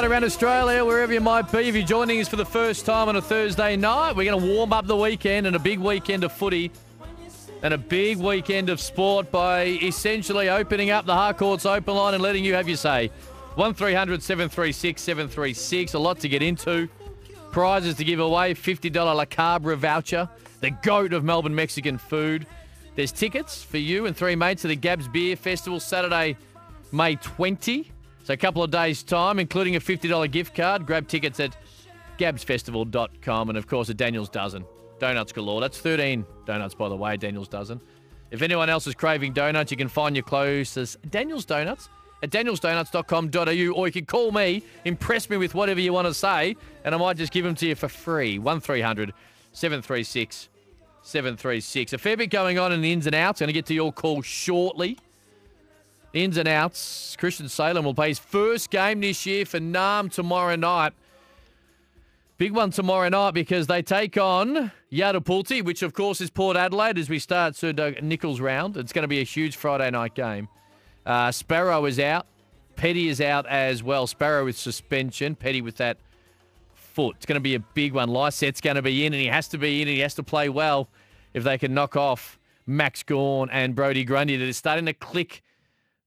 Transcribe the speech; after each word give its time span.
Right 0.00 0.10
around 0.10 0.24
Australia, 0.24 0.82
wherever 0.82 1.12
you 1.12 1.20
might 1.20 1.52
be, 1.52 1.68
if 1.68 1.76
you're 1.76 1.84
joining 1.84 2.22
us 2.22 2.28
for 2.28 2.36
the 2.36 2.46
first 2.46 2.86
time 2.86 3.10
on 3.10 3.16
a 3.16 3.20
Thursday 3.20 3.76
night, 3.76 4.16
we're 4.16 4.24
going 4.24 4.40
to 4.40 4.54
warm 4.54 4.72
up 4.72 4.86
the 4.86 4.96
weekend 4.96 5.46
and 5.46 5.54
a 5.54 5.58
big 5.58 5.78
weekend 5.78 6.24
of 6.24 6.32
footy 6.32 6.70
and 7.62 7.74
a 7.74 7.76
big 7.76 8.16
weekend 8.16 8.70
of 8.70 8.80
sport 8.80 9.30
by 9.30 9.64
essentially 9.82 10.48
opening 10.48 10.88
up 10.88 11.04
the 11.04 11.12
Harcourts 11.12 11.66
open 11.66 11.94
line 11.94 12.14
and 12.14 12.22
letting 12.22 12.42
you 12.42 12.54
have 12.54 12.66
your 12.66 12.78
say. 12.78 13.08
1300 13.56 14.22
736 14.22 15.02
736, 15.02 15.92
a 15.92 15.98
lot 15.98 16.18
to 16.20 16.30
get 16.30 16.40
into. 16.40 16.88
Prizes 17.50 17.94
to 17.96 18.04
give 18.04 18.20
away 18.20 18.54
$50 18.54 18.94
La 18.94 19.26
Cabra 19.26 19.76
voucher, 19.76 20.30
the 20.62 20.70
goat 20.70 21.12
of 21.12 21.24
Melbourne 21.24 21.54
Mexican 21.54 21.98
food. 21.98 22.46
There's 22.96 23.12
tickets 23.12 23.62
for 23.62 23.76
you 23.76 24.06
and 24.06 24.16
three 24.16 24.34
mates 24.34 24.62
to 24.62 24.68
the 24.68 24.76
Gabs 24.76 25.08
Beer 25.08 25.36
Festival 25.36 25.78
Saturday, 25.78 26.38
May 26.90 27.16
20. 27.16 27.92
So 28.24 28.34
a 28.34 28.36
couple 28.36 28.62
of 28.62 28.70
days' 28.70 29.02
time, 29.02 29.38
including 29.38 29.76
a 29.76 29.80
$50 29.80 30.30
gift 30.30 30.54
card. 30.54 30.86
Grab 30.86 31.08
tickets 31.08 31.40
at 31.40 31.56
gabsfestival.com 32.18 33.48
and, 33.48 33.58
of 33.58 33.66
course, 33.66 33.88
a 33.88 33.94
Daniel's 33.94 34.28
Dozen. 34.28 34.64
Donuts 34.98 35.32
galore. 35.32 35.60
That's 35.60 35.78
13 35.78 36.26
donuts, 36.44 36.74
by 36.74 36.88
the 36.88 36.96
way, 36.96 37.16
Daniel's 37.16 37.48
Dozen. 37.48 37.80
If 38.30 38.42
anyone 38.42 38.70
else 38.70 38.86
is 38.86 38.94
craving 38.94 39.32
donuts, 39.32 39.70
you 39.70 39.76
can 39.76 39.88
find 39.88 40.14
your 40.14 40.22
closest 40.22 40.98
Daniel's 41.10 41.44
Donuts 41.44 41.88
at 42.22 42.30
danielsdonuts.com.au 42.30 43.72
or 43.72 43.86
you 43.86 43.92
can 43.92 44.04
call 44.04 44.30
me, 44.30 44.62
impress 44.84 45.30
me 45.30 45.36
with 45.36 45.54
whatever 45.54 45.80
you 45.80 45.92
want 45.92 46.06
to 46.06 46.14
say, 46.14 46.56
and 46.84 46.94
I 46.94 46.98
might 46.98 47.16
just 47.16 47.32
give 47.32 47.44
them 47.44 47.54
to 47.56 47.66
you 47.66 47.74
for 47.74 47.88
free. 47.88 48.38
1300 48.38 49.12
736 49.52 50.48
736. 51.02 51.92
A 51.94 51.98
fair 51.98 52.16
bit 52.16 52.30
going 52.30 52.58
on 52.58 52.72
in 52.72 52.82
the 52.82 52.92
ins 52.92 53.06
and 53.06 53.14
outs. 53.14 53.40
Going 53.40 53.48
to 53.48 53.52
get 53.52 53.66
to 53.66 53.74
your 53.74 53.92
call 53.92 54.22
shortly. 54.22 54.98
Ins 56.12 56.36
and 56.36 56.48
outs. 56.48 57.16
Christian 57.18 57.48
Salem 57.48 57.84
will 57.84 57.94
play 57.94 58.08
his 58.08 58.18
first 58.18 58.70
game 58.70 59.00
this 59.00 59.24
year 59.26 59.46
for 59.46 59.60
Narrm 59.60 60.10
tomorrow 60.10 60.56
night. 60.56 60.92
Big 62.36 62.52
one 62.52 62.70
tomorrow 62.70 63.08
night 63.08 63.32
because 63.32 63.66
they 63.66 63.82
take 63.82 64.16
on 64.16 64.72
Yartapuulti, 64.90 65.62
which 65.62 65.82
of 65.82 65.92
course 65.92 66.20
is 66.20 66.30
Port 66.30 66.56
Adelaide 66.56 66.98
as 66.98 67.08
we 67.08 67.18
start 67.18 67.54
Sir 67.54 67.72
Doug 67.72 68.02
Nicholls 68.02 68.40
round. 68.40 68.76
It's 68.76 68.92
going 68.92 69.02
to 69.02 69.08
be 69.08 69.20
a 69.20 69.24
huge 69.24 69.56
Friday 69.56 69.90
night 69.90 70.14
game. 70.14 70.48
Uh, 71.04 71.30
Sparrow 71.30 71.84
is 71.84 72.00
out. 72.00 72.26
Petty 72.76 73.08
is 73.08 73.20
out 73.20 73.46
as 73.46 73.82
well. 73.82 74.06
Sparrow 74.06 74.46
with 74.46 74.56
suspension. 74.56 75.36
Petty 75.36 75.60
with 75.60 75.76
that 75.76 75.98
foot. 76.74 77.16
It's 77.16 77.26
going 77.26 77.36
to 77.36 77.40
be 77.40 77.54
a 77.54 77.60
big 77.60 77.92
one. 77.92 78.08
Lyset's 78.08 78.60
going 78.60 78.76
to 78.76 78.82
be 78.82 79.04
in, 79.04 79.12
and 79.12 79.20
he 79.20 79.28
has 79.28 79.46
to 79.48 79.58
be 79.58 79.82
in, 79.82 79.88
and 79.88 79.94
he 79.96 80.00
has 80.00 80.14
to 80.14 80.22
play 80.22 80.48
well 80.48 80.88
if 81.34 81.44
they 81.44 81.58
can 81.58 81.74
knock 81.74 81.94
off 81.94 82.38
Max 82.66 83.02
Gawn 83.02 83.50
and 83.50 83.74
Brodie 83.74 84.04
Grundy. 84.04 84.36
That 84.38 84.48
is 84.48 84.56
starting 84.56 84.86
to 84.86 84.94
click 84.94 85.42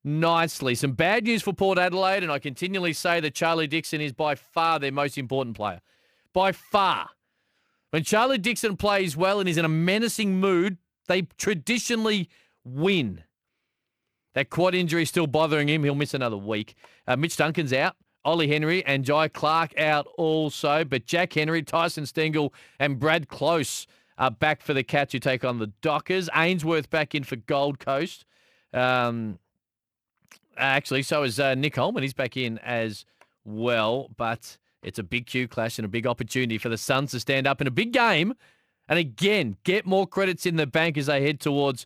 nicely. 0.03 0.75
Some 0.75 0.91
bad 0.91 1.23
news 1.23 1.41
for 1.41 1.53
Port 1.53 1.77
Adelaide, 1.77 2.23
and 2.23 2.31
I 2.31 2.39
continually 2.39 2.93
say 2.93 3.19
that 3.19 3.33
Charlie 3.33 3.67
Dixon 3.67 4.01
is 4.01 4.11
by 4.11 4.35
far 4.35 4.79
their 4.79 4.91
most 4.91 5.17
important 5.17 5.55
player. 5.55 5.81
By 6.33 6.51
far. 6.51 7.09
When 7.91 8.03
Charlie 8.03 8.37
Dixon 8.37 8.75
plays 8.75 9.15
well 9.15 9.39
and 9.39 9.47
is 9.47 9.57
in 9.57 9.65
a 9.65 9.69
menacing 9.69 10.39
mood, 10.39 10.77
they 11.07 11.23
traditionally 11.37 12.29
win. 12.63 13.23
That 14.33 14.49
quad 14.49 14.73
injury 14.73 15.03
is 15.03 15.09
still 15.09 15.27
bothering 15.27 15.69
him. 15.69 15.83
He'll 15.83 15.93
miss 15.93 16.13
another 16.13 16.37
week. 16.37 16.75
Uh, 17.07 17.15
Mitch 17.15 17.37
Duncan's 17.37 17.73
out. 17.73 17.95
Ollie 18.25 18.47
Henry 18.47 18.83
and 18.85 19.03
Jai 19.03 19.27
Clark 19.27 19.77
out 19.77 20.07
also. 20.17 20.83
But 20.83 21.05
Jack 21.05 21.33
Henry, 21.33 21.61
Tyson 21.61 22.05
Stengel, 22.05 22.53
and 22.79 22.99
Brad 22.99 23.27
Close 23.27 23.85
are 24.17 24.31
back 24.31 24.61
for 24.61 24.73
the 24.73 24.83
Cats 24.83 25.13
who 25.13 25.19
take 25.19 25.43
on 25.43 25.59
the 25.59 25.67
Dockers. 25.81 26.29
Ainsworth 26.33 26.89
back 26.89 27.13
in 27.13 27.23
for 27.23 27.35
Gold 27.35 27.79
Coast. 27.79 28.25
Um, 28.73 29.37
actually, 30.57 31.03
so 31.03 31.23
is 31.23 31.39
uh, 31.39 31.55
Nick 31.55 31.75
Holman. 31.75 32.03
He's 32.03 32.13
back 32.13 32.37
in 32.37 32.57
as 32.59 33.05
well. 33.45 34.09
But 34.17 34.57
it's 34.81 34.99
a 34.99 35.03
big 35.03 35.25
Q 35.25 35.47
clash 35.47 35.77
and 35.77 35.85
a 35.85 35.89
big 35.89 36.07
opportunity 36.07 36.57
for 36.57 36.69
the 36.69 36.77
Suns 36.77 37.11
to 37.11 37.19
stand 37.19 37.47
up 37.47 37.61
in 37.61 37.67
a 37.67 37.71
big 37.71 37.93
game. 37.93 38.33
And 38.87 38.99
again, 38.99 39.57
get 39.63 39.85
more 39.85 40.05
credits 40.05 40.45
in 40.45 40.57
the 40.57 40.67
bank 40.67 40.97
as 40.97 41.05
they 41.05 41.21
head 41.21 41.39
towards 41.39 41.85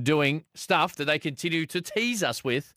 doing 0.00 0.44
stuff 0.54 0.96
that 0.96 1.04
they 1.04 1.18
continue 1.18 1.66
to 1.66 1.80
tease 1.80 2.22
us 2.22 2.42
with 2.42 2.72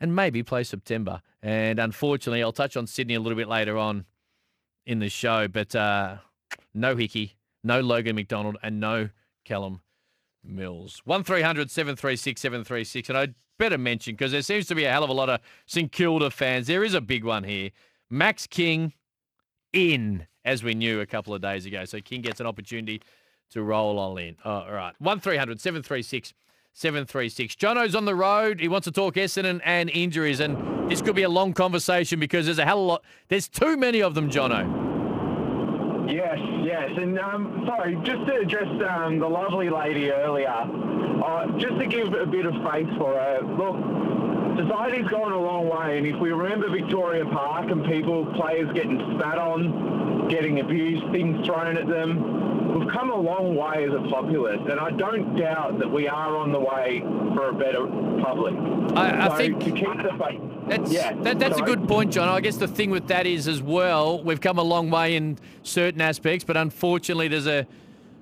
and 0.00 0.16
maybe 0.16 0.42
play 0.42 0.64
September. 0.64 1.20
And 1.42 1.78
unfortunately, 1.78 2.42
I'll 2.42 2.52
touch 2.52 2.76
on 2.76 2.86
Sydney 2.86 3.14
a 3.14 3.20
little 3.20 3.36
bit 3.36 3.48
later 3.48 3.78
on 3.78 4.06
in 4.86 4.98
the 4.98 5.08
show, 5.08 5.46
but 5.46 5.74
uh, 5.74 6.16
no 6.74 6.96
Hickey, 6.96 7.36
no 7.62 7.80
Logan 7.80 8.16
McDonald, 8.16 8.56
and 8.62 8.80
no 8.80 9.10
Callum 9.44 9.80
Mills. 10.44 11.02
1300 11.04 11.70
736 11.70 12.40
736. 12.40 13.08
And 13.08 13.18
I'd 13.18 13.34
better 13.58 13.78
mention, 13.78 14.14
because 14.14 14.32
there 14.32 14.42
seems 14.42 14.66
to 14.66 14.74
be 14.74 14.84
a 14.84 14.90
hell 14.90 15.04
of 15.04 15.10
a 15.10 15.14
lot 15.14 15.28
of 15.28 15.40
St 15.66 15.92
Kilda 15.92 16.30
fans, 16.30 16.66
there 16.66 16.82
is 16.82 16.94
a 16.94 17.00
big 17.00 17.24
one 17.24 17.44
here. 17.44 17.70
Max 18.08 18.46
King 18.46 18.94
in, 19.72 20.26
as 20.44 20.64
we 20.64 20.74
knew 20.74 21.00
a 21.00 21.06
couple 21.06 21.34
of 21.34 21.42
days 21.42 21.66
ago. 21.66 21.84
So 21.84 22.00
King 22.00 22.22
gets 22.22 22.40
an 22.40 22.46
opportunity 22.46 23.02
to 23.50 23.62
roll 23.62 23.98
all 23.98 24.16
in. 24.16 24.36
Oh, 24.44 24.50
all 24.50 24.72
right. 24.72 24.94
1300 24.98 25.60
736 25.60 26.32
736. 26.72 27.56
Jono's 27.56 27.94
on 27.94 28.04
the 28.04 28.14
road. 28.14 28.60
He 28.60 28.68
wants 28.68 28.84
to 28.86 28.92
talk 28.92 29.14
Essendon 29.16 29.60
and 29.64 29.90
injuries. 29.90 30.40
And 30.40 30.90
this 30.90 31.02
could 31.02 31.16
be 31.16 31.22
a 31.22 31.28
long 31.28 31.52
conversation 31.52 32.20
because 32.20 32.46
there's 32.46 32.58
a 32.58 32.64
hell 32.64 32.78
of 32.78 32.84
a 32.84 32.86
lot. 32.86 33.04
There's 33.28 33.48
too 33.48 33.76
many 33.76 34.02
of 34.02 34.14
them, 34.14 34.30
Jono. 34.30 34.89
Yes, 36.10 36.38
yes. 36.64 36.90
And 36.96 37.18
um, 37.20 37.62
sorry, 37.66 37.94
just 38.02 38.26
to 38.26 38.34
address 38.40 38.68
um, 38.88 39.20
the 39.20 39.28
lovely 39.28 39.70
lady 39.70 40.10
earlier, 40.10 40.48
uh, 40.50 41.46
just 41.58 41.78
to 41.78 41.86
give 41.86 42.12
a 42.14 42.26
bit 42.26 42.46
of 42.46 42.54
face 42.70 42.88
for 42.98 43.14
her. 43.14 43.40
Look, 43.42 43.76
society's 44.64 45.06
gone 45.08 45.32
a 45.32 45.40
long 45.40 45.68
way, 45.68 45.98
and 45.98 46.06
if 46.06 46.16
we 46.20 46.32
remember 46.32 46.68
Victoria 46.70 47.24
Park 47.24 47.70
and 47.70 47.84
people, 47.84 48.26
players 48.34 48.70
getting 48.74 48.98
spat 49.16 49.38
on, 49.38 50.28
getting 50.28 50.60
abused, 50.60 51.04
things 51.12 51.44
thrown 51.46 51.76
at 51.76 51.86
them, 51.88 52.78
we've 52.78 52.88
come 52.88 53.10
a 53.10 53.16
long 53.16 53.54
way 53.56 53.84
as 53.84 53.90
a 53.92 54.08
populace, 54.10 54.60
and 54.70 54.78
I 54.80 54.90
don't 54.90 55.36
doubt 55.36 55.78
that 55.78 55.90
we 55.90 56.08
are 56.08 56.36
on 56.36 56.52
the 56.52 56.60
way 56.60 57.00
for 57.34 57.48
a 57.50 57.54
better 57.54 57.86
public. 58.22 58.54
I- 58.96 59.26
I 59.26 59.28
So 59.28 59.36
think- 59.36 59.64
to 59.64 59.70
keep 59.72 60.02
the 60.02 60.14
faith. 60.24 60.40
That's, 60.68 60.92
yeah, 60.92 61.14
that, 61.22 61.38
that's 61.40 61.58
a 61.58 61.62
good 61.64 61.88
point, 61.88 62.12
John. 62.12 62.28
I 62.28 62.40
guess 62.40 62.56
the 62.56 62.68
thing 62.68 62.90
with 62.90 63.08
that 63.08 63.26
is 63.26 63.48
as 63.48 63.60
well, 63.60 64.22
we've 64.22 64.40
come 64.40 64.58
a 64.58 64.62
long 64.62 64.88
way 64.90 65.16
in 65.16 65.36
certain 65.64 66.00
aspects, 66.00 66.44
but 66.44 66.56
unfortunately, 66.56 67.26
there's 67.28 67.48
a 67.48 67.66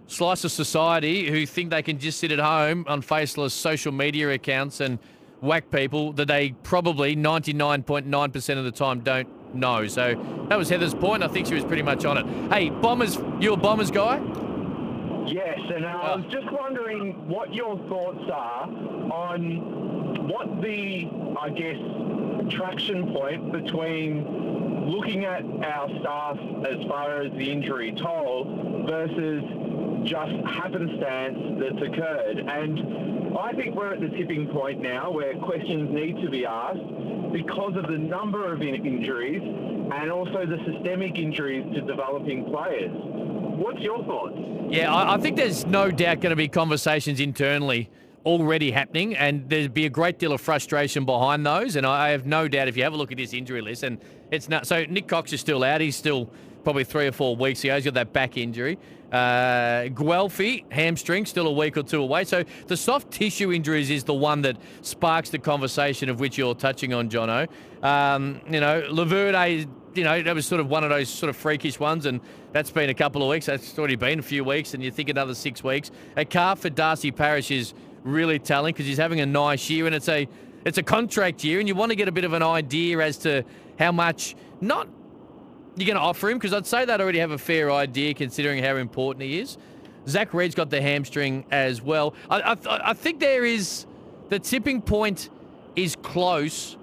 slice 0.06 0.44
of 0.44 0.50
society 0.50 1.28
who 1.30 1.44
think 1.44 1.68
they 1.70 1.82
can 1.82 1.98
just 1.98 2.18
sit 2.18 2.32
at 2.32 2.38
home 2.38 2.86
on 2.88 3.02
faceless 3.02 3.52
social 3.52 3.92
media 3.92 4.30
accounts 4.30 4.80
and 4.80 4.98
whack 5.40 5.70
people 5.70 6.12
that 6.14 6.26
they 6.28 6.50
probably 6.62 7.14
99.9% 7.16 8.58
of 8.58 8.64
the 8.64 8.70
time 8.72 9.00
don't 9.00 9.54
know. 9.54 9.86
So 9.86 10.14
that 10.48 10.58
was 10.58 10.68
Heather's 10.68 10.94
point. 10.94 11.22
I 11.22 11.28
think 11.28 11.46
she 11.46 11.54
was 11.54 11.64
pretty 11.64 11.82
much 11.82 12.04
on 12.04 12.18
it. 12.18 12.52
Hey, 12.52 12.70
Bombers, 12.70 13.18
you 13.40 13.52
a 13.52 13.56
Bombers 13.56 13.90
guy? 13.90 14.16
Yes, 15.26 15.58
and 15.74 15.84
uh, 15.84 15.88
I 15.88 16.12
Oh. 16.12 16.16
was 16.22 16.32
just 16.32 16.50
wondering 16.50 17.28
what 17.28 17.52
your 17.54 17.76
thoughts 17.88 18.24
are 18.32 18.62
on 18.64 20.26
what 20.28 20.62
the, 20.62 21.08
I 21.40 21.50
guess, 21.50 21.76
traction 22.50 23.12
point 23.12 23.52
between 23.52 24.86
looking 24.88 25.24
at 25.26 25.42
our 25.62 25.88
staff 26.00 26.38
as 26.66 26.82
far 26.88 27.20
as 27.20 27.30
the 27.32 27.50
injury 27.50 27.92
toll 27.92 28.84
versus 28.88 29.42
just 30.04 30.32
happenstance 30.46 31.60
that's 31.60 31.82
occurred. 31.82 32.38
And 32.38 33.38
I 33.38 33.52
think 33.52 33.74
we're 33.74 33.92
at 33.92 34.00
the 34.00 34.08
tipping 34.08 34.48
point 34.48 34.80
now 34.80 35.10
where 35.10 35.34
questions 35.36 35.90
need 35.92 36.20
to 36.22 36.30
be 36.30 36.46
asked 36.46 37.32
because 37.32 37.76
of 37.76 37.86
the 37.88 37.98
number 37.98 38.52
of 38.52 38.62
in- 38.62 38.86
injuries 38.86 39.42
and 39.42 40.10
also 40.10 40.46
the 40.46 40.58
systemic 40.66 41.18
injuries 41.18 41.64
to 41.74 41.80
developing 41.82 42.44
players 42.46 42.92
what's 43.58 43.80
your 43.80 44.02
thoughts? 44.04 44.36
Yeah, 44.70 44.94
I, 44.94 45.14
I 45.14 45.18
think 45.18 45.36
there's 45.36 45.66
no 45.66 45.90
doubt 45.90 46.20
going 46.20 46.30
to 46.30 46.36
be 46.36 46.48
conversations 46.48 47.20
internally 47.20 47.90
already 48.24 48.70
happening, 48.70 49.16
and 49.16 49.48
there'd 49.48 49.74
be 49.74 49.86
a 49.86 49.90
great 49.90 50.18
deal 50.18 50.32
of 50.32 50.40
frustration 50.40 51.04
behind 51.04 51.44
those. 51.44 51.76
And 51.76 51.86
I 51.86 52.10
have 52.10 52.26
no 52.26 52.48
doubt 52.48 52.68
if 52.68 52.76
you 52.76 52.82
have 52.84 52.92
a 52.92 52.96
look 52.96 53.10
at 53.10 53.18
this 53.18 53.32
injury 53.32 53.60
list, 53.60 53.82
and 53.82 53.98
it's 54.30 54.48
not 54.48 54.66
so 54.66 54.84
Nick 54.84 55.08
Cox 55.08 55.32
is 55.32 55.40
still 55.40 55.64
out. 55.64 55.80
He's 55.80 55.96
still 55.96 56.30
probably 56.68 56.84
three 56.84 57.06
or 57.06 57.12
four 57.12 57.34
weeks 57.34 57.64
ago. 57.64 57.74
He's 57.76 57.86
got 57.86 57.94
that 57.94 58.12
back 58.12 58.36
injury. 58.36 58.76
Uh, 59.10 59.88
Guelfi, 59.88 60.70
hamstring, 60.70 61.24
still 61.24 61.46
a 61.46 61.52
week 61.52 61.78
or 61.78 61.82
two 61.82 62.02
away. 62.02 62.24
So 62.24 62.44
the 62.66 62.76
soft 62.76 63.10
tissue 63.10 63.50
injuries 63.52 63.88
is 63.88 64.04
the 64.04 64.12
one 64.12 64.42
that 64.42 64.58
sparks 64.82 65.30
the 65.30 65.38
conversation 65.38 66.10
of 66.10 66.20
which 66.20 66.36
you're 66.36 66.54
touching 66.54 66.92
on, 66.92 67.08
Jono. 67.08 67.48
Um, 67.82 68.42
you 68.50 68.60
know, 68.60 68.82
Laverde, 68.82 69.66
you 69.94 70.04
know, 70.04 70.22
that 70.22 70.34
was 70.34 70.44
sort 70.44 70.60
of 70.60 70.68
one 70.68 70.84
of 70.84 70.90
those 70.90 71.08
sort 71.08 71.30
of 71.30 71.38
freakish 71.38 71.80
ones, 71.80 72.04
and 72.04 72.20
that's 72.52 72.70
been 72.70 72.90
a 72.90 72.94
couple 72.94 73.22
of 73.22 73.30
weeks. 73.30 73.46
That's 73.46 73.78
already 73.78 73.96
been 73.96 74.18
a 74.18 74.22
few 74.22 74.44
weeks, 74.44 74.74
and 74.74 74.84
you 74.84 74.90
think 74.90 75.08
another 75.08 75.34
six 75.34 75.64
weeks. 75.64 75.90
A 76.18 76.26
calf 76.26 76.58
for 76.58 76.68
Darcy 76.68 77.10
Parish 77.10 77.50
is 77.50 77.72
really 78.04 78.38
telling 78.38 78.74
because 78.74 78.84
he's 78.84 78.98
having 78.98 79.20
a 79.20 79.26
nice 79.26 79.70
year, 79.70 79.86
and 79.86 79.94
it's 79.94 80.10
a 80.10 80.28
it's 80.66 80.76
a 80.76 80.82
contract 80.82 81.44
year, 81.44 81.60
and 81.60 81.66
you 81.66 81.74
want 81.74 81.92
to 81.92 81.96
get 81.96 82.08
a 82.08 82.12
bit 82.12 82.24
of 82.24 82.34
an 82.34 82.42
idea 82.42 82.98
as 82.98 83.16
to 83.18 83.42
how 83.78 83.90
much 83.90 84.36
not 84.60 84.86
you're 85.80 85.86
going 85.86 86.02
to 86.02 86.08
offer 86.08 86.30
him? 86.30 86.38
Because 86.38 86.52
I'd 86.52 86.66
say 86.66 86.84
they'd 86.84 87.00
already 87.00 87.18
have 87.18 87.30
a 87.30 87.38
fair 87.38 87.70
idea 87.70 88.14
considering 88.14 88.62
how 88.62 88.76
important 88.76 89.22
he 89.24 89.38
is. 89.38 89.58
Zach 90.06 90.32
Reid's 90.32 90.54
got 90.54 90.70
the 90.70 90.80
hamstring 90.80 91.44
as 91.50 91.82
well. 91.82 92.14
I, 92.30 92.40
I, 92.40 92.90
I 92.90 92.92
think 92.94 93.20
there 93.20 93.44
is 93.44 93.86
the 94.28 94.38
tipping 94.38 94.80
point 94.80 95.30
is 95.76 95.96
close, 95.96 96.76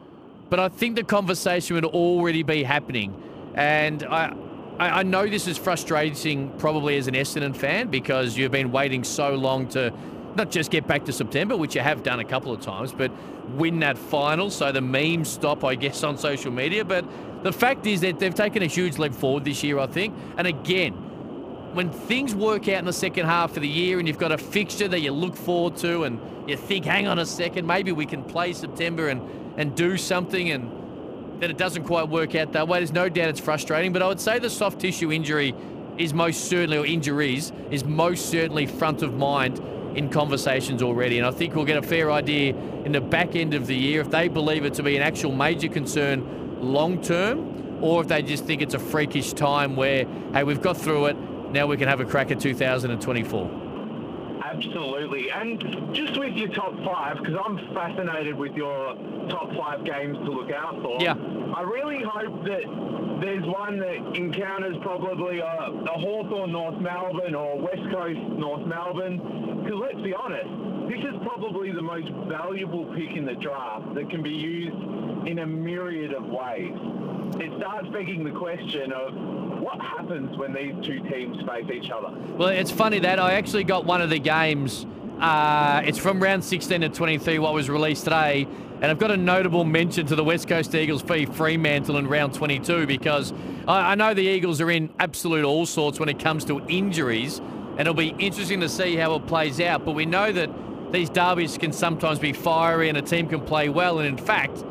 but 0.49 0.59
I 0.59 0.69
think 0.69 0.95
the 0.95 1.03
conversation 1.03 1.75
would 1.75 1.85
already 1.85 2.43
be 2.43 2.63
happening. 2.63 3.21
And 3.55 4.03
I, 4.03 4.35
I 4.79 5.03
know 5.03 5.27
this 5.27 5.47
is 5.47 5.57
frustrating 5.57 6.51
probably 6.57 6.97
as 6.97 7.07
an 7.07 7.13
Essendon 7.13 7.55
fan 7.55 7.87
because 7.89 8.37
you've 8.37 8.51
been 8.51 8.71
waiting 8.71 9.03
so 9.03 9.33
long 9.35 9.67
to 9.69 9.93
not 10.35 10.51
just 10.51 10.69
get 10.69 10.85
back 10.85 11.05
to 11.05 11.13
September, 11.13 11.55
which 11.55 11.75
you 11.75 11.81
have 11.81 12.03
done 12.03 12.19
a 12.19 12.25
couple 12.25 12.51
of 12.51 12.59
times, 12.59 12.91
but 12.91 13.11
win 13.51 13.79
that 13.79 13.97
final. 13.97 14.49
So 14.49 14.71
the 14.71 14.81
memes 14.81 15.29
stop, 15.29 15.63
I 15.63 15.75
guess, 15.75 16.03
on 16.03 16.17
social 16.17 16.51
media. 16.51 16.83
But 16.83 17.05
the 17.45 17.53
fact 17.53 17.85
is 17.85 18.01
that 18.01 18.17
they've 18.17 18.33
taken 18.33 18.63
a 18.63 18.65
huge 18.65 18.97
leap 18.97 19.13
forward 19.13 19.45
this 19.45 19.63
year, 19.63 19.77
I 19.77 19.85
think. 19.85 20.15
And 20.35 20.47
again, 20.47 20.93
when 21.75 21.91
things 21.91 22.33
work 22.33 22.67
out 22.67 22.79
in 22.79 22.85
the 22.85 22.91
second 22.91 23.27
half 23.27 23.55
of 23.55 23.61
the 23.61 23.67
year 23.67 23.99
and 23.99 24.07
you've 24.07 24.17
got 24.17 24.31
a 24.31 24.37
fixture 24.39 24.87
that 24.87 25.01
you 25.01 25.11
look 25.11 25.35
forward 25.35 25.77
to 25.77 26.05
and 26.05 26.19
you 26.49 26.57
think, 26.57 26.85
hang 26.85 27.05
on 27.07 27.19
a 27.19 27.25
second, 27.25 27.67
maybe 27.67 27.91
we 27.91 28.07
can 28.07 28.23
play 28.23 28.51
September 28.51 29.09
and, 29.09 29.21
and 29.59 29.75
do 29.75 29.95
something 29.95 30.49
and 30.49 30.71
then 31.39 31.51
it 31.51 31.57
doesn't 31.57 31.83
quite 31.83 32.09
work 32.09 32.33
out 32.33 32.51
that 32.53 32.67
way. 32.67 32.79
There's 32.79 32.91
no 32.91 33.09
doubt 33.09 33.29
it's 33.29 33.39
frustrating, 33.39 33.93
but 33.93 34.01
I 34.01 34.07
would 34.07 34.19
say 34.19 34.39
the 34.39 34.49
soft 34.49 34.79
tissue 34.79 35.11
injury 35.11 35.53
is 35.99 36.15
most 36.15 36.45
certainly, 36.45 36.79
or 36.79 36.85
injuries, 36.87 37.51
is 37.69 37.83
most 37.83 38.31
certainly 38.31 38.65
front 38.65 39.03
of 39.03 39.13
mind 39.13 39.61
in 39.95 40.09
conversations 40.09 40.81
already. 40.81 41.19
And 41.19 41.27
I 41.27 41.31
think 41.31 41.53
we'll 41.53 41.65
get 41.65 41.77
a 41.77 41.87
fair 41.87 42.11
idea 42.11 42.55
in 42.85 42.91
the 42.91 43.01
back 43.01 43.35
end 43.35 43.53
of 43.53 43.67
the 43.67 43.75
year 43.75 44.01
if 44.01 44.09
they 44.09 44.29
believe 44.29 44.65
it 44.65 44.73
to 44.73 44.83
be 44.83 44.95
an 44.95 45.03
actual 45.03 45.31
major 45.31 45.69
concern 45.69 46.44
long 46.65 47.01
term, 47.01 47.83
or 47.83 48.01
if 48.01 48.07
they 48.07 48.21
just 48.21 48.45
think 48.45 48.61
it's 48.61 48.73
a 48.73 48.79
freakish 48.79 49.33
time 49.33 49.75
where, 49.75 50.05
hey, 50.33 50.43
we've 50.43 50.61
got 50.61 50.77
through 50.77 51.05
it, 51.05 51.17
now 51.51 51.67
we 51.67 51.77
can 51.77 51.87
have 51.87 51.99
a 51.99 52.05
crack 52.05 52.31
at 52.31 52.39
2024. 52.39 53.64
Absolutely. 54.55 55.31
And 55.31 55.93
just 55.93 56.17
with 56.17 56.33
your 56.33 56.49
top 56.49 56.73
five, 56.83 57.17
because 57.17 57.35
I'm 57.43 57.57
fascinated 57.73 58.35
with 58.35 58.53
your 58.55 58.95
top 59.29 59.53
five 59.55 59.83
games 59.83 60.17
to 60.19 60.31
look 60.31 60.51
out 60.51 60.81
for. 60.81 61.01
Yeah. 61.01 61.15
I 61.55 61.61
really 61.61 62.03
hope 62.03 62.43
that 62.45 62.63
there's 63.21 63.45
one 63.45 63.79
that 63.79 64.15
encounters 64.15 64.75
probably 64.81 65.39
a, 65.39 65.45
a 65.45 65.99
Hawthorn 65.99 66.51
North 66.51 66.79
Melbourne 66.79 67.35
or 67.35 67.59
West 67.59 67.83
Coast 67.91 68.19
North 68.19 68.65
Melbourne. 68.65 69.63
Because 69.63 69.79
let's 69.79 70.01
be 70.01 70.13
honest, 70.13 70.49
this 70.89 70.99
is 70.99 71.15
probably 71.23 71.71
the 71.71 71.81
most 71.81 72.09
valuable 72.27 72.85
pick 72.95 73.15
in 73.15 73.25
the 73.25 73.35
draft 73.35 73.93
that 73.95 74.09
can 74.09 74.21
be 74.21 74.31
used 74.31 75.27
in 75.27 75.39
a 75.39 75.45
myriad 75.45 76.13
of 76.13 76.25
ways. 76.25 76.73
It 77.41 77.51
starts 77.57 77.89
begging 77.89 78.23
the 78.23 78.31
question 78.31 78.91
of 78.93 79.13
what 79.65 79.81
happens 79.81 80.37
when 80.37 80.53
these 80.53 80.75
two 80.85 80.99
teams 81.09 81.37
face 81.49 81.65
each 81.73 81.89
other. 81.89 82.15
Well, 82.37 82.49
it's 82.49 82.69
funny 82.69 82.99
that 82.99 83.17
I 83.17 83.33
actually 83.33 83.63
got 83.63 83.83
one 83.83 83.99
of 83.99 84.11
the 84.11 84.19
games. 84.19 84.85
Uh, 85.19 85.81
it's 85.83 85.97
from 85.97 86.21
round 86.21 86.43
16 86.43 86.81
to 86.81 86.89
23, 86.89 87.39
what 87.39 87.51
was 87.51 87.67
released 87.67 88.03
today. 88.03 88.47
And 88.81 88.85
I've 88.85 88.99
got 88.99 89.09
a 89.09 89.17
notable 89.17 89.65
mention 89.65 90.05
to 90.05 90.15
the 90.15 90.23
West 90.23 90.47
Coast 90.47 90.75
Eagles 90.75 91.01
v 91.01 91.25
Fremantle 91.25 91.97
in 91.97 92.05
round 92.05 92.35
22 92.35 92.85
because 92.85 93.33
I, 93.67 93.93
I 93.93 93.95
know 93.95 94.13
the 94.13 94.21
Eagles 94.21 94.61
are 94.61 94.69
in 94.69 94.93
absolute 94.99 95.43
all 95.43 95.65
sorts 95.65 95.99
when 95.99 96.09
it 96.09 96.19
comes 96.19 96.45
to 96.45 96.63
injuries. 96.67 97.39
And 97.39 97.81
it'll 97.81 97.95
be 97.95 98.13
interesting 98.19 98.59
to 98.59 98.69
see 98.69 98.95
how 98.95 99.15
it 99.15 99.25
plays 99.25 99.59
out. 99.59 99.83
But 99.83 99.93
we 99.93 100.05
know 100.05 100.31
that 100.31 100.51
these 100.91 101.09
derbies 101.09 101.57
can 101.57 101.71
sometimes 101.71 102.19
be 102.19 102.33
fiery 102.33 102.87
and 102.87 102.99
a 102.99 103.01
team 103.01 103.27
can 103.27 103.41
play 103.41 103.69
well. 103.69 103.97
And 103.97 104.07
in 104.07 104.23
fact, 104.23 104.63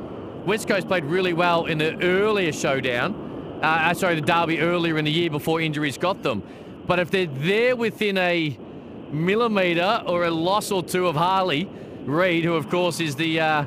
West 0.47 0.69
Coast 0.69 0.87
played 0.87 1.05
really 1.05 1.33
well 1.33 1.67
in 1.67 1.79
the 1.79 2.01
earlier 2.01 2.53
showdown. 2.53 3.24
Uh, 3.65 3.67
uh, 3.67 3.95
sorry, 3.95 4.15
the 4.15 4.21
derby 4.21 4.61
earlier 4.61 4.99
in 4.99 5.07
the 5.07 5.11
year 5.11 5.31
before 5.31 5.59
injuries 5.59 5.97
got 5.97 6.23
them. 6.23 6.43
But 6.87 6.99
if 6.99 7.11
they're 7.11 7.25
there 7.25 7.75
within 7.75 8.19
a 8.19 8.59
millimetre 9.11 10.03
or 10.07 10.25
a 10.25 10.31
loss 10.31 10.71
or 10.71 10.83
two 10.83 11.07
of 11.07 11.17
Harley 11.17 11.67
Reid, 12.05 12.45
who 12.45 12.57
of 12.57 12.69
course 12.69 13.01
is 13.01 13.17
the 13.17 13.41
uh, 13.41 13.65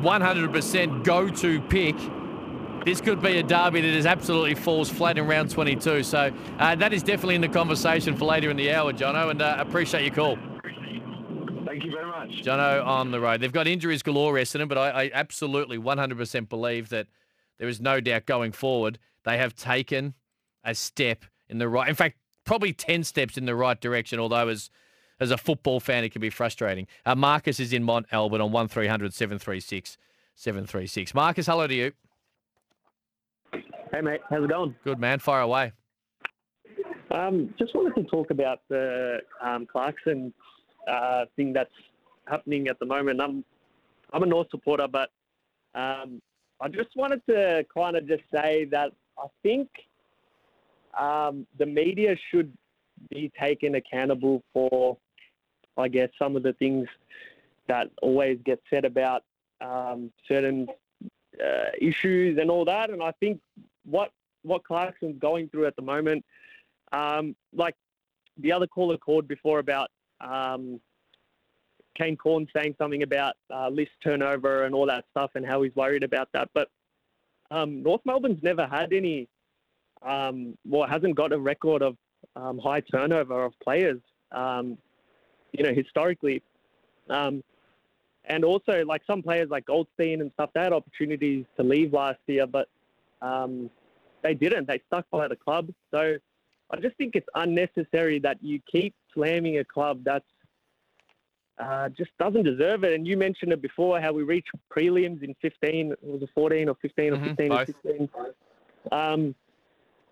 100% 0.00 1.04
go-to 1.04 1.60
pick, 1.60 1.96
this 2.86 3.02
could 3.02 3.20
be 3.20 3.36
a 3.36 3.42
derby 3.42 3.82
that 3.82 3.90
is 3.90 4.06
absolutely 4.06 4.54
falls 4.54 4.88
flat 4.88 5.18
in 5.18 5.26
round 5.26 5.50
22. 5.50 6.02
So 6.02 6.32
uh, 6.58 6.74
that 6.76 6.94
is 6.94 7.02
definitely 7.02 7.34
in 7.34 7.42
the 7.42 7.48
conversation 7.48 8.16
for 8.16 8.24
later 8.24 8.48
in 8.48 8.56
the 8.56 8.72
hour, 8.72 8.94
Jono, 8.94 9.30
and 9.30 9.42
uh, 9.42 9.56
appreciate 9.58 10.06
your 10.06 10.14
call. 10.14 10.38
Thank 11.66 11.84
you 11.84 11.90
very 11.90 12.06
much. 12.06 12.42
Jono 12.42 12.86
on 12.86 13.10
the 13.10 13.20
road. 13.20 13.42
They've 13.42 13.52
got 13.52 13.66
injuries 13.66 14.02
galore, 14.02 14.32
Essendon, 14.32 14.66
but 14.66 14.78
I, 14.78 15.02
I 15.02 15.10
absolutely 15.12 15.76
100% 15.76 16.48
believe 16.48 16.88
that 16.88 17.06
there 17.58 17.68
is 17.68 17.82
no 17.82 18.00
doubt 18.00 18.24
going 18.24 18.52
forward 18.52 18.98
they 19.26 19.36
have 19.36 19.54
taken 19.54 20.14
a 20.64 20.74
step 20.74 21.24
in 21.48 21.58
the 21.58 21.68
right. 21.68 21.88
In 21.88 21.94
fact, 21.94 22.16
probably 22.44 22.72
10 22.72 23.04
steps 23.04 23.36
in 23.36 23.44
the 23.44 23.54
right 23.54 23.78
direction, 23.78 24.18
although 24.18 24.48
as 24.48 24.70
as 25.18 25.30
a 25.30 25.36
football 25.38 25.80
fan, 25.80 26.04
it 26.04 26.10
can 26.10 26.20
be 26.20 26.28
frustrating. 26.28 26.86
Uh, 27.06 27.14
Marcus 27.14 27.58
is 27.58 27.72
in 27.72 27.82
Mont 27.82 28.06
Albert 28.12 28.40
on 28.40 28.52
1300 28.52 29.12
736 29.12 29.98
736. 30.34 31.14
Marcus, 31.14 31.46
hello 31.46 31.66
to 31.66 31.74
you. 31.74 31.92
Hey, 33.92 34.00
mate. 34.02 34.20
How's 34.28 34.44
it 34.44 34.50
going? 34.50 34.74
Good, 34.84 34.98
man. 34.98 35.18
Fire 35.18 35.40
away. 35.40 35.72
Um, 37.10 37.54
just 37.58 37.74
wanted 37.74 37.94
to 37.94 38.04
talk 38.04 38.30
about 38.30 38.60
the 38.68 39.20
um, 39.42 39.66
Clarkson 39.66 40.34
uh, 40.86 41.24
thing 41.34 41.52
that's 41.52 41.70
happening 42.26 42.68
at 42.68 42.78
the 42.78 42.86
moment. 42.86 43.20
I'm 43.20 43.44
I'm 44.12 44.22
a 44.22 44.26
North 44.26 44.48
supporter, 44.50 44.86
but 44.86 45.10
um, 45.74 46.20
I 46.60 46.68
just 46.68 46.90
wanted 46.94 47.22
to 47.28 47.64
kind 47.74 47.96
of 47.96 48.06
just 48.06 48.22
say 48.32 48.66
that 48.70 48.92
I 49.18 49.26
think 49.42 49.68
um, 50.98 51.46
the 51.58 51.66
media 51.66 52.16
should 52.30 52.52
be 53.10 53.30
taken 53.38 53.74
accountable 53.74 54.42
for, 54.52 54.96
I 55.76 55.88
guess, 55.88 56.08
some 56.18 56.36
of 56.36 56.42
the 56.42 56.52
things 56.54 56.88
that 57.68 57.90
always 58.02 58.38
get 58.44 58.60
said 58.70 58.84
about 58.84 59.24
um, 59.60 60.12
certain 60.28 60.68
uh, 61.42 61.70
issues 61.80 62.38
and 62.38 62.50
all 62.50 62.64
that. 62.64 62.90
And 62.90 63.02
I 63.02 63.12
think 63.20 63.40
what 63.84 64.10
what 64.42 64.64
Clarkson's 64.64 65.18
going 65.18 65.48
through 65.48 65.66
at 65.66 65.74
the 65.74 65.82
moment, 65.82 66.24
um, 66.92 67.34
like 67.52 67.74
the 68.38 68.52
other 68.52 68.66
caller 68.66 68.96
called 68.96 69.26
before 69.26 69.58
about 69.58 69.90
um, 70.20 70.80
Kane 71.96 72.16
Cornes 72.16 72.48
saying 72.54 72.76
something 72.78 73.02
about 73.02 73.34
uh, 73.52 73.68
list 73.68 73.92
turnover 74.04 74.64
and 74.64 74.74
all 74.74 74.86
that 74.86 75.04
stuff 75.10 75.32
and 75.34 75.44
how 75.44 75.62
he's 75.62 75.74
worried 75.74 76.04
about 76.04 76.28
that. 76.32 76.48
But 76.54 76.68
um, 77.50 77.82
North 77.82 78.00
Melbourne's 78.04 78.42
never 78.42 78.66
had 78.66 78.92
any, 78.92 79.28
um, 80.02 80.56
well, 80.64 80.88
hasn't 80.88 81.16
got 81.16 81.32
a 81.32 81.38
record 81.38 81.82
of 81.82 81.96
um, 82.34 82.58
high 82.58 82.80
turnover 82.80 83.44
of 83.44 83.52
players, 83.62 84.00
um, 84.32 84.78
you 85.52 85.64
know, 85.64 85.72
historically. 85.72 86.42
Um, 87.08 87.42
and 88.24 88.44
also, 88.44 88.84
like 88.84 89.02
some 89.06 89.22
players 89.22 89.48
like 89.50 89.66
Goldstein 89.66 90.20
and 90.20 90.32
stuff, 90.32 90.50
they 90.54 90.60
had 90.60 90.72
opportunities 90.72 91.44
to 91.56 91.62
leave 91.62 91.92
last 91.92 92.18
year, 92.26 92.46
but 92.46 92.68
um, 93.22 93.70
they 94.22 94.34
didn't. 94.34 94.66
They 94.66 94.80
stuck 94.86 95.08
by 95.10 95.28
the 95.28 95.36
club. 95.36 95.68
So 95.92 96.16
I 96.70 96.76
just 96.80 96.96
think 96.96 97.14
it's 97.14 97.28
unnecessary 97.34 98.18
that 98.20 98.38
you 98.42 98.60
keep 98.70 98.94
slamming 99.14 99.58
a 99.58 99.64
club 99.64 100.00
that's 100.04 100.24
uh, 101.58 101.88
just 101.90 102.10
doesn't 102.18 102.44
deserve 102.44 102.84
it. 102.84 102.92
And 102.92 103.06
you 103.06 103.16
mentioned 103.16 103.52
it 103.52 103.62
before 103.62 104.00
how 104.00 104.12
we 104.12 104.22
reached 104.22 104.50
prelims 104.74 105.22
in 105.22 105.34
15, 105.40 105.94
was 106.02 106.22
it 106.22 106.30
14 106.34 106.68
or 106.68 106.74
15 106.82 107.12
or 107.12 107.16
Mhm, 107.16 107.24
15 107.36 107.52
or 107.52 107.66
16? 107.66 108.08
Um, 108.92 109.34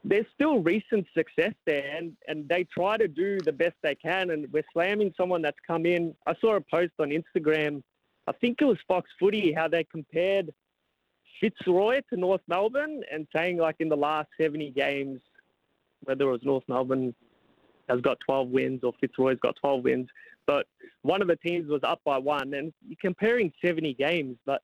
there's 0.07 0.27
still 0.35 0.59
recent 0.59 1.07
success 1.15 1.55
there, 1.65 1.97
and, 1.97 2.15
and 2.29 2.47
they 2.49 2.65
try 2.65 2.97
to 2.99 3.09
do 3.09 3.41
the 3.41 3.53
best 3.53 3.75
they 3.83 3.95
can. 3.95 4.31
And 4.31 4.53
we're 4.53 4.65
slamming 4.73 5.15
someone 5.17 5.41
that's 5.41 5.59
come 5.67 5.87
in. 5.87 6.15
I 6.27 6.35
saw 6.41 6.57
a 6.57 6.61
post 6.61 6.93
on 6.99 7.11
Instagram, 7.11 7.83
I 8.27 8.33
think 8.33 8.61
it 8.61 8.65
was 8.65 8.79
Fox 8.89 9.11
Footy, 9.19 9.53
how 9.53 9.69
they 9.69 9.85
compared 9.85 10.53
Fitzroy 11.41 12.01
to 12.11 12.17
North 12.17 12.41
Melbourne 12.49 13.03
and 13.13 13.27
saying, 13.35 13.59
like, 13.59 13.77
in 13.81 13.89
the 13.89 13.97
last 13.97 14.29
70 14.41 14.71
games, 14.71 15.21
whether 16.05 16.29
it 16.29 16.33
was 16.33 16.41
North 16.43 16.65
Melbourne 16.69 17.15
has 17.89 18.01
got 18.01 18.19
12 18.25 18.49
wins 18.49 18.81
or 18.83 18.93
Fitzroy's 19.01 19.39
got 19.41 19.57
12 19.57 19.85
wins. 19.85 20.09
But 20.47 20.67
one 21.03 21.23
of 21.23 21.29
the 21.29 21.37
teams 21.37 21.69
was 21.69 21.83
up 21.83 22.01
by 22.05 22.19
one, 22.19 22.55
and 22.55 22.73
you're 22.87 22.97
comparing 23.01 23.53
70 23.65 23.95
games. 23.95 24.37
But 24.47 24.63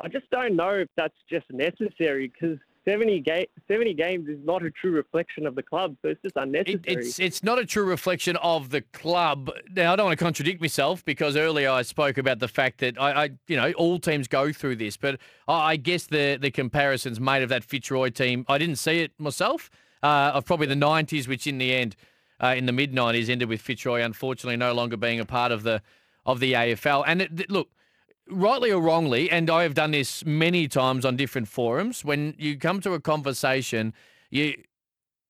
I 0.00 0.08
just 0.08 0.28
don't 0.30 0.56
know 0.56 0.70
if 0.70 0.88
that's 0.96 1.16
just 1.30 1.46
necessary 1.50 2.28
because 2.28 2.58
70, 2.86 3.20
ga- 3.20 3.48
70 3.66 3.94
games 3.94 4.28
is 4.28 4.38
not 4.44 4.62
a 4.62 4.70
true 4.70 4.92
reflection 4.92 5.46
of 5.46 5.56
the 5.56 5.62
club, 5.62 5.96
so 6.02 6.08
it's 6.08 6.22
just 6.22 6.36
unnecessary. 6.36 6.80
It, 6.86 6.98
it's 6.98 7.18
it's 7.18 7.42
not 7.42 7.58
a 7.58 7.66
true 7.66 7.84
reflection 7.84 8.36
of 8.36 8.70
the 8.70 8.80
club. 8.80 9.50
Now 9.74 9.92
I 9.92 9.96
don't 9.96 10.06
want 10.06 10.18
to 10.18 10.24
contradict 10.24 10.60
myself 10.60 11.04
because 11.04 11.36
earlier 11.36 11.70
I 11.70 11.82
spoke 11.82 12.16
about 12.16 12.38
the 12.38 12.48
fact 12.48 12.78
that 12.78 13.00
I, 13.00 13.24
I 13.24 13.30
you 13.48 13.56
know 13.56 13.72
all 13.72 13.98
teams 13.98 14.28
go 14.28 14.52
through 14.52 14.76
this, 14.76 14.96
but 14.96 15.18
I, 15.48 15.72
I 15.72 15.76
guess 15.76 16.06
the 16.06 16.38
the 16.40 16.52
comparisons 16.52 17.18
made 17.18 17.42
of 17.42 17.48
that 17.48 17.64
Fitzroy 17.64 18.10
team, 18.10 18.44
I 18.48 18.58
didn't 18.58 18.76
see 18.76 19.00
it 19.00 19.12
myself. 19.18 19.68
Uh, 20.02 20.32
of 20.34 20.44
probably 20.44 20.66
the 20.66 20.74
'90s, 20.74 21.26
which 21.26 21.46
in 21.48 21.58
the 21.58 21.74
end, 21.74 21.96
uh, 22.42 22.54
in 22.56 22.66
the 22.66 22.72
mid 22.72 22.92
'90s, 22.92 23.28
ended 23.28 23.48
with 23.48 23.60
Fitzroy 23.60 24.02
unfortunately 24.02 24.56
no 24.56 24.72
longer 24.72 24.96
being 24.96 25.20
a 25.20 25.24
part 25.24 25.52
of 25.52 25.62
the 25.62 25.82
of 26.24 26.40
the 26.40 26.52
AFL. 26.52 27.04
And 27.06 27.22
it, 27.22 27.50
look, 27.50 27.68
rightly 28.28 28.72
or 28.72 28.82
wrongly, 28.82 29.30
and 29.30 29.48
I 29.48 29.62
have 29.62 29.74
done 29.74 29.92
this 29.92 30.24
many 30.24 30.68
times 30.68 31.04
on 31.04 31.16
different 31.16 31.48
forums, 31.48 32.04
when 32.04 32.34
you 32.38 32.58
come 32.58 32.80
to 32.80 32.92
a 32.94 33.00
conversation, 33.00 33.94
you 34.30 34.54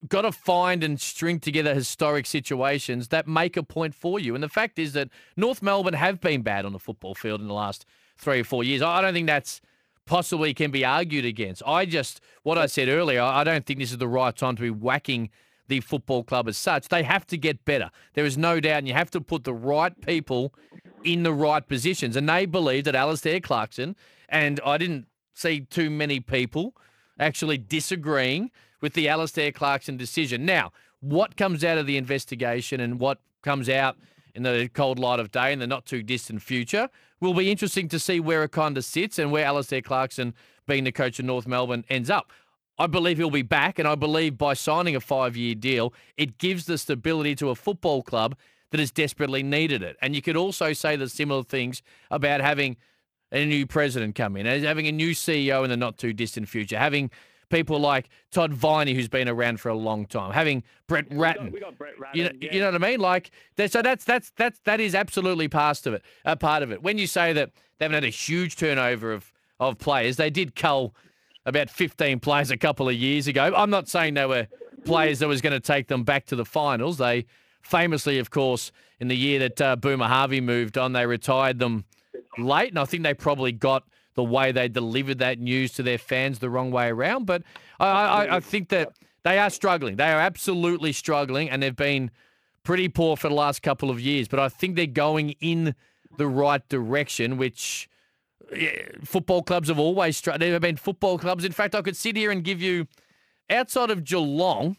got 0.08 0.22
to 0.22 0.32
find 0.32 0.84
and 0.84 1.00
string 1.00 1.40
together 1.40 1.74
historic 1.74 2.26
situations 2.26 3.08
that 3.08 3.26
make 3.26 3.56
a 3.56 3.62
point 3.62 3.94
for 3.94 4.18
you. 4.18 4.34
And 4.34 4.42
the 4.42 4.48
fact 4.48 4.78
is 4.78 4.92
that 4.92 5.08
North 5.36 5.62
Melbourne 5.62 5.94
have 5.94 6.20
been 6.20 6.42
bad 6.42 6.64
on 6.64 6.72
the 6.72 6.78
football 6.78 7.14
field 7.14 7.40
in 7.40 7.48
the 7.48 7.54
last 7.54 7.84
three 8.16 8.40
or 8.40 8.44
four 8.44 8.64
years. 8.64 8.82
I 8.82 9.00
don't 9.00 9.14
think 9.14 9.26
that's 9.26 9.60
possibly 10.06 10.54
can 10.54 10.70
be 10.70 10.84
argued 10.84 11.24
against. 11.24 11.62
I 11.66 11.84
just, 11.84 12.20
what 12.42 12.56
I 12.56 12.66
said 12.66 12.88
earlier, 12.88 13.20
I 13.20 13.42
don't 13.44 13.66
think 13.66 13.80
this 13.80 13.90
is 13.90 13.98
the 13.98 14.08
right 14.08 14.34
time 14.34 14.56
to 14.56 14.62
be 14.62 14.70
whacking 14.70 15.30
the 15.68 15.80
football 15.80 16.22
club 16.22 16.48
as 16.48 16.56
such. 16.56 16.88
They 16.88 17.02
have 17.02 17.26
to 17.26 17.36
get 17.36 17.64
better. 17.64 17.90
There 18.14 18.24
is 18.24 18.38
no 18.38 18.60
doubt, 18.60 18.78
and 18.78 18.88
you 18.88 18.94
have 18.94 19.10
to 19.12 19.20
put 19.20 19.44
the 19.44 19.54
right 19.54 19.98
people 20.00 20.54
in 21.04 21.22
the 21.22 21.32
right 21.32 21.66
positions. 21.66 22.16
And 22.16 22.28
they 22.28 22.46
believe 22.46 22.84
that 22.84 22.94
Alastair 22.94 23.40
Clarkson, 23.40 23.96
and 24.28 24.60
I 24.64 24.78
didn't 24.78 25.06
see 25.34 25.60
too 25.60 25.90
many 25.90 26.20
people 26.20 26.74
actually 27.18 27.58
disagreeing 27.58 28.50
with 28.80 28.94
the 28.94 29.08
Alastair 29.08 29.52
Clarkson 29.52 29.96
decision. 29.96 30.44
Now, 30.44 30.72
what 31.00 31.36
comes 31.36 31.64
out 31.64 31.78
of 31.78 31.86
the 31.86 31.96
investigation 31.96 32.80
and 32.80 33.00
what 33.00 33.18
comes 33.42 33.68
out 33.68 33.96
in 34.34 34.42
the 34.42 34.68
cold 34.74 34.98
light 34.98 35.18
of 35.18 35.30
day 35.30 35.52
in 35.52 35.58
the 35.58 35.66
not 35.66 35.86
too 35.86 36.02
distant 36.02 36.42
future 36.42 36.88
will 37.20 37.34
be 37.34 37.50
interesting 37.50 37.88
to 37.88 37.98
see 37.98 38.20
where 38.20 38.42
of 38.42 38.84
sits 38.84 39.18
and 39.18 39.32
where 39.32 39.44
Alastair 39.44 39.80
Clarkson, 39.80 40.34
being 40.66 40.84
the 40.84 40.92
coach 40.92 41.18
of 41.18 41.24
North 41.24 41.46
Melbourne, 41.46 41.84
ends 41.88 42.10
up. 42.10 42.30
I 42.78 42.86
believe 42.86 43.18
he'll 43.18 43.30
be 43.30 43.42
back, 43.42 43.78
and 43.78 43.88
I 43.88 43.94
believe 43.94 44.36
by 44.36 44.54
signing 44.54 44.94
a 44.94 45.00
five 45.00 45.36
year 45.36 45.54
deal, 45.54 45.94
it 46.16 46.38
gives 46.38 46.66
the 46.66 46.78
stability 46.78 47.34
to 47.36 47.50
a 47.50 47.54
football 47.54 48.02
club 48.02 48.36
that 48.70 48.80
has 48.80 48.90
desperately 48.90 49.42
needed 49.42 49.82
it. 49.82 49.96
And 50.02 50.14
you 50.14 50.22
could 50.22 50.36
also 50.36 50.72
say 50.72 50.96
the 50.96 51.08
similar 51.08 51.42
things 51.42 51.82
about 52.10 52.40
having 52.40 52.76
a 53.32 53.44
new 53.44 53.66
president 53.66 54.14
come 54.14 54.36
in, 54.36 54.46
having 54.46 54.86
a 54.86 54.92
new 54.92 55.10
CEO 55.10 55.64
in 55.64 55.70
the 55.70 55.76
not 55.76 55.98
too 55.98 56.12
distant 56.12 56.48
future, 56.48 56.78
having 56.78 57.10
people 57.48 57.78
like 57.78 58.08
Todd 58.30 58.52
Viney, 58.52 58.94
who's 58.94 59.08
been 59.08 59.28
around 59.28 59.60
for 59.60 59.68
a 59.68 59.74
long 59.74 60.06
time, 60.06 60.32
having 60.32 60.62
Brett 60.86 61.06
Ratten. 61.10 61.46
We 61.46 61.50
got, 61.50 61.54
we 61.54 61.60
got 61.60 61.78
Brett 61.78 61.98
Ratten. 61.98 62.18
You 62.18 62.24
know, 62.24 62.30
yeah. 62.40 62.52
you 62.52 62.60
know 62.60 62.66
what 62.72 62.82
I 62.82 62.90
mean? 62.90 63.00
Like, 63.00 63.30
so 63.68 63.82
that's 63.82 64.04
that's 64.04 64.32
that's 64.36 64.58
that 64.64 64.80
is 64.80 64.94
absolutely 64.94 65.48
part 65.48 65.86
of 65.86 65.94
it. 65.94 66.02
A 66.24 66.36
part 66.36 66.62
of 66.62 66.72
it. 66.72 66.82
When 66.82 66.98
you 66.98 67.06
say 67.06 67.32
that 67.32 67.52
they 67.78 67.84
haven't 67.84 67.94
had 67.94 68.04
a 68.04 68.08
huge 68.08 68.56
turnover 68.56 69.12
of 69.12 69.32
of 69.58 69.78
players, 69.78 70.16
they 70.16 70.30
did 70.30 70.54
cull 70.54 70.94
about 71.46 71.70
15 71.70 72.20
players 72.20 72.50
a 72.50 72.56
couple 72.56 72.88
of 72.88 72.94
years 72.94 73.28
ago. 73.28 73.52
I'm 73.56 73.70
not 73.70 73.88
saying 73.88 74.14
they 74.14 74.26
were 74.26 74.48
players 74.84 75.20
that 75.20 75.28
was 75.28 75.40
going 75.40 75.52
to 75.52 75.60
take 75.60 75.86
them 75.88 76.04
back 76.04 76.26
to 76.26 76.36
the 76.36 76.44
finals. 76.44 76.98
They 76.98 77.24
famously, 77.62 78.18
of 78.18 78.30
course, 78.30 78.72
in 79.00 79.08
the 79.08 79.16
year 79.16 79.38
that 79.38 79.60
uh, 79.60 79.76
Boomer 79.76 80.06
Harvey 80.06 80.40
moved 80.40 80.76
on, 80.76 80.92
they 80.92 81.06
retired 81.06 81.58
them 81.58 81.84
late, 82.36 82.70
and 82.70 82.78
I 82.78 82.84
think 82.84 83.04
they 83.04 83.14
probably 83.14 83.52
got 83.52 83.84
the 84.14 84.24
way 84.24 84.50
they 84.50 84.68
delivered 84.68 85.18
that 85.18 85.38
news 85.38 85.72
to 85.74 85.82
their 85.82 85.98
fans 85.98 86.38
the 86.40 86.50
wrong 86.50 86.70
way 86.70 86.88
around. 86.88 87.26
But 87.26 87.42
I, 87.78 87.86
I, 87.86 88.36
I 88.36 88.40
think 88.40 88.70
that 88.70 88.92
they 89.22 89.38
are 89.38 89.50
struggling. 89.50 89.96
They 89.96 90.10
are 90.10 90.20
absolutely 90.20 90.92
struggling, 90.92 91.48
and 91.48 91.62
they've 91.62 91.76
been 91.76 92.10
pretty 92.64 92.88
poor 92.88 93.16
for 93.16 93.28
the 93.28 93.34
last 93.34 93.62
couple 93.62 93.90
of 93.90 94.00
years. 94.00 94.26
But 94.26 94.40
I 94.40 94.48
think 94.48 94.74
they're 94.74 94.86
going 94.86 95.30
in 95.40 95.74
the 96.16 96.26
right 96.26 96.66
direction, 96.68 97.36
which 97.36 97.88
football 99.04 99.42
clubs 99.42 99.68
have 99.68 99.78
always 99.78 100.16
struggled. 100.16 100.42
There 100.42 100.52
have 100.52 100.62
been 100.62 100.76
football 100.76 101.18
clubs. 101.18 101.44
In 101.44 101.52
fact, 101.52 101.74
I 101.74 101.82
could 101.82 101.96
sit 101.96 102.16
here 102.16 102.30
and 102.30 102.44
give 102.44 102.60
you, 102.60 102.86
outside 103.50 103.90
of 103.90 104.04
Geelong, 104.04 104.76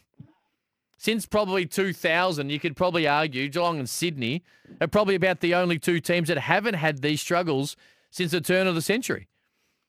since 0.96 1.26
probably 1.26 1.64
2000, 1.64 2.50
you 2.50 2.58
could 2.58 2.76
probably 2.76 3.06
argue 3.06 3.48
Geelong 3.48 3.78
and 3.78 3.88
Sydney 3.88 4.42
are 4.80 4.88
probably 4.88 5.14
about 5.14 5.40
the 5.40 5.54
only 5.54 5.78
two 5.78 6.00
teams 6.00 6.28
that 6.28 6.38
haven't 6.38 6.74
had 6.74 7.02
these 7.02 7.20
struggles 7.20 7.76
since 8.10 8.32
the 8.32 8.40
turn 8.40 8.66
of 8.66 8.74
the 8.74 8.82
century. 8.82 9.28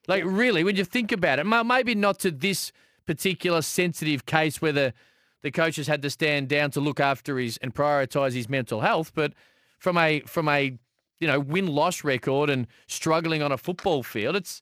Like, 0.06 0.22
really, 0.24 0.64
when 0.64 0.76
you 0.76 0.84
think 0.84 1.12
about 1.12 1.38
it, 1.38 1.44
maybe 1.44 1.94
not 1.94 2.18
to 2.20 2.30
this 2.30 2.72
particular 3.06 3.62
sensitive 3.62 4.24
case 4.24 4.62
where 4.62 4.72
the, 4.72 4.94
the 5.42 5.50
coach 5.50 5.76
has 5.76 5.88
had 5.88 6.02
to 6.02 6.10
stand 6.10 6.48
down 6.48 6.70
to 6.72 6.80
look 6.80 7.00
after 7.00 7.38
his 7.38 7.56
and 7.58 7.74
prioritise 7.74 8.32
his 8.32 8.48
mental 8.48 8.80
health, 8.80 9.12
but 9.14 9.32
from 9.78 9.96
a 9.96 10.20
from 10.20 10.48
a 10.48 10.78
you 11.20 11.26
know 11.28 11.38
win 11.38 11.66
loss 11.66 12.02
record 12.02 12.50
and 12.50 12.66
struggling 12.86 13.42
on 13.42 13.52
a 13.52 13.58
football 13.58 14.02
field, 14.02 14.34
it's 14.36 14.60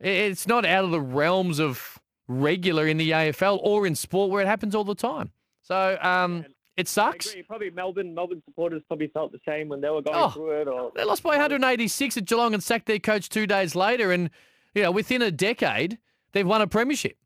it's 0.00 0.46
not 0.46 0.64
out 0.64 0.84
of 0.84 0.90
the 0.90 1.00
realms 1.00 1.58
of 1.58 1.98
regular 2.28 2.86
in 2.86 2.98
the 2.98 3.10
AFL 3.10 3.58
or 3.62 3.86
in 3.86 3.94
sport 3.94 4.30
where 4.30 4.42
it 4.42 4.46
happens 4.46 4.74
all 4.74 4.84
the 4.84 4.94
time. 4.94 5.32
So 5.62 5.98
um, 6.02 6.44
it 6.76 6.86
sucks. 6.86 7.34
Probably 7.48 7.70
Melbourne 7.70 8.14
Melbourne 8.14 8.42
supporters 8.44 8.82
probably 8.86 9.08
felt 9.08 9.32
the 9.32 9.40
same 9.46 9.68
when 9.68 9.80
they 9.80 9.88
were 9.90 10.02
going 10.02 10.16
Oh. 10.16 10.28
through 10.30 10.60
it. 10.60 10.68
Or 10.68 10.92
They 10.94 11.04
lost 11.04 11.22
by 11.22 11.30
186 11.30 12.16
at 12.16 12.24
Geelong 12.26 12.54
and 12.54 12.62
sacked 12.62 12.86
their 12.86 12.98
coach 13.00 13.28
two 13.28 13.46
days 13.46 13.74
later, 13.74 14.12
and 14.12 14.30
you 14.74 14.82
know 14.82 14.90
within 14.92 15.22
a 15.22 15.30
decade 15.30 15.98
they've 16.32 16.46
won 16.46 16.60
a 16.62 16.66
premiership. 16.66 17.16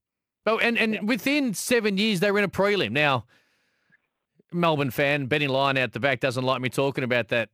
Oh, 0.46 0.58
and 0.58 0.78
and 0.78 1.06
within 1.08 1.52
seven 1.54 1.98
years 1.98 2.20
they 2.20 2.30
were 2.30 2.38
in 2.38 2.44
a 2.44 2.48
prelim. 2.48 2.92
Now, 2.92 3.26
Melbourne 4.52 4.90
fan 4.90 5.26
Benny 5.26 5.46
Lyon 5.46 5.76
out 5.78 5.92
the 5.92 6.00
back 6.00 6.20
doesn't 6.20 6.44
like 6.44 6.60
me 6.60 6.68
talking 6.68 7.04
about 7.04 7.28
that 7.28 7.48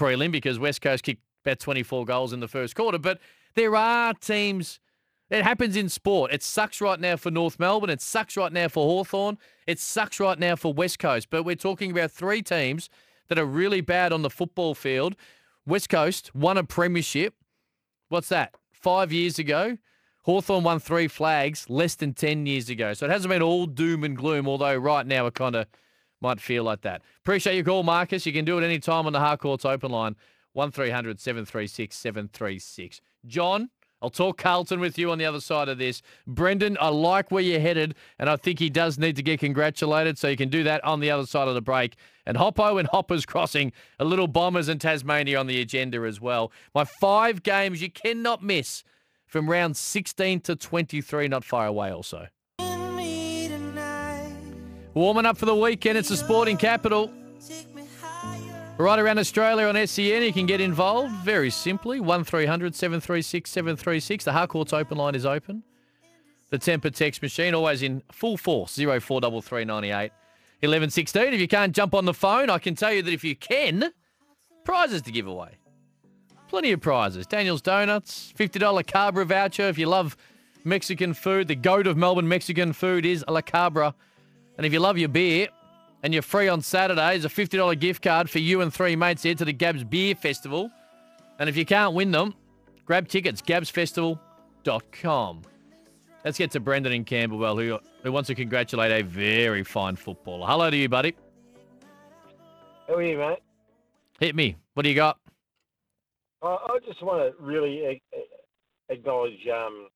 prelim 0.00 0.32
because 0.32 0.58
West 0.58 0.80
Coast 0.80 1.04
kicked 1.04 1.22
about 1.44 1.58
24 1.58 2.04
goals 2.04 2.32
in 2.32 2.40
the 2.40 2.48
first 2.48 2.74
quarter. 2.74 2.98
But 2.98 3.18
there 3.54 3.76
are 3.76 4.14
teams. 4.14 4.80
It 5.28 5.44
happens 5.44 5.76
in 5.76 5.88
sport. 5.88 6.32
It 6.32 6.42
sucks 6.42 6.80
right 6.80 6.98
now 6.98 7.16
for 7.16 7.30
North 7.30 7.58
Melbourne. 7.60 7.90
It 7.90 8.00
sucks 8.00 8.36
right 8.36 8.52
now 8.52 8.68
for 8.68 8.84
Hawthorn. 8.84 9.38
It 9.66 9.78
sucks 9.78 10.18
right 10.18 10.38
now 10.38 10.56
for 10.56 10.72
West 10.72 10.98
Coast. 10.98 11.28
But 11.30 11.44
we're 11.44 11.54
talking 11.54 11.90
about 11.90 12.10
three 12.10 12.42
teams 12.42 12.88
that 13.28 13.38
are 13.38 13.44
really 13.44 13.80
bad 13.80 14.12
on 14.12 14.22
the 14.22 14.30
football 14.30 14.74
field. 14.74 15.14
West 15.66 15.88
Coast 15.88 16.34
won 16.34 16.56
a 16.56 16.64
premiership. 16.64 17.34
What's 18.08 18.28
that? 18.30 18.54
Five 18.72 19.12
years 19.12 19.38
ago. 19.38 19.78
Hawthorn 20.24 20.64
won 20.64 20.80
three 20.80 21.08
flags 21.08 21.70
less 21.70 21.94
than 21.94 22.12
10 22.12 22.46
years 22.46 22.68
ago. 22.68 22.92
So 22.92 23.06
it 23.06 23.12
hasn't 23.12 23.30
been 23.30 23.42
all 23.42 23.66
doom 23.66 24.04
and 24.04 24.16
gloom, 24.16 24.48
although 24.48 24.76
right 24.76 25.06
now 25.06 25.24
we're 25.24 25.30
kind 25.30 25.56
of 25.56 25.66
might 26.20 26.40
feel 26.40 26.64
like 26.64 26.82
that. 26.82 27.02
Appreciate 27.20 27.54
your 27.54 27.64
call, 27.64 27.82
Marcus. 27.82 28.26
You 28.26 28.32
can 28.32 28.44
do 28.44 28.58
it 28.58 28.64
any 28.64 28.78
time 28.78 29.06
on 29.06 29.12
the 29.12 29.20
Harcourts 29.20 29.64
open 29.64 29.90
line, 29.90 30.16
1300 30.52 31.20
736 31.20 31.96
736. 31.96 33.00
John, 33.26 33.70
I'll 34.02 34.10
talk 34.10 34.38
Carlton 34.38 34.80
with 34.80 34.98
you 34.98 35.10
on 35.10 35.18
the 35.18 35.26
other 35.26 35.40
side 35.40 35.68
of 35.68 35.76
this. 35.76 36.00
Brendan, 36.26 36.78
I 36.80 36.88
like 36.88 37.30
where 37.30 37.42
you're 37.42 37.60
headed, 37.60 37.94
and 38.18 38.30
I 38.30 38.36
think 38.36 38.58
he 38.58 38.70
does 38.70 38.98
need 38.98 39.16
to 39.16 39.22
get 39.22 39.40
congratulated, 39.40 40.16
so 40.16 40.28
you 40.28 40.38
can 40.38 40.48
do 40.48 40.64
that 40.64 40.82
on 40.84 41.00
the 41.00 41.10
other 41.10 41.26
side 41.26 41.48
of 41.48 41.54
the 41.54 41.60
break. 41.60 41.96
And 42.24 42.36
Hoppo 42.36 42.78
and 42.78 42.88
Hoppers 42.88 43.26
Crossing, 43.26 43.72
a 43.98 44.04
little 44.04 44.26
Bombers 44.26 44.68
and 44.68 44.80
Tasmania 44.80 45.38
on 45.38 45.46
the 45.46 45.60
agenda 45.60 46.02
as 46.04 46.20
well. 46.20 46.50
My 46.74 46.84
five 46.84 47.42
games 47.42 47.82
you 47.82 47.90
cannot 47.90 48.42
miss 48.42 48.84
from 49.26 49.50
round 49.50 49.76
16 49.76 50.40
to 50.40 50.56
23, 50.56 51.28
not 51.28 51.44
far 51.44 51.66
away 51.66 51.90
also. 51.90 52.28
Warming 54.94 55.24
up 55.24 55.38
for 55.38 55.46
the 55.46 55.54
weekend, 55.54 55.96
it's 55.96 56.08
the 56.08 56.16
sporting 56.16 56.56
capital. 56.56 57.12
Right 58.76 58.98
around 58.98 59.18
Australia 59.18 59.66
on 59.66 59.86
SEN, 59.86 60.22
you 60.22 60.32
can 60.32 60.46
get 60.46 60.60
involved 60.60 61.14
very 61.16 61.50
simply. 61.50 62.00
1300 62.00 62.74
736 62.74 63.50
736. 63.50 64.24
The 64.24 64.32
Harcourts 64.32 64.72
open 64.72 64.98
line 64.98 65.14
is 65.14 65.24
open. 65.24 65.62
The 66.48 66.58
temper 66.58 66.90
text 66.90 67.22
machine 67.22 67.54
always 67.54 67.82
in 67.82 68.02
full 68.10 68.36
force 68.36 68.74
043398 68.74 70.10
1116. 70.60 71.34
If 71.34 71.40
you 71.40 71.46
can't 71.46 71.72
jump 71.74 71.94
on 71.94 72.04
the 72.04 72.14
phone, 72.14 72.50
I 72.50 72.58
can 72.58 72.74
tell 72.74 72.92
you 72.92 73.02
that 73.02 73.12
if 73.12 73.22
you 73.22 73.36
can, 73.36 73.92
prizes 74.64 75.02
to 75.02 75.12
give 75.12 75.28
away. 75.28 75.58
Plenty 76.48 76.72
of 76.72 76.80
prizes. 76.80 77.28
Daniel's 77.28 77.62
Donuts, 77.62 78.32
$50 78.36 78.84
Cabra 78.86 79.24
voucher. 79.24 79.68
If 79.68 79.78
you 79.78 79.86
love 79.86 80.16
Mexican 80.64 81.14
food, 81.14 81.46
the 81.46 81.54
goat 81.54 81.86
of 81.86 81.96
Melbourne 81.96 82.26
Mexican 82.26 82.72
food 82.72 83.06
is 83.06 83.24
La 83.28 83.40
Cabra. 83.40 83.94
And 84.60 84.66
if 84.66 84.74
you 84.74 84.80
love 84.80 84.98
your 84.98 85.08
beer 85.08 85.48
and 86.02 86.12
you're 86.12 86.20
free 86.20 86.46
on 86.46 86.60
Saturdays, 86.60 87.24
a 87.24 87.30
$50 87.30 87.80
gift 87.80 88.02
card 88.02 88.28
for 88.28 88.40
you 88.40 88.60
and 88.60 88.70
three 88.70 88.94
mates 88.94 89.22
here 89.22 89.34
to 89.34 89.46
the 89.46 89.54
Gabs 89.54 89.84
Beer 89.84 90.14
Festival. 90.14 90.70
And 91.38 91.48
if 91.48 91.56
you 91.56 91.64
can't 91.64 91.94
win 91.94 92.10
them, 92.10 92.34
grab 92.84 93.08
tickets, 93.08 93.40
gabsfestival.com. 93.40 95.42
Let's 96.26 96.36
get 96.36 96.50
to 96.50 96.60
Brendan 96.60 96.92
in 96.92 97.06
Camberwell, 97.06 97.56
who, 97.56 97.78
who 98.02 98.12
wants 98.12 98.26
to 98.26 98.34
congratulate 98.34 98.92
a 98.92 99.02
very 99.02 99.64
fine 99.64 99.96
footballer. 99.96 100.46
Hello 100.46 100.68
to 100.68 100.76
you, 100.76 100.90
buddy. 100.90 101.16
How 102.86 102.96
are 102.96 103.02
you, 103.02 103.16
mate? 103.16 103.38
Hit 104.18 104.36
me. 104.36 104.56
What 104.74 104.82
do 104.82 104.90
you 104.90 104.94
got? 104.94 105.16
I, 106.42 106.48
I 106.48 106.78
just 106.86 107.02
want 107.02 107.34
to 107.34 107.42
really 107.42 108.02
acknowledge 108.90 109.48
um, 109.50 109.88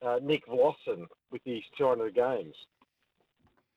uh, 0.00 0.18
Nick 0.22 0.46
Vlastuin 0.46 1.04
with 1.30 1.42
his 1.44 1.62
200 1.78 2.14
games. 2.14 2.54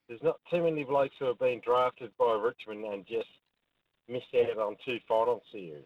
There's 0.08 0.22
not 0.22 0.40
too 0.50 0.62
many 0.62 0.84
blokes 0.84 1.14
who 1.18 1.26
have 1.26 1.38
been 1.38 1.60
drafted 1.64 2.10
by 2.18 2.32
Richmond 2.32 2.84
and 2.84 3.06
just 3.06 3.28
missed 4.08 4.26
out 4.34 4.58
on 4.58 4.76
two 4.84 4.98
final 5.08 5.42
series. 5.50 5.84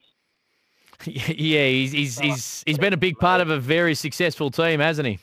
yeah, 1.04 1.66
he's 1.66 1.92
he's 1.92 2.18
he's 2.18 2.64
he's 2.66 2.78
been 2.78 2.92
a 2.92 2.98
big 2.98 3.18
part 3.18 3.40
of 3.40 3.50
a 3.50 3.58
very 3.58 3.94
successful 3.94 4.50
team, 4.50 4.80
hasn't 4.80 5.06
he? 5.06 5.18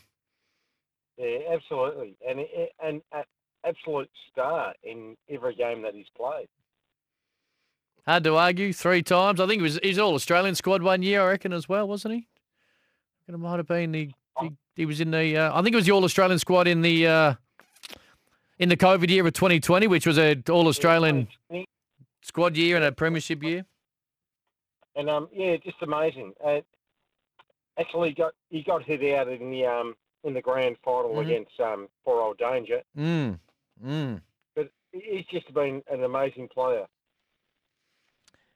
Yeah, 1.17 1.53
absolutely, 1.53 2.15
and 2.27 2.39
an 2.81 3.01
absolute 3.65 4.09
star 4.31 4.73
in 4.83 5.17
every 5.29 5.55
game 5.55 5.81
that 5.81 5.93
he's 5.93 6.05
played. 6.15 6.47
Hard 8.05 8.23
to 8.25 8.35
argue. 8.35 8.71
Three 8.71 9.01
times. 9.01 9.39
I 9.39 9.47
think 9.47 9.59
he 9.59 9.63
was 9.63 9.79
he's 9.81 9.97
all 9.97 10.13
Australian 10.13 10.55
squad 10.55 10.83
one 10.83 11.01
year, 11.01 11.21
I 11.21 11.31
reckon, 11.31 11.51
as 11.51 11.67
well, 11.67 11.87
wasn't 11.87 12.13
he? 12.13 12.27
It 13.27 13.37
might 13.37 13.57
have 13.57 13.67
been 13.67 13.91
the 13.91 14.11
he, 14.75 14.85
was 14.85 15.01
in 15.01 15.11
the 15.11 15.37
uh, 15.37 15.57
I 15.57 15.61
think 15.61 15.73
it 15.73 15.77
was 15.77 15.85
the 15.85 15.91
All 15.91 16.03
Australian 16.03 16.39
squad 16.39 16.67
in 16.67 16.81
the 16.81 17.07
uh, 17.07 17.33
in 18.59 18.69
the 18.69 18.77
COVID 18.77 19.09
year 19.09 19.25
of 19.25 19.33
2020, 19.33 19.87
which 19.87 20.05
was 20.05 20.17
a 20.17 20.41
All 20.49 20.67
Australian 20.67 21.27
squad 22.21 22.55
year 22.57 22.75
and 22.75 22.85
a 22.85 22.91
premiership 22.91 23.43
year. 23.43 23.65
And 24.95 25.09
um, 25.09 25.27
yeah, 25.33 25.57
just 25.57 25.77
amazing. 25.81 26.33
Uh, 26.43 26.61
actually, 27.79 28.13
got 28.13 28.33
he 28.49 28.63
got 28.63 28.83
hit 28.83 29.03
out 29.17 29.27
in 29.27 29.49
the 29.51 29.65
um 29.65 29.95
in 30.23 30.33
the 30.33 30.41
grand 30.41 30.77
final 30.83 31.11
Mhm. 31.15 31.21
against 31.25 31.59
um 31.59 31.87
poor 32.03 32.21
old 32.21 32.37
Danger, 32.37 32.81
Mm. 32.97 33.39
Mm. 33.85 34.21
but 34.55 34.69
he's 34.91 35.25
just 35.31 35.53
been 35.53 35.83
an 35.91 36.03
amazing 36.03 36.47
player. 36.47 36.85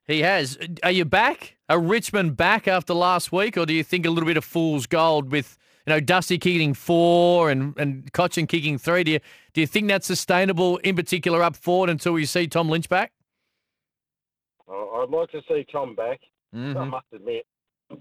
He 0.08 0.22
has. 0.22 0.58
Are 0.82 0.90
you 0.92 1.06
back? 1.06 1.58
Are 1.70 1.80
Richmond 1.80 2.36
back 2.36 2.68
after 2.68 2.96
last 2.96 3.32
week, 3.32 3.56
or 3.58 3.66
do 3.68 3.74
you 3.74 3.84
think 3.84 4.06
a 4.08 4.10
little 4.10 4.26
bit 4.28 4.38
of 4.38 4.44
fool's 4.46 4.88
gold 4.88 5.32
with 5.32 5.56
you 5.89 5.96
know 5.96 6.00
Dusty 6.00 6.38
kicking 6.38 6.75
four 6.75 7.50
and 7.50 7.75
and 7.79 8.13
Cochin 8.13 8.46
kicking 8.46 8.77
three? 8.77 9.03
Do 9.03 9.12
you 9.13 9.19
do 9.53 9.62
you 9.62 9.65
think 9.67 9.88
that's 9.88 10.05
sustainable 10.05 10.77
in 10.77 10.96
particular 10.96 11.41
up 11.41 11.55
forward 11.55 11.89
until 11.89 12.13
we 12.13 12.25
see 12.27 12.46
Tom 12.48 12.69
Lynch 12.69 12.88
back? 12.88 13.12
I- 14.69 14.74
I'd 15.01 15.10
like 15.10 15.31
to 15.31 15.41
see 15.48 15.65
Tom 15.72 15.96
back. 15.96 16.19
I 16.53 16.58
Mhm. 16.58 16.89
must 16.91 17.05
admit, 17.13 17.46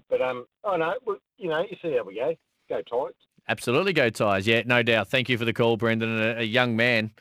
but 0.09 0.21
um, 0.21 0.45
oh 0.63 0.75
no, 0.75 0.93
well, 1.05 1.17
you 1.37 1.49
know, 1.49 1.61
you 1.61 1.75
see 1.81 1.95
how 1.95 2.03
we 2.03 2.15
go. 2.15 2.35
Go 2.69 2.81
tight. 2.83 3.15
Absolutely, 3.47 3.93
go 3.93 4.09
ties. 4.11 4.45
Yeah, 4.47 4.61
no 4.65 4.83
doubt. 4.83 5.07
Thank 5.07 5.29
you 5.29 5.37
for 5.39 5.45
the 5.45 5.53
call, 5.53 5.77
Brendan. 5.77 6.21
A, 6.21 6.39
a 6.41 6.43
young 6.43 6.75
man, 6.75 7.11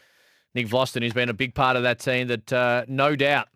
Nick 0.54 0.66
Vlastuin, 0.68 1.02
who's 1.02 1.14
been 1.14 1.30
a 1.30 1.34
big 1.34 1.54
part 1.54 1.76
of 1.76 1.82
that 1.82 1.98
team 1.98 2.26
that 2.28 2.52
uh, 2.52 2.84
no 2.88 3.16
doubt 3.16 3.48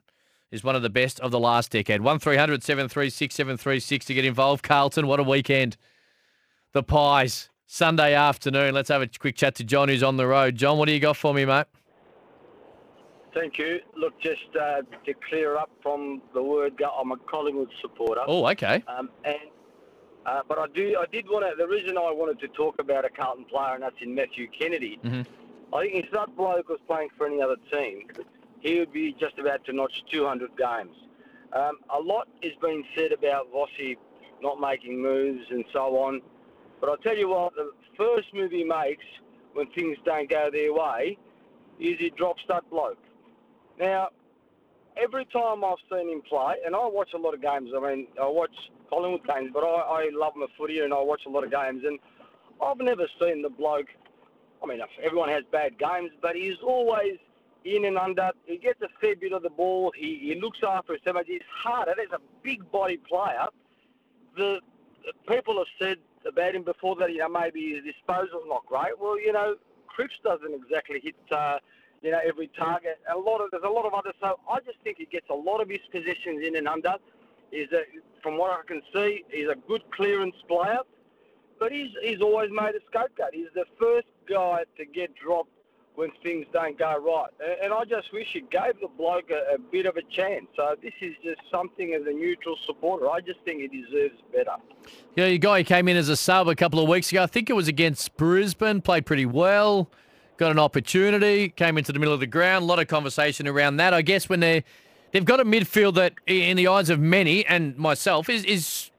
is 0.50 0.64
one 0.64 0.76
of 0.76 0.80
the 0.82 0.88
best 0.90 1.20
of 1.20 1.30
the 1.30 1.38
last 1.38 1.70
decade. 1.72 2.00
1300 2.00 2.62
736 2.62 3.34
736 3.34 4.06
to 4.06 4.14
get 4.14 4.24
involved. 4.24 4.62
Carlton, 4.62 5.06
what 5.06 5.20
a 5.20 5.22
weekend. 5.22 5.76
The 6.72 6.82
Pies, 6.82 7.50
Sunday 7.66 8.14
afternoon. 8.14 8.72
Let's 8.72 8.88
have 8.88 9.02
a 9.02 9.06
quick 9.06 9.36
chat 9.36 9.54
to 9.56 9.64
John, 9.64 9.90
who's 9.90 10.02
on 10.02 10.16
the 10.16 10.26
road. 10.26 10.56
John, 10.56 10.78
what 10.78 10.86
do 10.86 10.92
you 10.92 11.00
got 11.00 11.18
for 11.18 11.34
me, 11.34 11.44
mate? 11.44 11.66
Thank 13.34 13.58
you. 13.58 13.80
Look, 13.94 14.18
just 14.20 14.40
uh, 14.58 14.80
to 15.04 15.14
clear 15.28 15.56
up 15.56 15.70
from 15.82 16.22
the 16.32 16.42
word 16.42 16.78
go, 16.78 16.88
I'm 16.88 17.12
a 17.12 17.18
Collingwood 17.18 17.68
supporter. 17.82 18.22
Oh, 18.26 18.46
okay. 18.48 18.82
Um, 18.88 19.10
and 19.24 19.36
uh, 20.24 20.40
but 20.48 20.58
I 20.58 20.66
do, 20.74 20.96
I 20.98 21.04
did 21.12 21.26
want 21.28 21.44
to. 21.44 21.56
The 21.56 21.68
reason 21.68 21.98
I 21.98 22.10
wanted 22.10 22.40
to 22.40 22.48
talk 22.48 22.76
about 22.78 23.04
a 23.04 23.10
Carlton 23.10 23.44
player, 23.46 23.74
and 23.74 23.82
that's 23.82 23.96
in 24.00 24.14
Matthew 24.14 24.48
Kennedy. 24.58 24.98
Mhm. 25.04 25.26
I 25.74 25.82
think 25.82 26.04
if 26.04 26.10
that 26.12 26.34
bloke 26.36 26.68
was 26.68 26.78
playing 26.86 27.08
for 27.18 27.26
any 27.26 27.42
other 27.42 27.56
team, 27.70 28.06
he 28.60 28.78
would 28.78 28.92
be 28.92 29.14
just 29.18 29.38
about 29.38 29.64
to 29.66 29.72
notch 29.72 30.04
200 30.10 30.50
games. 30.56 30.96
Um, 31.52 31.78
a 31.94 32.00
lot 32.00 32.28
is 32.40 32.52
being 32.62 32.84
said 32.96 33.12
about 33.12 33.52
Vossi 33.52 33.96
not 34.40 34.60
making 34.60 35.00
moves 35.02 35.44
and 35.50 35.64
so 35.72 35.98
on. 35.98 36.20
But 36.82 36.90
I'll 36.90 36.96
tell 36.96 37.16
you 37.16 37.28
what, 37.28 37.54
the 37.54 37.70
first 37.96 38.34
move 38.34 38.50
he 38.50 38.64
makes 38.64 39.04
when 39.52 39.68
things 39.68 39.96
don't 40.04 40.28
go 40.28 40.50
their 40.52 40.74
way 40.74 41.16
is 41.78 41.96
he 42.00 42.10
drops 42.10 42.42
that 42.48 42.68
bloke. 42.70 42.98
Now, 43.78 44.08
every 44.96 45.24
time 45.26 45.62
I've 45.64 45.76
seen 45.88 46.10
him 46.10 46.22
play, 46.22 46.56
and 46.66 46.74
I 46.74 46.84
watch 46.86 47.10
a 47.14 47.18
lot 47.18 47.34
of 47.34 47.40
games. 47.40 47.70
I 47.76 47.78
mean, 47.78 48.08
I 48.20 48.26
watch 48.26 48.50
Collingwood 48.90 49.24
games, 49.28 49.50
but 49.54 49.60
I, 49.60 50.06
I 50.06 50.10
love 50.12 50.32
my 50.34 50.46
footy 50.58 50.80
and 50.80 50.92
I 50.92 51.00
watch 51.00 51.22
a 51.24 51.30
lot 51.30 51.44
of 51.44 51.52
games. 51.52 51.84
And 51.86 52.00
I've 52.60 52.78
never 52.78 53.06
seen 53.20 53.42
the 53.42 53.48
bloke. 53.48 53.86
I 54.60 54.66
mean, 54.66 54.80
everyone 55.00 55.28
has 55.28 55.44
bad 55.52 55.78
games, 55.78 56.10
but 56.20 56.34
he's 56.34 56.58
always 56.64 57.16
in 57.64 57.84
and 57.84 57.96
under. 57.96 58.32
He 58.44 58.56
gets 58.58 58.82
a 58.82 58.88
fair 59.00 59.14
bit 59.14 59.32
of 59.32 59.44
the 59.44 59.50
ball. 59.50 59.92
He, 59.96 60.18
he 60.20 60.40
looks 60.40 60.58
after 60.66 60.94
his 60.94 61.02
teammates. 61.02 61.28
He's 61.28 61.42
harder. 61.48 61.94
He's 61.96 62.10
a 62.10 62.20
big 62.42 62.68
body 62.72 62.96
player. 62.96 63.46
The, 64.36 64.58
the 65.06 65.32
people 65.32 65.58
have 65.58 65.66
said 65.78 65.98
about 66.26 66.54
him 66.54 66.62
before 66.62 66.96
that 66.96 67.12
you 67.12 67.18
know 67.18 67.28
maybe 67.28 67.74
his 67.74 67.84
disposal's 67.84 68.44
not 68.46 68.66
great. 68.66 68.98
Well, 69.00 69.18
you 69.18 69.32
know, 69.32 69.56
Cripps 69.86 70.14
doesn't 70.24 70.54
exactly 70.54 71.00
hit. 71.02 71.16
Uh, 71.30 71.58
you 72.02 72.10
know, 72.10 72.20
every 72.26 72.50
target. 72.58 72.98
A 73.12 73.16
lot 73.16 73.40
of 73.40 73.50
there's 73.52 73.62
a 73.64 73.70
lot 73.70 73.86
of 73.86 73.94
others. 73.94 74.14
So 74.20 74.40
I 74.50 74.58
just 74.60 74.78
think 74.82 74.98
he 74.98 75.06
gets 75.06 75.26
a 75.30 75.34
lot 75.34 75.60
of 75.60 75.68
his 75.68 75.80
positions 75.90 76.44
in 76.44 76.56
and 76.56 76.68
under. 76.68 76.94
Is 77.52 77.68
that 77.70 77.84
from 78.22 78.38
what 78.38 78.50
I 78.50 78.62
can 78.66 78.82
see, 78.92 79.24
he's 79.30 79.48
a 79.48 79.56
good 79.68 79.82
clearance 79.94 80.34
player, 80.48 80.78
but 81.60 81.70
he's 81.70 81.90
he's 82.02 82.20
always 82.20 82.50
made 82.50 82.74
a 82.74 82.82
scapegoat. 82.90 83.32
He's 83.32 83.52
the 83.54 83.66
first 83.78 84.08
guy 84.28 84.64
to 84.76 84.84
get 84.84 85.14
dropped 85.14 85.50
when 85.94 86.10
things 86.22 86.46
don't 86.52 86.78
go 86.78 86.96
right, 86.98 87.28
and 87.62 87.72
I 87.72 87.84
just 87.84 88.12
wish 88.12 88.34
it 88.34 88.50
gave 88.50 88.80
the 88.80 88.88
bloke 88.96 89.30
a, 89.30 89.54
a 89.54 89.58
bit 89.58 89.84
of 89.84 89.96
a 89.96 90.02
chance. 90.02 90.46
So 90.56 90.74
this 90.82 90.94
is 91.00 91.14
just 91.22 91.40
something 91.50 91.92
as 91.92 92.02
a 92.06 92.12
neutral 92.12 92.56
supporter. 92.66 93.10
I 93.10 93.20
just 93.20 93.40
think 93.44 93.60
he 93.60 93.68
deserves 93.68 94.14
better. 94.32 94.56
Yeah, 95.16 95.26
your 95.26 95.38
guy 95.38 95.62
came 95.62 95.88
in 95.88 95.96
as 95.96 96.08
a 96.08 96.16
sub 96.16 96.48
a 96.48 96.54
couple 96.54 96.80
of 96.80 96.88
weeks 96.88 97.12
ago. 97.12 97.22
I 97.22 97.26
think 97.26 97.50
it 97.50 97.52
was 97.52 97.68
against 97.68 98.16
Brisbane. 98.16 98.80
Played 98.80 99.04
pretty 99.04 99.26
well. 99.26 99.90
Got 100.38 100.50
an 100.50 100.58
opportunity. 100.58 101.50
Came 101.50 101.76
into 101.76 101.92
the 101.92 101.98
middle 101.98 102.14
of 102.14 102.20
the 102.20 102.26
ground. 102.26 102.62
A 102.62 102.66
lot 102.66 102.78
of 102.78 102.88
conversation 102.88 103.46
around 103.46 103.76
that. 103.76 103.92
I 103.92 104.00
guess 104.00 104.30
when 104.30 104.40
they 104.40 104.64
they've 105.12 105.24
got 105.26 105.40
a 105.40 105.44
midfield 105.44 105.94
that, 105.96 106.14
in 106.26 106.56
the 106.56 106.68
eyes 106.68 106.88
of 106.88 107.00
many 107.00 107.44
and 107.44 107.76
myself, 107.76 108.30
is 108.30 108.44
is 108.44 108.90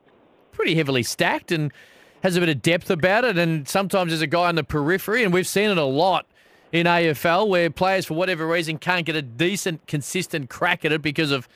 pretty 0.52 0.76
heavily 0.76 1.02
stacked 1.02 1.52
and 1.52 1.74
has 2.22 2.36
a 2.36 2.40
bit 2.40 2.50
of 2.50 2.62
depth 2.62 2.92
about 2.92 3.26
it. 3.26 3.38
And 3.40 3.68
sometimes 3.68 4.12
there's 4.12 4.22
a 4.22 4.28
guy 4.28 4.48
on 4.48 4.56
the 4.56 4.64
periphery, 4.64 5.24
and 5.24 5.34
we've 5.34 5.48
seen 5.48 5.72
it 5.72 5.80
a 5.80 5.84
lot 5.84 6.28
in 6.74 6.88
AFL 6.88 7.48
where 7.48 7.70
players, 7.70 8.06
for 8.06 8.16
whatever 8.16 8.46
reason, 8.46 8.78
can't 8.78 9.06
get 9.06 9.16
a 9.16 9.22
decent, 9.22 9.88
consistent 9.88 10.50
crack 10.50 10.84
at 10.84 10.92
it 10.92 11.02
because 11.02 11.32
of 11.32 11.48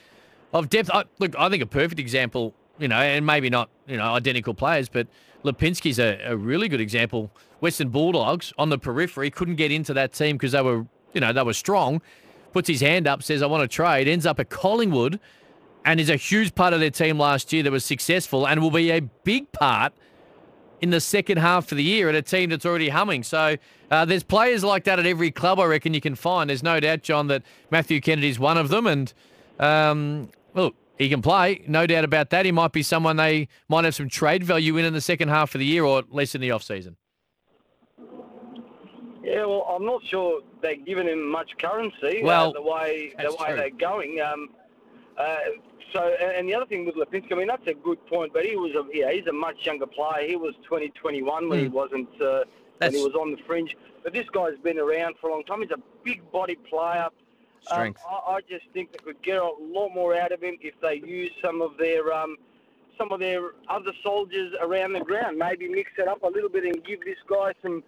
of 0.54 0.70
depth. 0.70 0.90
I, 0.94 1.04
look, 1.20 1.38
I 1.38 1.50
think 1.50 1.62
a 1.62 1.66
perfect 1.66 2.00
example, 2.00 2.54
you 2.80 2.88
know, 2.88 2.96
and 2.96 3.26
maybe 3.26 3.50
not, 3.50 3.70
you 3.88 3.98
know, 3.98 4.14
identical 4.14 4.54
players, 4.54 4.88
but 4.88 5.08
Lipinski's 5.44 6.00
a, 6.00 6.22
a 6.24 6.38
really 6.38 6.70
good 6.70 6.80
example. 6.80 7.30
Western 7.60 7.90
Bulldogs 7.90 8.54
on 8.58 8.70
the 8.70 8.78
periphery 8.78 9.30
couldn't 9.30 9.56
get 9.56 9.72
into 9.72 9.94
that 9.96 10.14
team 10.14 10.38
because 10.38 10.54
they 10.54 10.62
were, 10.62 10.86
you 11.14 11.20
know, 11.20 11.34
they 11.34 11.44
were 11.44 11.54
strong. 11.54 12.02
Puts 12.54 12.70
his 12.70 12.80
hand 12.82 13.08
up, 13.08 13.24
says, 13.24 13.42
I 13.42 13.48
want 13.48 13.62
to 13.64 13.68
trade, 13.68 14.08
ends 14.08 14.26
up 14.26 14.40
at 14.40 14.50
Collingwood 14.50 15.20
and 15.84 16.00
is 16.00 16.10
a 16.10 16.16
huge 16.16 16.56
part 16.56 16.74
of 16.74 16.80
their 16.80 16.90
team 16.92 17.18
last 17.18 17.52
year 17.52 17.64
that 17.64 17.72
was 17.72 17.84
successful 17.84 18.48
and 18.48 18.62
will 18.62 18.72
be 18.72 18.92
a 18.92 19.02
big 19.02 19.52
part 19.52 19.94
in 20.80 20.92
the 20.92 21.02
second 21.02 21.38
half 21.38 21.72
of 21.72 21.78
the 21.78 21.84
year 21.84 22.08
at 22.08 22.16
a 22.16 22.22
team 22.22 22.50
that's 22.52 22.66
already 22.66 22.90
humming. 22.90 23.24
So 23.24 23.58
uh, 23.92 24.06
there's 24.06 24.24
players 24.24 24.64
like 24.64 24.84
that 24.86 25.00
at 25.00 25.06
every 25.06 25.32
club, 25.32 25.60
I 25.60 25.66
reckon 25.66 25.94
you 25.94 26.02
can 26.02 26.16
find. 26.16 26.50
There's 26.50 26.64
no 26.64 26.80
doubt, 26.80 27.04
John, 27.04 27.28
that 27.28 27.44
Matthew 27.72 28.02
Kennedy's 28.02 28.40
one 28.40 28.58
of 28.58 28.70
them. 28.70 28.86
And 28.88 29.14
um, 29.60 30.30
look, 30.54 30.76
he 30.98 31.10
can 31.10 31.22
play, 31.22 31.64
no 31.68 31.86
doubt 31.88 32.04
about 32.04 32.30
that. 32.32 32.46
He 32.46 32.52
might 32.52 32.72
be 32.72 32.84
someone 32.84 33.18
they 33.18 33.48
might 33.70 33.86
have 33.86 33.96
some 33.96 34.10
trade 34.10 34.44
value 34.44 34.78
in 34.78 34.86
in 34.86 34.94
the 34.94 35.02
second 35.02 35.30
half 35.30 35.56
of 35.56 35.60
the 35.60 35.66
year 35.66 35.84
or 35.86 36.00
at 36.00 36.14
least 36.14 36.36
in 36.36 36.42
the 36.42 36.52
off 36.52 36.64
season. 36.64 36.98
Yeah, 39.24 39.46
well, 39.46 39.68
I'm 39.70 39.86
not 39.86 40.02
sure 40.06 40.42
they're 40.62 40.78
giving 40.78 41.08
him 41.08 41.30
much 41.30 41.52
currency. 41.60 42.22
Well, 42.24 42.50
uh, 42.50 42.54
the 42.54 42.62
way 42.62 43.14
the 43.18 43.32
way 43.32 43.48
true. 43.48 43.56
they're 43.58 43.70
going. 43.72 44.22
Um, 44.22 44.50
uh, 45.18 45.38
so, 45.94 46.00
and, 46.22 46.48
the 46.48 46.54
other 46.56 46.66
thing 46.66 46.86
with 46.86 46.96
Lipinski, 46.96 47.32
I 47.34 47.36
mean, 47.36 47.48
that's 47.48 47.68
a 47.68 47.74
good 47.74 48.06
point. 48.08 48.32
But 48.34 48.46
he 48.46 48.56
was 48.56 48.72
a 48.76 48.86
yeah, 48.94 49.12
he's 49.12 49.28
a 49.28 49.34
much 49.34 49.66
younger 49.66 49.86
player. 49.86 50.26
He 50.28 50.36
was 50.38 50.54
2021 50.64 51.50
when 51.50 51.60
he 51.60 51.66
Hmm. 51.66 51.74
wasn't 51.74 52.22
uh, 52.22 52.44
when 52.80 52.92
That's- 52.92 53.00
he 53.02 53.06
was 53.08 53.16
on 53.16 53.32
the 53.32 53.38
fringe. 53.46 53.76
But 54.04 54.14
this 54.14 54.28
guy's 54.30 54.58
been 54.64 54.80
around 54.80 55.16
for 55.20 55.30
a 55.30 55.34
long 55.34 55.44
time. 55.44 55.62
He's 55.62 55.72
a 55.72 55.82
big 56.04 56.30
body 56.32 56.56
player. 56.56 57.10
Strength. 57.62 58.02
Um, 58.10 58.20
I, 58.28 58.32
I 58.36 58.42
just 58.42 58.66
think 58.74 58.92
they 58.92 59.00
could 59.00 59.22
get 59.22 59.38
a 59.38 59.52
lot 59.60 59.90
more 59.90 60.16
out 60.16 60.32
of 60.32 60.42
him 60.42 60.58
if 60.62 60.80
they 60.82 60.96
use 60.96 61.32
some 61.44 61.62
of 61.62 61.72
their 61.78 62.14
um, 62.14 62.38
some 62.98 63.12
of 63.12 63.20
their 63.20 63.52
other 63.68 63.92
soldiers 64.04 64.54
around 64.62 64.94
the 64.94 65.02
ground. 65.02 65.38
Maybe 65.38 65.68
mix 65.68 65.92
it 65.98 66.08
up 66.08 66.24
a 66.24 66.28
little 66.28 66.50
bit 66.50 66.64
and 66.64 66.84
give 66.86 67.04
this 67.04 67.18
guy 67.30 67.54
some 67.62 67.84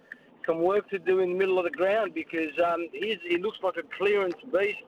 some 0.46 0.60
work 0.60 0.88
to 0.90 0.98
do 0.98 1.20
in 1.20 1.30
the 1.32 1.38
middle 1.38 1.58
of 1.58 1.64
the 1.64 1.70
ground 1.70 2.12
because 2.14 2.50
um, 2.64 2.88
he's, 2.92 3.18
he 3.26 3.36
looks 3.38 3.58
like 3.62 3.76
a 3.76 3.82
clearance 3.96 4.34
beast. 4.52 4.78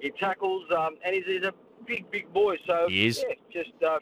He 0.00 0.10
tackles 0.10 0.64
um, 0.76 0.96
and 1.04 1.14
he's, 1.14 1.24
he's 1.26 1.42
a 1.42 1.52
big, 1.86 2.10
big 2.10 2.32
boy. 2.32 2.56
So 2.66 2.86
He 2.88 3.06
is. 3.08 3.24
yeah, 3.28 3.34
just 3.52 3.72
uh, 3.82 3.98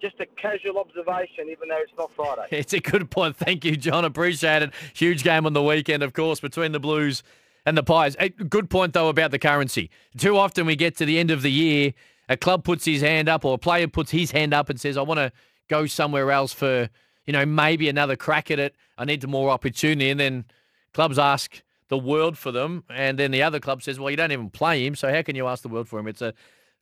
just 0.00 0.20
a 0.20 0.26
casual 0.40 0.78
observation, 0.78 1.48
even 1.50 1.68
though 1.68 1.78
it's 1.80 1.92
not 1.98 2.10
Friday. 2.14 2.46
It's 2.50 2.72
a 2.72 2.80
good 2.80 3.10
point. 3.10 3.36
Thank 3.36 3.64
you, 3.64 3.76
John. 3.76 4.04
Appreciate 4.04 4.62
it. 4.62 4.72
Huge 4.94 5.22
game 5.24 5.46
on 5.46 5.52
the 5.52 5.62
weekend, 5.62 6.02
of 6.02 6.12
course, 6.12 6.40
between 6.40 6.72
the 6.72 6.80
Blues 6.80 7.22
and 7.64 7.76
the 7.76 7.82
Pies. 7.82 8.16
Eh, 8.18 8.28
Good 8.48 8.70
point, 8.70 8.92
though, 8.92 9.08
about 9.08 9.30
the 9.30 9.38
currency. 9.38 9.90
Too 10.16 10.36
often 10.36 10.66
we 10.66 10.76
get 10.76 10.96
to 10.98 11.04
the 11.04 11.18
end 11.18 11.30
of 11.30 11.42
the 11.42 11.50
year, 11.50 11.94
a 12.28 12.36
club 12.36 12.64
puts 12.64 12.84
his 12.84 13.02
hand 13.02 13.28
up 13.28 13.44
or 13.44 13.54
a 13.54 13.58
player 13.58 13.88
puts 13.88 14.10
his 14.10 14.30
hand 14.30 14.52
up 14.54 14.68
and 14.68 14.80
says, 14.80 14.96
I 14.96 15.02
want 15.02 15.18
to 15.18 15.32
go 15.68 15.86
somewhere 15.86 16.30
else 16.30 16.52
for, 16.52 16.88
you 17.26 17.32
know, 17.32 17.46
maybe 17.46 17.88
another 17.88 18.16
crack 18.16 18.50
at 18.50 18.58
it. 18.58 18.74
I 18.98 19.04
need 19.04 19.26
more 19.26 19.50
opportunity. 19.50 20.10
And 20.10 20.18
then 20.18 20.44
clubs 20.92 21.18
ask 21.18 21.62
the 21.88 21.98
world 21.98 22.36
for 22.36 22.50
them. 22.50 22.84
And 22.90 23.18
then 23.18 23.30
the 23.30 23.42
other 23.42 23.60
club 23.60 23.82
says, 23.82 23.98
well, 24.00 24.10
you 24.10 24.16
don't 24.16 24.32
even 24.32 24.50
play 24.50 24.84
him. 24.84 24.94
So 24.96 25.12
how 25.12 25.22
can 25.22 25.36
you 25.36 25.46
ask 25.46 25.62
the 25.62 25.68
world 25.68 25.88
for 25.88 25.98
him? 25.98 26.08
It's 26.08 26.22
a 26.22 26.34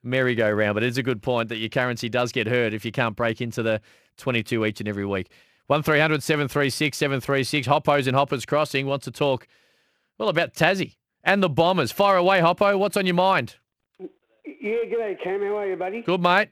merry-go-round. 0.04 0.74
But 0.74 0.82
it's 0.82 0.98
a 0.98 1.02
good 1.02 1.22
point 1.22 1.48
that 1.48 1.56
your 1.56 1.68
currency 1.68 2.08
does 2.08 2.32
get 2.32 2.46
hurt 2.46 2.74
if 2.74 2.84
you 2.84 2.92
can't 2.92 3.16
break 3.16 3.40
into 3.40 3.62
the 3.62 3.80
22 4.18 4.64
each 4.66 4.80
and 4.80 4.88
every 4.88 5.06
week. 5.06 5.30
1300 5.66 6.22
736 6.22 6.96
736. 6.96 7.66
Hoppos 7.66 8.06
and 8.06 8.14
Hoppers 8.14 8.44
Crossing 8.44 8.86
wants 8.86 9.04
to 9.04 9.10
talk, 9.10 9.46
well, 10.18 10.28
about 10.28 10.54
Tassie 10.54 10.96
and 11.22 11.42
the 11.42 11.48
Bombers. 11.48 11.90
Fire 11.90 12.16
away, 12.16 12.40
Hoppo. 12.40 12.78
What's 12.78 12.96
on 12.96 13.06
your 13.06 13.14
mind? 13.14 13.56
Yeah, 13.98 14.84
g'day, 14.86 15.20
Cam. 15.22 15.40
How 15.40 15.58
are 15.58 15.66
you, 15.66 15.76
buddy? 15.76 16.02
Good, 16.02 16.20
mate. 16.20 16.50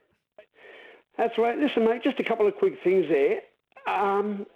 That's 1.18 1.36
right. 1.36 1.58
Listen, 1.58 1.84
mate, 1.84 2.02
just 2.02 2.18
a 2.20 2.24
couple 2.24 2.46
of 2.46 2.54
quick 2.56 2.74
things 2.82 3.06
there. 3.08 3.40
Um, 3.86 4.46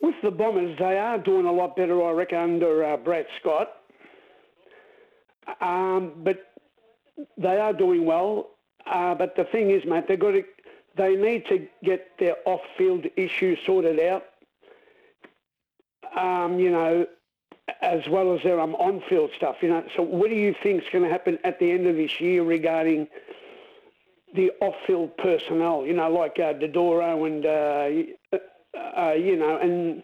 with 0.00 0.14
the 0.22 0.30
Bombers, 0.30 0.76
they 0.78 0.98
are 0.98 1.18
doing 1.18 1.46
a 1.46 1.52
lot 1.52 1.74
better, 1.74 2.02
I 2.04 2.12
reckon, 2.12 2.38
under 2.38 2.84
uh, 2.84 2.96
Brad 2.98 3.26
Scott. 3.40 3.68
Um, 5.60 6.12
but 6.18 6.47
they 7.36 7.58
are 7.58 7.72
doing 7.72 8.04
well. 8.04 8.50
Uh, 8.86 9.14
but 9.14 9.36
the 9.36 9.44
thing 9.44 9.70
is, 9.70 9.84
mate, 9.84 10.04
they've 10.08 10.18
got 10.18 10.32
to, 10.32 10.44
they 10.96 11.14
need 11.14 11.46
to 11.46 11.66
get 11.84 12.18
their 12.18 12.36
off-field 12.46 13.06
issues 13.16 13.58
sorted 13.66 14.00
out. 14.00 14.24
Um, 16.16 16.58
you 16.58 16.70
know, 16.70 17.06
as 17.82 18.08
well 18.08 18.34
as 18.34 18.42
their 18.42 18.60
um, 18.60 18.74
on-field 18.76 19.30
stuff. 19.36 19.56
You 19.60 19.68
know, 19.68 19.84
so 19.94 20.02
what 20.02 20.30
do 20.30 20.36
you 20.36 20.54
think 20.62 20.82
is 20.82 20.88
going 20.90 21.04
to 21.04 21.10
happen 21.10 21.38
at 21.44 21.58
the 21.58 21.70
end 21.70 21.86
of 21.86 21.96
this 21.96 22.20
year 22.20 22.42
regarding 22.42 23.06
the 24.34 24.50
off-field 24.60 25.16
personnel? 25.18 25.86
You 25.86 25.94
know, 25.94 26.10
like 26.10 26.38
uh, 26.38 26.54
Dodoro 26.54 27.26
and 27.26 27.46
uh, 27.46 28.38
uh, 28.96 29.12
you 29.12 29.36
know, 29.36 29.58
and 29.58 30.02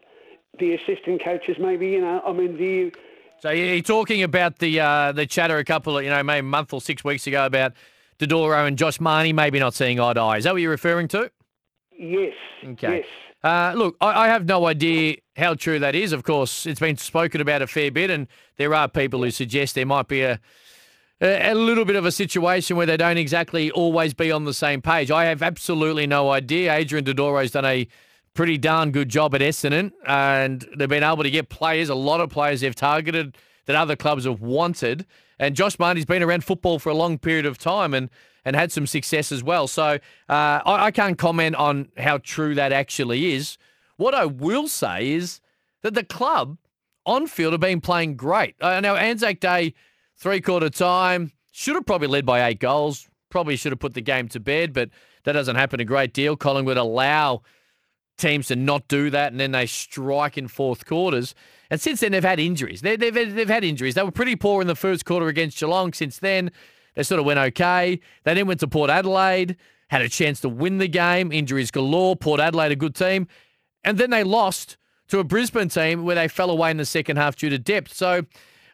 the 0.58 0.74
assistant 0.74 1.22
coaches. 1.24 1.56
Maybe 1.58 1.88
you 1.88 2.00
know. 2.00 2.22
I 2.24 2.32
mean, 2.32 2.56
do 2.56 2.64
you? 2.64 2.92
So 3.40 3.50
you're 3.50 3.82
talking 3.82 4.22
about 4.22 4.58
the 4.58 4.80
uh, 4.80 5.12
the 5.12 5.26
chatter 5.26 5.58
a 5.58 5.64
couple 5.64 5.98
of, 5.98 6.04
you 6.04 6.10
know, 6.10 6.22
maybe 6.22 6.40
a 6.40 6.42
month 6.42 6.72
or 6.72 6.80
six 6.80 7.04
weeks 7.04 7.26
ago 7.26 7.44
about 7.44 7.72
Dodoro 8.18 8.66
and 8.66 8.78
Josh 8.78 9.00
Mahoney 9.00 9.32
maybe 9.32 9.58
not 9.58 9.74
seeing 9.74 10.00
eye 10.00 10.14
to 10.14 10.20
eye. 10.20 10.36
Is 10.38 10.44
that 10.44 10.54
what 10.54 10.62
you're 10.62 10.70
referring 10.70 11.08
to? 11.08 11.30
Yes. 11.98 12.32
Okay. 12.64 12.98
Yes. 12.98 13.06
Uh, 13.42 13.74
look, 13.76 13.96
I, 14.00 14.24
I 14.24 14.28
have 14.28 14.46
no 14.46 14.66
idea 14.66 15.16
how 15.36 15.54
true 15.54 15.78
that 15.78 15.94
is. 15.94 16.12
Of 16.12 16.22
course, 16.22 16.64
it's 16.64 16.80
been 16.80 16.96
spoken 16.96 17.42
about 17.42 17.60
a 17.60 17.66
fair 17.66 17.90
bit, 17.90 18.08
and 18.08 18.26
there 18.56 18.74
are 18.74 18.88
people 18.88 19.22
who 19.22 19.30
suggest 19.30 19.74
there 19.74 19.84
might 19.84 20.08
be 20.08 20.22
a 20.22 20.40
a 21.20 21.50
a 21.50 21.54
little 21.54 21.84
bit 21.84 21.96
of 21.96 22.06
a 22.06 22.12
situation 22.12 22.76
where 22.76 22.86
they 22.86 22.96
don't 22.96 23.18
exactly 23.18 23.70
always 23.70 24.14
be 24.14 24.32
on 24.32 24.44
the 24.44 24.54
same 24.54 24.80
page. 24.80 25.10
I 25.10 25.26
have 25.26 25.42
absolutely 25.42 26.06
no 26.06 26.30
idea. 26.30 26.72
Adrian 26.72 27.04
Dodoro's 27.04 27.50
done 27.50 27.66
a 27.66 27.86
pretty 28.34 28.58
darn 28.58 28.90
good 28.90 29.08
job 29.08 29.34
at 29.34 29.40
Essendon, 29.40 29.92
and 30.06 30.66
they've 30.76 30.88
been 30.88 31.04
able 31.04 31.22
to 31.22 31.30
get 31.30 31.48
players, 31.48 31.88
a 31.88 31.94
lot 31.94 32.20
of 32.20 32.30
players 32.30 32.60
they've 32.60 32.74
targeted 32.74 33.36
that 33.66 33.76
other 33.76 33.96
clubs 33.96 34.24
have 34.24 34.40
wanted. 34.40 35.06
And 35.38 35.56
Josh 35.56 35.78
Mahoney's 35.78 36.04
been 36.04 36.22
around 36.22 36.44
football 36.44 36.78
for 36.78 36.90
a 36.90 36.94
long 36.94 37.18
period 37.18 37.46
of 37.46 37.58
time 37.58 37.94
and, 37.94 38.10
and 38.44 38.54
had 38.54 38.70
some 38.70 38.86
success 38.86 39.32
as 39.32 39.42
well. 39.42 39.66
So 39.66 39.84
uh, 39.84 39.98
I, 40.28 40.86
I 40.86 40.90
can't 40.90 41.16
comment 41.18 41.56
on 41.56 41.88
how 41.96 42.18
true 42.18 42.54
that 42.54 42.72
actually 42.72 43.32
is. 43.34 43.56
What 43.96 44.14
I 44.14 44.26
will 44.26 44.68
say 44.68 45.12
is 45.12 45.40
that 45.82 45.94
the 45.94 46.04
club 46.04 46.58
on 47.06 47.26
field 47.26 47.52
have 47.52 47.60
been 47.60 47.80
playing 47.80 48.16
great. 48.16 48.54
Uh, 48.60 48.80
now, 48.80 48.96
Anzac 48.96 49.40
Day, 49.40 49.74
three 50.16 50.40
quarter 50.40 50.70
time, 50.70 51.32
should 51.52 51.74
have 51.74 51.86
probably 51.86 52.08
led 52.08 52.26
by 52.26 52.44
eight 52.46 52.60
goals. 52.60 53.08
Probably 53.30 53.56
should 53.56 53.72
have 53.72 53.80
put 53.80 53.94
the 53.94 54.00
game 54.00 54.28
to 54.28 54.40
bed, 54.40 54.72
but 54.72 54.90
that 55.24 55.32
doesn't 55.32 55.56
happen 55.56 55.80
a 55.80 55.84
great 55.84 56.12
deal. 56.12 56.36
Collingwood 56.36 56.76
allow 56.76 57.42
teams 58.16 58.48
to 58.48 58.56
not 58.56 58.88
do 58.88 59.10
that, 59.10 59.32
and 59.32 59.40
then 59.40 59.52
they 59.52 59.66
strike 59.66 60.38
in 60.38 60.48
fourth 60.48 60.86
quarters. 60.86 61.34
And 61.70 61.80
since 61.80 62.00
then, 62.00 62.12
they've 62.12 62.22
had 62.22 62.38
injuries. 62.38 62.80
They, 62.82 62.96
they've, 62.96 63.12
they've 63.12 63.48
had 63.48 63.64
injuries. 63.64 63.94
They 63.94 64.02
were 64.02 64.10
pretty 64.10 64.36
poor 64.36 64.60
in 64.60 64.66
the 64.66 64.76
first 64.76 65.04
quarter 65.04 65.28
against 65.28 65.58
Geelong. 65.58 65.92
Since 65.92 66.18
then, 66.18 66.50
they 66.94 67.02
sort 67.02 67.18
of 67.18 67.26
went 67.26 67.38
okay. 67.38 68.00
They 68.24 68.34
then 68.34 68.46
went 68.46 68.60
to 68.60 68.68
Port 68.68 68.90
Adelaide, 68.90 69.56
had 69.88 70.02
a 70.02 70.08
chance 70.08 70.40
to 70.42 70.48
win 70.48 70.78
the 70.78 70.88
game. 70.88 71.32
Injuries 71.32 71.70
galore. 71.70 72.16
Port 72.16 72.40
Adelaide, 72.40 72.72
a 72.72 72.76
good 72.76 72.94
team. 72.94 73.26
And 73.82 73.98
then 73.98 74.10
they 74.10 74.24
lost 74.24 74.76
to 75.08 75.18
a 75.18 75.24
Brisbane 75.24 75.68
team 75.68 76.04
where 76.04 76.14
they 76.14 76.28
fell 76.28 76.50
away 76.50 76.70
in 76.70 76.76
the 76.76 76.86
second 76.86 77.16
half 77.16 77.36
due 77.36 77.50
to 77.50 77.58
depth. 77.58 77.92
So 77.92 78.24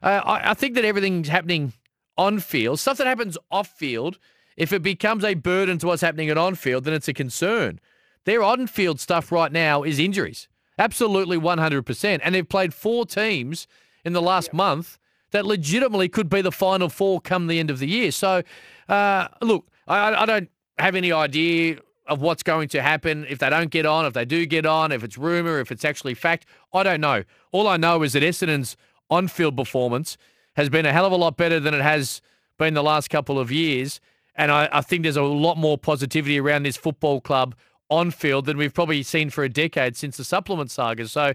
uh, 0.02 0.20
I, 0.24 0.50
I 0.50 0.54
think 0.54 0.74
that 0.74 0.84
everything's 0.84 1.28
happening 1.28 1.72
on 2.16 2.38
field. 2.38 2.78
Stuff 2.78 2.98
that 2.98 3.06
happens 3.06 3.38
off 3.50 3.68
field, 3.68 4.18
if 4.56 4.72
it 4.72 4.82
becomes 4.82 5.24
a 5.24 5.34
burden 5.34 5.78
to 5.78 5.86
what's 5.86 6.02
happening 6.02 6.28
at 6.28 6.38
on 6.38 6.54
field, 6.54 6.84
then 6.84 6.94
it's 6.94 7.08
a 7.08 7.14
concern. 7.14 7.80
Their 8.24 8.42
on 8.42 8.66
field 8.66 9.00
stuff 9.00 9.32
right 9.32 9.52
now 9.52 9.82
is 9.82 9.98
injuries. 9.98 10.48
Absolutely 10.78 11.38
100%. 11.38 12.20
And 12.22 12.34
they've 12.34 12.48
played 12.48 12.72
four 12.74 13.06
teams 13.06 13.66
in 14.04 14.12
the 14.12 14.22
last 14.22 14.52
month 14.52 14.98
that 15.30 15.46
legitimately 15.46 16.08
could 16.08 16.28
be 16.28 16.42
the 16.42 16.52
final 16.52 16.88
four 16.88 17.20
come 17.20 17.46
the 17.46 17.58
end 17.58 17.70
of 17.70 17.78
the 17.78 17.86
year. 17.86 18.10
So, 18.10 18.42
uh, 18.88 19.28
look, 19.42 19.66
I, 19.86 20.14
I 20.14 20.26
don't 20.26 20.50
have 20.78 20.94
any 20.94 21.12
idea 21.12 21.78
of 22.06 22.20
what's 22.20 22.42
going 22.42 22.68
to 22.68 22.82
happen 22.82 23.24
if 23.28 23.38
they 23.38 23.48
don't 23.48 23.70
get 23.70 23.86
on, 23.86 24.04
if 24.04 24.14
they 24.14 24.24
do 24.24 24.44
get 24.44 24.66
on, 24.66 24.90
if 24.90 25.04
it's 25.04 25.16
rumour, 25.16 25.60
if 25.60 25.70
it's 25.70 25.84
actually 25.84 26.14
fact. 26.14 26.46
I 26.72 26.82
don't 26.82 27.00
know. 27.00 27.22
All 27.52 27.68
I 27.68 27.76
know 27.76 28.02
is 28.02 28.14
that 28.14 28.22
Essendon's 28.22 28.76
on 29.08 29.28
field 29.28 29.56
performance 29.56 30.16
has 30.56 30.68
been 30.68 30.86
a 30.86 30.92
hell 30.92 31.06
of 31.06 31.12
a 31.12 31.16
lot 31.16 31.36
better 31.36 31.60
than 31.60 31.74
it 31.74 31.82
has 31.82 32.20
been 32.58 32.74
the 32.74 32.82
last 32.82 33.10
couple 33.10 33.38
of 33.38 33.52
years. 33.52 34.00
And 34.34 34.50
I, 34.50 34.68
I 34.72 34.80
think 34.80 35.04
there's 35.04 35.16
a 35.16 35.22
lot 35.22 35.56
more 35.56 35.78
positivity 35.78 36.40
around 36.40 36.64
this 36.64 36.76
football 36.76 37.20
club 37.20 37.54
on 37.90 38.10
field 38.10 38.46
than 38.46 38.56
we've 38.56 38.74
probably 38.74 39.02
seen 39.02 39.30
for 39.30 39.44
a 39.44 39.48
decade 39.48 39.96
since 39.96 40.16
the 40.16 40.24
supplement 40.24 40.70
saga. 40.70 41.06
So 41.08 41.32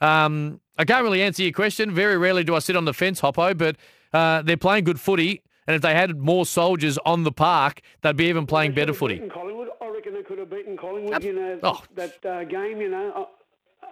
um, 0.00 0.60
I 0.78 0.84
can't 0.84 1.02
really 1.02 1.22
answer 1.22 1.42
your 1.42 1.52
question. 1.52 1.90
Very 1.92 2.16
rarely 2.16 2.44
do 2.44 2.54
I 2.54 2.60
sit 2.60 2.76
on 2.76 2.84
the 2.84 2.94
fence, 2.94 3.20
Hoppo, 3.20 3.54
but 3.56 3.76
uh, 4.12 4.42
they're 4.42 4.56
playing 4.56 4.84
good 4.84 5.00
footy. 5.00 5.42
And 5.66 5.76
if 5.76 5.82
they 5.82 5.94
had 5.94 6.16
more 6.16 6.46
soldiers 6.46 6.96
on 7.04 7.24
the 7.24 7.32
park, 7.32 7.82
they'd 8.00 8.16
be 8.16 8.24
even 8.26 8.46
playing 8.46 8.72
better 8.74 8.94
footy. 8.94 9.18
Collingwood. 9.28 9.68
I 9.82 9.88
reckon 9.88 10.14
they 10.14 10.22
could 10.22 10.38
have 10.38 10.48
beaten 10.50 10.76
Collingwood. 10.78 11.22
You 11.22 11.34
know 11.34 11.60
Oh. 11.62 11.82
that 11.94 12.24
uh, 12.24 12.44
game. 12.44 12.80
You 12.80 12.88
know, 12.88 13.28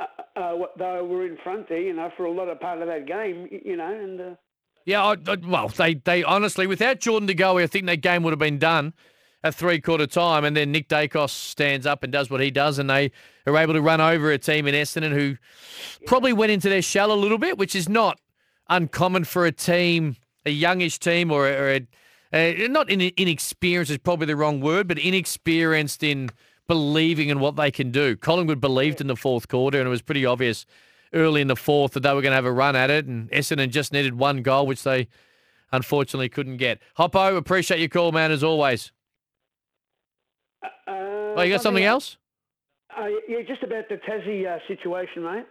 uh, 0.00 0.04
uh, 0.36 0.40
uh, 0.40 0.66
they 0.78 1.02
were 1.02 1.26
in 1.26 1.36
front 1.44 1.68
there. 1.68 1.80
You 1.82 1.92
know, 1.92 2.10
for 2.16 2.24
a 2.24 2.30
lot 2.32 2.48
of 2.48 2.58
part 2.60 2.80
of 2.80 2.86
that 2.88 3.06
game. 3.06 3.48
You 3.64 3.76
know, 3.76 3.92
and. 3.92 4.20
Uh, 4.20 4.34
Yeah, 4.86 5.04
I, 5.04 5.16
I, 5.26 5.36
well, 5.46 5.68
they, 5.68 5.94
they 5.96 6.24
honestly, 6.24 6.66
without 6.66 7.00
Jordan 7.00 7.26
De 7.26 7.34
Goey, 7.34 7.62
I 7.62 7.66
think 7.66 7.84
that 7.86 8.00
game 8.00 8.22
would 8.22 8.30
have 8.32 8.38
been 8.38 8.58
done 8.58 8.94
at 9.46 9.54
three 9.54 9.80
quarter 9.80 10.06
time. 10.06 10.44
And 10.44 10.56
then 10.56 10.72
Nick 10.72 10.88
Daicos 10.88 11.30
stands 11.30 11.86
up 11.86 12.02
and 12.02 12.12
does 12.12 12.30
what 12.30 12.40
he 12.40 12.50
does, 12.50 12.78
and 12.78 12.90
they 12.90 13.10
are 13.46 13.56
able 13.56 13.74
to 13.74 13.80
run 13.80 14.00
over 14.00 14.30
a 14.30 14.38
team 14.38 14.66
in 14.66 14.74
Essendon 14.74 15.12
who 15.12 15.36
probably 16.06 16.32
went 16.32 16.52
into 16.52 16.68
their 16.68 16.82
shell 16.82 17.12
a 17.12 17.14
little 17.14 17.38
bit, 17.38 17.58
which 17.58 17.74
is 17.74 17.88
not 17.88 18.20
uncommon 18.68 19.24
for 19.24 19.46
a 19.46 19.52
team, 19.52 20.16
a 20.44 20.50
youngish 20.50 20.98
team, 20.98 21.30
or, 21.30 21.46
or 21.46 21.70
a, 21.70 21.86
a, 22.32 22.68
not 22.68 22.90
in, 22.90 23.12
inexperienced 23.16 23.90
is 23.90 23.98
probably 23.98 24.26
the 24.26 24.36
wrong 24.36 24.60
word, 24.60 24.88
but 24.88 24.98
inexperienced 24.98 26.02
in 26.02 26.30
believing 26.66 27.28
in 27.28 27.38
what 27.38 27.56
they 27.56 27.70
can 27.70 27.90
do. 27.90 28.16
Collingwood 28.16 28.60
believed 28.60 29.00
in 29.00 29.06
the 29.06 29.16
fourth 29.16 29.48
quarter, 29.48 29.78
and 29.78 29.86
it 29.86 29.90
was 29.90 30.02
pretty 30.02 30.26
obvious 30.26 30.66
early 31.12 31.40
in 31.40 31.46
the 31.46 31.56
fourth 31.56 31.92
that 31.92 32.00
they 32.00 32.12
were 32.12 32.22
going 32.22 32.32
to 32.32 32.36
have 32.36 32.44
a 32.44 32.52
run 32.52 32.74
at 32.74 32.90
it, 32.90 33.06
and 33.06 33.30
Essendon 33.30 33.70
just 33.70 33.92
needed 33.92 34.18
one 34.18 34.42
goal, 34.42 34.66
which 34.66 34.82
they 34.82 35.06
unfortunately 35.72 36.28
couldn't 36.28 36.56
get. 36.56 36.80
Hoppo, 36.98 37.36
appreciate 37.36 37.80
your 37.80 37.88
call, 37.88 38.12
man, 38.12 38.30
as 38.30 38.42
always. 38.42 38.92
Uh, 40.86 41.34
Oh, 41.36 41.42
you 41.42 41.54
got 41.54 41.62
something 41.62 41.84
else? 41.84 42.16
Uh, 42.96 43.06
yeah, 43.28 43.42
just 43.46 43.62
about 43.62 43.88
the 43.88 43.96
Tassie 43.96 44.46
uh, 44.46 44.58
situation, 44.68 45.22
mate. 45.24 45.46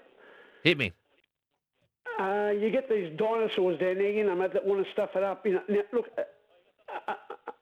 Hit 0.64 0.78
me. 0.78 0.92
Uh, 2.20 2.52
you 2.58 2.70
get 2.72 2.90
these 2.90 3.12
dinosaurs 3.18 3.78
down 3.80 3.96
there, 3.96 4.12
you 4.12 4.26
know, 4.26 4.36
mate, 4.36 4.54
that 4.54 4.66
want 4.66 4.86
to 4.86 4.92
stuff 4.94 5.10
it 5.16 5.24
up. 5.24 5.46
You 5.46 5.56
know, 5.56 5.62
now, 5.68 5.82
look, 5.92 6.06
uh, 6.18 6.22
uh, 7.08 7.14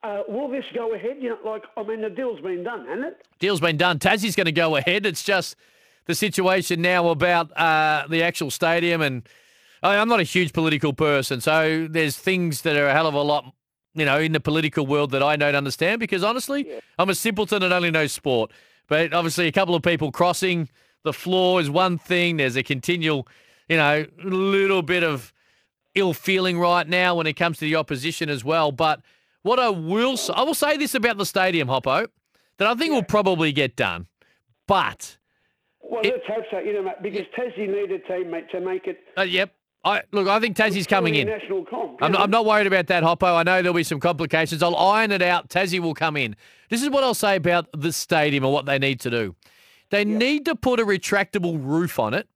uh, 0.06 0.22
will 0.28 0.48
this 0.48 0.64
go 0.74 0.94
ahead? 0.94 1.16
You 1.20 1.30
know, 1.30 1.38
like, 1.44 1.64
I 1.76 1.82
mean, 1.82 2.02
the 2.02 2.10
deal's 2.10 2.40
been 2.40 2.62
done, 2.62 2.86
hasn't 2.86 3.06
it? 3.06 3.26
Deal's 3.40 3.60
been 3.60 3.76
done. 3.76 3.98
Tassie's 3.98 4.36
going 4.36 4.44
to 4.46 4.52
go 4.52 4.76
ahead. 4.76 5.06
It's 5.06 5.24
just 5.24 5.56
the 6.06 6.14
situation 6.14 6.80
now 6.82 7.08
about 7.08 7.50
uh, 7.58 8.06
the 8.08 8.22
actual 8.22 8.50
stadium, 8.50 9.00
and 9.00 9.28
I- 9.82 9.96
I'm 9.96 10.08
not 10.08 10.20
a 10.20 10.24
huge 10.24 10.52
political 10.52 10.92
person, 10.92 11.40
so 11.40 11.88
there's 11.90 12.16
things 12.16 12.62
that 12.62 12.76
are 12.76 12.86
a 12.86 12.92
hell 12.92 13.06
of 13.08 13.14
a 13.14 13.22
lot, 13.22 13.52
you 13.94 14.04
know, 14.04 14.18
in 14.18 14.32
the 14.32 14.40
political 14.40 14.86
world 14.86 15.10
that 15.12 15.22
I 15.22 15.36
don't 15.36 15.54
understand 15.54 16.00
because 16.00 16.24
honestly, 16.24 16.68
I'm 16.98 17.08
a 17.08 17.14
simpleton 17.14 17.62
and 17.62 17.72
only 17.72 17.90
know 17.90 18.06
sport. 18.06 18.50
But 18.88 19.12
obviously, 19.14 19.46
a 19.46 19.52
couple 19.52 19.74
of 19.74 19.82
people 19.82 20.12
crossing 20.12 20.68
the 21.04 21.12
floor 21.12 21.60
is 21.60 21.70
one 21.70 21.96
thing. 21.98 22.36
There's 22.36 22.56
a 22.56 22.62
continual, 22.62 23.26
you 23.68 23.76
know, 23.76 24.04
little 24.22 24.82
bit 24.82 25.02
of 25.04 25.32
ill 25.94 26.12
feeling 26.12 26.58
right 26.58 26.88
now 26.88 27.14
when 27.14 27.26
it 27.26 27.34
comes 27.34 27.58
to 27.58 27.64
the 27.64 27.76
opposition 27.76 28.28
as 28.28 28.44
well. 28.44 28.72
But 28.72 29.00
what 29.42 29.58
I 29.60 29.68
will, 29.68 30.18
I 30.34 30.42
will 30.42 30.54
say 30.54 30.76
this 30.76 30.94
about 30.94 31.16
the 31.18 31.26
stadium, 31.26 31.68
Hoppo, 31.68 32.06
that 32.58 32.68
I 32.68 32.74
think 32.74 32.92
will 32.92 33.02
probably 33.04 33.52
get 33.52 33.76
done. 33.76 34.06
But 34.66 35.18
Well, 35.82 36.00
It- 36.02 36.12
let's 36.14 36.26
hope 36.26 36.44
so, 36.50 36.58
you 36.58 36.72
know, 36.82 36.92
because 37.02 37.26
Tassie 37.38 37.68
need 37.68 37.92
a 37.92 37.98
team, 38.00 38.30
mate, 38.30 38.50
to 38.50 38.60
make 38.60 38.86
it 38.86 39.00
uh, 39.18 39.22
yep, 39.22 39.54
I 39.84 40.02
look. 40.12 40.28
I 40.28 40.40
think 40.40 40.56
Tassie's 40.56 40.86
coming 40.86 41.14
in. 41.14 41.28
National 41.28 41.64
comp. 41.64 41.98
I'm 42.02 42.12
not, 42.12 42.22
I'm 42.22 42.30
not 42.30 42.46
worried 42.46 42.66
about 42.66 42.86
that, 42.86 43.02
Hoppo. 43.02 43.26
I 43.26 43.42
know 43.42 43.60
there'll 43.60 43.74
be 43.74 43.82
some 43.82 44.00
complications. 44.00 44.62
I'll 44.62 44.76
iron 44.76 45.12
it 45.12 45.22
out. 45.22 45.48
Tassie 45.48 45.78
will 45.78 45.94
come 45.94 46.16
in. 46.16 46.36
This 46.70 46.82
is 46.82 46.90
what 46.90 47.04
I'll 47.04 47.14
say 47.14 47.36
about 47.36 47.68
the 47.72 47.92
stadium 47.92 48.44
and 48.44 48.52
what 48.52 48.66
they 48.66 48.78
need 48.78 49.00
to 49.00 49.10
do. 49.10 49.34
They 49.90 50.04
need 50.04 50.46
to 50.46 50.56
put 50.56 50.80
a 50.80 50.84
retractable 50.84 51.60
roof 51.62 51.98
on 51.98 52.14
it. 52.14 52.28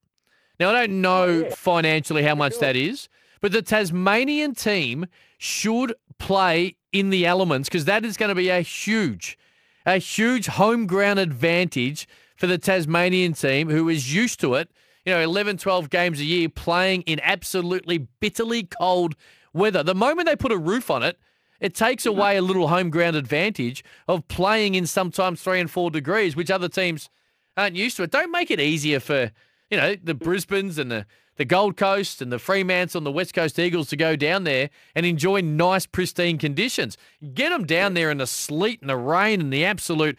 Now, 0.60 0.70
I 0.70 0.86
don't 0.86 1.00
know 1.00 1.46
oh, 1.46 1.50
financially 1.50 2.22
how 2.22 2.34
much 2.34 2.58
that 2.58 2.76
is, 2.76 3.08
but 3.40 3.52
the 3.52 3.62
Tasmanian 3.62 4.54
team 4.54 5.06
should 5.38 5.94
play 6.18 6.76
in 6.92 7.10
the 7.10 7.26
elements 7.26 7.68
because 7.68 7.84
that 7.84 8.04
is 8.04 8.16
going 8.16 8.28
to 8.30 8.34
be 8.34 8.48
a 8.48 8.60
huge, 8.60 9.38
a 9.86 9.98
huge 9.98 10.46
home 10.46 10.86
ground 10.86 11.18
advantage 11.18 12.08
for 12.36 12.46
the 12.46 12.58
Tasmanian 12.58 13.32
team 13.32 13.70
who 13.70 13.88
is 13.88 14.14
used 14.14 14.40
to 14.40 14.54
it. 14.54 14.70
You 15.08 15.14
know, 15.14 15.22
11, 15.22 15.56
12 15.56 15.88
games 15.88 16.20
a 16.20 16.24
year 16.26 16.50
playing 16.50 17.00
in 17.06 17.18
absolutely 17.22 17.96
bitterly 18.20 18.64
cold 18.64 19.16
weather. 19.54 19.82
The 19.82 19.94
moment 19.94 20.28
they 20.28 20.36
put 20.36 20.52
a 20.52 20.58
roof 20.58 20.90
on 20.90 21.02
it, 21.02 21.18
it 21.60 21.74
takes 21.74 22.02
mm-hmm. 22.02 22.18
away 22.18 22.36
a 22.36 22.42
little 22.42 22.68
home 22.68 22.90
ground 22.90 23.16
advantage 23.16 23.82
of 24.06 24.28
playing 24.28 24.74
in 24.74 24.86
sometimes 24.86 25.40
three 25.40 25.60
and 25.60 25.70
four 25.70 25.90
degrees, 25.90 26.36
which 26.36 26.50
other 26.50 26.68
teams 26.68 27.08
aren't 27.56 27.74
used 27.74 27.96
to 27.96 28.02
it. 28.02 28.10
Don't 28.10 28.30
make 28.30 28.50
it 28.50 28.60
easier 28.60 29.00
for, 29.00 29.30
you 29.70 29.78
know, 29.78 29.94
the 29.94 30.14
mm. 30.14 30.18
Brisbanes 30.18 30.76
and 30.76 30.92
the, 30.92 31.06
the 31.36 31.46
Gold 31.46 31.78
Coast 31.78 32.20
and 32.20 32.30
the 32.30 32.38
Fremantle 32.38 32.98
and 32.98 33.06
the 33.06 33.10
West 33.10 33.32
Coast 33.32 33.58
Eagles 33.58 33.88
to 33.88 33.96
go 33.96 34.14
down 34.14 34.44
there 34.44 34.68
and 34.94 35.06
enjoy 35.06 35.40
nice, 35.40 35.86
pristine 35.86 36.36
conditions. 36.36 36.98
Get 37.32 37.48
them 37.48 37.64
down 37.64 37.94
there 37.94 38.10
in 38.10 38.18
the 38.18 38.26
sleet 38.26 38.82
and 38.82 38.90
the 38.90 38.98
rain 38.98 39.40
and 39.40 39.50
the 39.50 39.64
absolute 39.64 40.18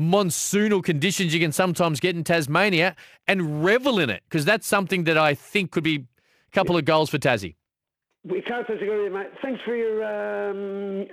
monsoonal 0.00 0.82
conditions 0.82 1.32
you 1.32 1.40
can 1.40 1.52
sometimes 1.52 2.00
get 2.00 2.14
in 2.16 2.24
Tasmania 2.24 2.94
and 3.26 3.64
revel 3.64 3.98
in 3.98 4.10
it 4.10 4.22
because 4.28 4.44
that's 4.44 4.66
something 4.66 5.04
that 5.04 5.16
I 5.16 5.34
think 5.34 5.70
could 5.70 5.84
be 5.84 5.96
a 5.96 6.52
couple 6.52 6.76
of 6.76 6.84
goals 6.84 7.10
for 7.10 7.18
Tassie. 7.18 7.54
We 8.24 8.42
can't 8.42 8.66
disagree 8.66 8.96
with 8.96 9.12
you, 9.12 9.18
mate. 9.18 9.28
Thanks 9.40 9.60
for 9.64 9.76
your 9.76 10.04
um, 10.04 11.06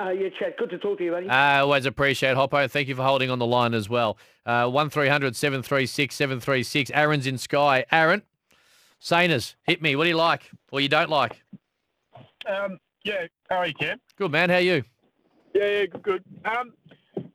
uh, 0.00 0.10
your 0.10 0.30
chat. 0.30 0.56
Good 0.56 0.70
to 0.70 0.78
talk 0.78 0.98
to 0.98 1.04
you, 1.04 1.10
buddy. 1.10 1.28
I 1.28 1.60
always 1.60 1.84
appreciate 1.84 2.36
Hoppo. 2.36 2.68
Thank 2.70 2.88
you 2.88 2.94
for 2.94 3.02
holding 3.02 3.30
on 3.30 3.38
the 3.38 3.46
line 3.46 3.74
as 3.74 3.88
well. 3.88 4.16
Uh, 4.46 4.68
1300 4.68 5.36
736 5.36 6.14
736. 6.14 6.90
Aaron's 6.94 7.26
in 7.26 7.38
Sky. 7.38 7.84
Aaron, 7.90 8.22
Saners, 9.00 9.56
hit 9.64 9.82
me. 9.82 9.96
What 9.96 10.04
do 10.04 10.10
you 10.10 10.16
like 10.16 10.50
or 10.70 10.80
you 10.80 10.88
don't 10.88 11.10
like? 11.10 11.42
Um, 12.46 12.78
yeah, 13.04 13.26
how 13.50 13.56
are 13.56 13.66
you, 13.66 13.74
Cam? 13.74 14.00
Good, 14.16 14.30
man. 14.30 14.48
How 14.48 14.56
are 14.56 14.60
you? 14.60 14.84
Yeah, 15.54 15.66
yeah, 15.66 15.86
good, 15.86 16.02
good. 16.02 16.24
Um, 16.44 16.72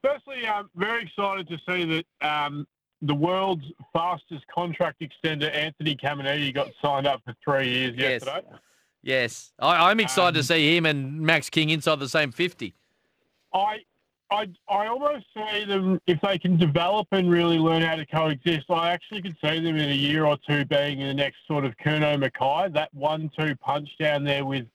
firstly, 0.04 0.48
I'm 0.48 0.70
very 0.76 1.04
excited 1.04 1.48
to 1.50 1.58
see 1.70 2.04
that 2.22 2.28
um, 2.28 2.68
the 3.02 3.14
world's 3.16 3.66
fastest 3.94 4.46
contract 4.54 5.02
extender, 5.02 5.54
Anthony 5.56 5.96
Caminiti, 5.96 6.54
got 6.54 6.70
signed 6.82 7.08
up 7.08 7.22
for 7.26 7.34
three 7.44 7.70
years 7.70 7.96
Yes. 7.98 8.24
yesterday. 8.26 8.48
Yes. 9.02 9.52
I, 9.60 9.90
I'm 9.90 10.00
excited 10.00 10.34
to 10.34 10.40
Um, 10.40 10.44
see 10.44 10.76
him 10.76 10.86
and 10.86 11.20
Max 11.22 11.50
King 11.50 11.70
inside 11.70 12.00
the 12.00 12.10
same 12.10 12.32
50. 12.32 12.74
I, 13.54 13.78
I, 14.30 14.48
I 14.70 14.88
almost 14.88 15.26
see 15.34 15.64
them 15.66 16.00
if 16.06 16.20
they 16.22 16.38
can 16.38 16.58
develop 16.58 17.08
and 17.12 17.32
really 17.32 17.58
learn 17.58 17.82
how 17.82 17.96
to 17.96 18.06
coexist. 18.06 18.70
I 18.70 18.92
actually 18.92 19.22
could 19.22 19.38
see 19.44 19.60
them 19.60 19.78
in 19.78 19.90
a 19.90 19.94
year 19.96 20.26
or 20.26 20.38
two 20.48 20.66
being 20.66 21.00
in 21.00 21.08
the 21.08 21.14
next 21.14 21.38
sort 21.48 21.66
of 21.66 21.76
Curnow 21.78 22.22
McKay, 22.22 22.72
that 22.74 22.94
one-two 22.94 23.56
punch 23.56 23.90
down 24.00 24.24
there 24.24 24.46
with 24.46 24.66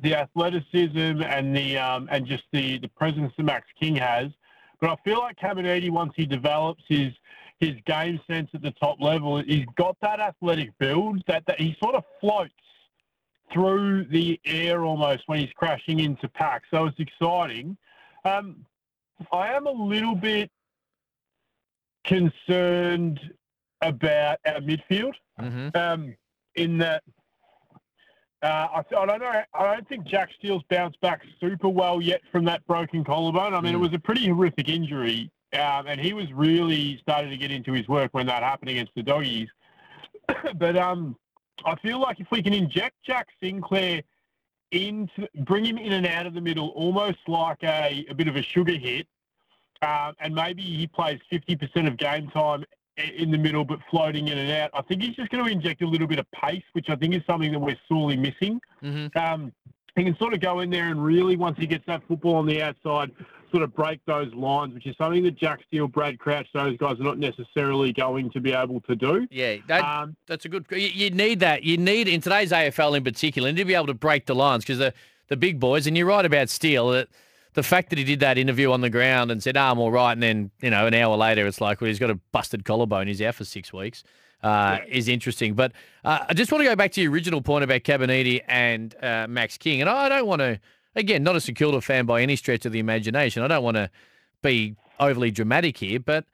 the 0.00 0.14
athleticism 0.14 1.22
and 1.22 1.56
the 1.56 1.78
um, 1.78 2.08
and 2.10 2.26
just 2.26 2.44
the 2.52 2.78
the 2.78 2.88
presence 2.88 3.32
that 3.36 3.42
Max 3.42 3.66
King 3.78 3.96
has. 3.96 4.30
But 4.80 4.90
I 4.90 4.96
feel 5.04 5.18
like 5.18 5.38
Caminiti, 5.38 5.90
once 5.90 6.12
he 6.16 6.26
develops 6.26 6.82
his 6.88 7.12
his 7.58 7.74
game 7.86 8.20
sense 8.26 8.50
at 8.54 8.62
the 8.62 8.72
top 8.72 9.00
level, 9.00 9.42
he's 9.42 9.64
got 9.76 9.96
that 10.02 10.20
athletic 10.20 10.76
build 10.78 11.22
that, 11.26 11.44
that 11.46 11.58
he 11.58 11.74
sort 11.82 11.94
of 11.94 12.04
floats 12.20 12.52
through 13.52 14.04
the 14.04 14.38
air 14.44 14.84
almost 14.84 15.22
when 15.26 15.38
he's 15.38 15.52
crashing 15.56 16.00
into 16.00 16.28
packs. 16.28 16.68
So 16.70 16.86
it's 16.86 16.98
exciting. 16.98 17.76
Um, 18.24 18.66
I 19.32 19.54
am 19.54 19.66
a 19.66 19.70
little 19.70 20.14
bit 20.14 20.50
concerned 22.04 23.20
about 23.80 24.38
our 24.46 24.60
midfield. 24.60 25.14
Mm-hmm. 25.40 25.68
Um, 25.74 26.14
in 26.56 26.78
that, 26.78 27.02
uh, 28.46 28.68
I, 28.92 28.96
I 28.96 29.06
don't 29.06 29.20
know. 29.20 29.42
I 29.54 29.74
don't 29.74 29.88
think 29.88 30.04
Jack 30.04 30.30
Steele's 30.38 30.62
bounced 30.70 31.00
back 31.00 31.22
super 31.40 31.68
well 31.68 32.00
yet 32.00 32.20
from 32.30 32.44
that 32.44 32.64
broken 32.66 33.02
collarbone. 33.02 33.54
I 33.54 33.60
mean, 33.60 33.74
it 33.74 33.78
was 33.78 33.92
a 33.92 33.98
pretty 33.98 34.28
horrific 34.28 34.68
injury, 34.68 35.30
um, 35.52 35.86
and 35.88 36.00
he 36.00 36.12
was 36.12 36.32
really 36.32 36.98
starting 37.02 37.30
to 37.30 37.36
get 37.36 37.50
into 37.50 37.72
his 37.72 37.88
work 37.88 38.14
when 38.14 38.26
that 38.26 38.44
happened 38.44 38.70
against 38.70 38.92
the 38.94 39.02
doggies. 39.02 39.48
but 40.58 40.76
um, 40.76 41.16
I 41.64 41.74
feel 41.76 42.00
like 42.00 42.20
if 42.20 42.28
we 42.30 42.40
can 42.40 42.52
inject 42.52 42.94
Jack 43.04 43.26
Sinclair 43.42 44.02
into, 44.70 45.26
bring 45.40 45.64
him 45.64 45.78
in 45.78 45.92
and 45.92 46.06
out 46.06 46.26
of 46.26 46.34
the 46.34 46.40
middle, 46.40 46.68
almost 46.68 47.18
like 47.26 47.58
a, 47.64 48.06
a 48.08 48.14
bit 48.14 48.28
of 48.28 48.36
a 48.36 48.42
sugar 48.42 48.76
hit, 48.78 49.08
um, 49.82 50.14
and 50.20 50.32
maybe 50.32 50.62
he 50.62 50.86
plays 50.86 51.18
50% 51.32 51.88
of 51.88 51.96
game 51.96 52.28
time 52.30 52.64
in 52.96 53.30
the 53.30 53.38
middle, 53.38 53.64
but 53.64 53.78
floating 53.90 54.28
in 54.28 54.38
and 54.38 54.50
out. 54.52 54.70
I 54.74 54.82
think 54.82 55.02
he's 55.02 55.14
just 55.14 55.30
going 55.30 55.44
to 55.44 55.50
inject 55.50 55.82
a 55.82 55.86
little 55.86 56.06
bit 56.06 56.18
of 56.18 56.26
pace, 56.32 56.62
which 56.72 56.88
I 56.88 56.96
think 56.96 57.14
is 57.14 57.22
something 57.26 57.52
that 57.52 57.58
we're 57.58 57.78
sorely 57.88 58.16
missing. 58.16 58.60
Mm-hmm. 58.82 59.18
Um, 59.18 59.52
he 59.96 60.04
can 60.04 60.16
sort 60.18 60.34
of 60.34 60.40
go 60.40 60.60
in 60.60 60.70
there 60.70 60.88
and 60.88 61.02
really, 61.02 61.36
once 61.36 61.56
he 61.58 61.66
gets 61.66 61.84
that 61.86 62.02
football 62.06 62.36
on 62.36 62.46
the 62.46 62.62
outside, 62.62 63.10
sort 63.50 63.62
of 63.62 63.74
break 63.74 64.00
those 64.06 64.32
lines, 64.34 64.74
which 64.74 64.86
is 64.86 64.94
something 64.98 65.22
that 65.24 65.36
Jack 65.36 65.60
Steele, 65.66 65.88
Brad 65.88 66.18
Crouch, 66.18 66.46
those 66.52 66.76
guys 66.76 67.00
are 67.00 67.04
not 67.04 67.18
necessarily 67.18 67.92
going 67.92 68.30
to 68.30 68.40
be 68.40 68.52
able 68.52 68.80
to 68.82 68.94
do. 68.94 69.26
Yeah, 69.30 69.56
that, 69.68 69.82
Um, 69.82 70.16
that's 70.26 70.44
a 70.44 70.48
good. 70.48 70.66
You, 70.70 70.78
you 70.78 71.10
need 71.10 71.40
that. 71.40 71.62
You 71.62 71.78
need 71.78 72.08
in 72.08 72.20
today's 72.20 72.50
AFL 72.50 72.96
in 72.96 73.04
particular, 73.04 73.48
you 73.48 73.54
need 73.54 73.62
to 73.62 73.66
be 73.66 73.74
able 73.74 73.86
to 73.86 73.94
break 73.94 74.26
the 74.26 74.34
lines 74.34 74.64
because 74.64 74.78
the 74.78 74.92
the 75.28 75.36
big 75.36 75.58
boys. 75.58 75.86
And 75.86 75.96
you're 75.96 76.06
right 76.06 76.24
about 76.24 76.48
Steele. 76.48 76.90
That 76.90 77.08
the 77.56 77.62
fact 77.62 77.88
that 77.88 77.98
he 77.98 78.04
did 78.04 78.20
that 78.20 78.36
interview 78.36 78.70
on 78.70 78.82
the 78.82 78.90
ground 78.90 79.30
and 79.30 79.42
said, 79.42 79.56
"Ah, 79.56 79.70
"I'm 79.70 79.78
all 79.78 79.90
right," 79.90 80.12
and 80.12 80.22
then 80.22 80.50
you 80.60 80.70
know 80.70 80.86
an 80.86 80.92
hour 80.94 81.16
later 81.16 81.46
it's 81.46 81.60
like, 81.60 81.80
"Well, 81.80 81.88
he's 81.88 81.98
got 81.98 82.10
a 82.10 82.14
busted 82.30 82.64
collarbone. 82.66 83.08
He's 83.08 83.22
out 83.22 83.34
for 83.34 83.44
six 83.44 83.72
weeks." 83.72 84.04
Uh, 84.42 84.80
Is 84.88 85.08
interesting, 85.08 85.54
but 85.54 85.72
uh, 86.04 86.26
I 86.28 86.34
just 86.34 86.52
want 86.52 86.62
to 86.62 86.68
go 86.68 86.76
back 86.76 86.92
to 86.92 87.00
your 87.00 87.10
original 87.10 87.40
point 87.40 87.64
about 87.64 87.80
Caminiti 87.80 88.42
and 88.46 88.94
uh, 89.02 89.26
Max 89.26 89.56
King, 89.56 89.80
and 89.80 89.88
I 89.88 90.10
don't 90.10 90.26
want 90.26 90.40
to, 90.40 90.60
again, 90.94 91.22
not 91.22 91.34
a 91.34 91.40
St 91.40 91.56
Kilda 91.56 91.80
fan 91.80 92.04
by 92.04 92.20
any 92.20 92.36
stretch 92.36 92.66
of 92.66 92.72
the 92.72 92.78
imagination. 92.78 93.42
I 93.42 93.48
don't 93.48 93.64
want 93.64 93.78
to 93.78 93.90
be 94.42 94.76
overly 95.00 95.30
dramatic 95.30 95.78
here, 95.78 95.98
but 95.98 96.26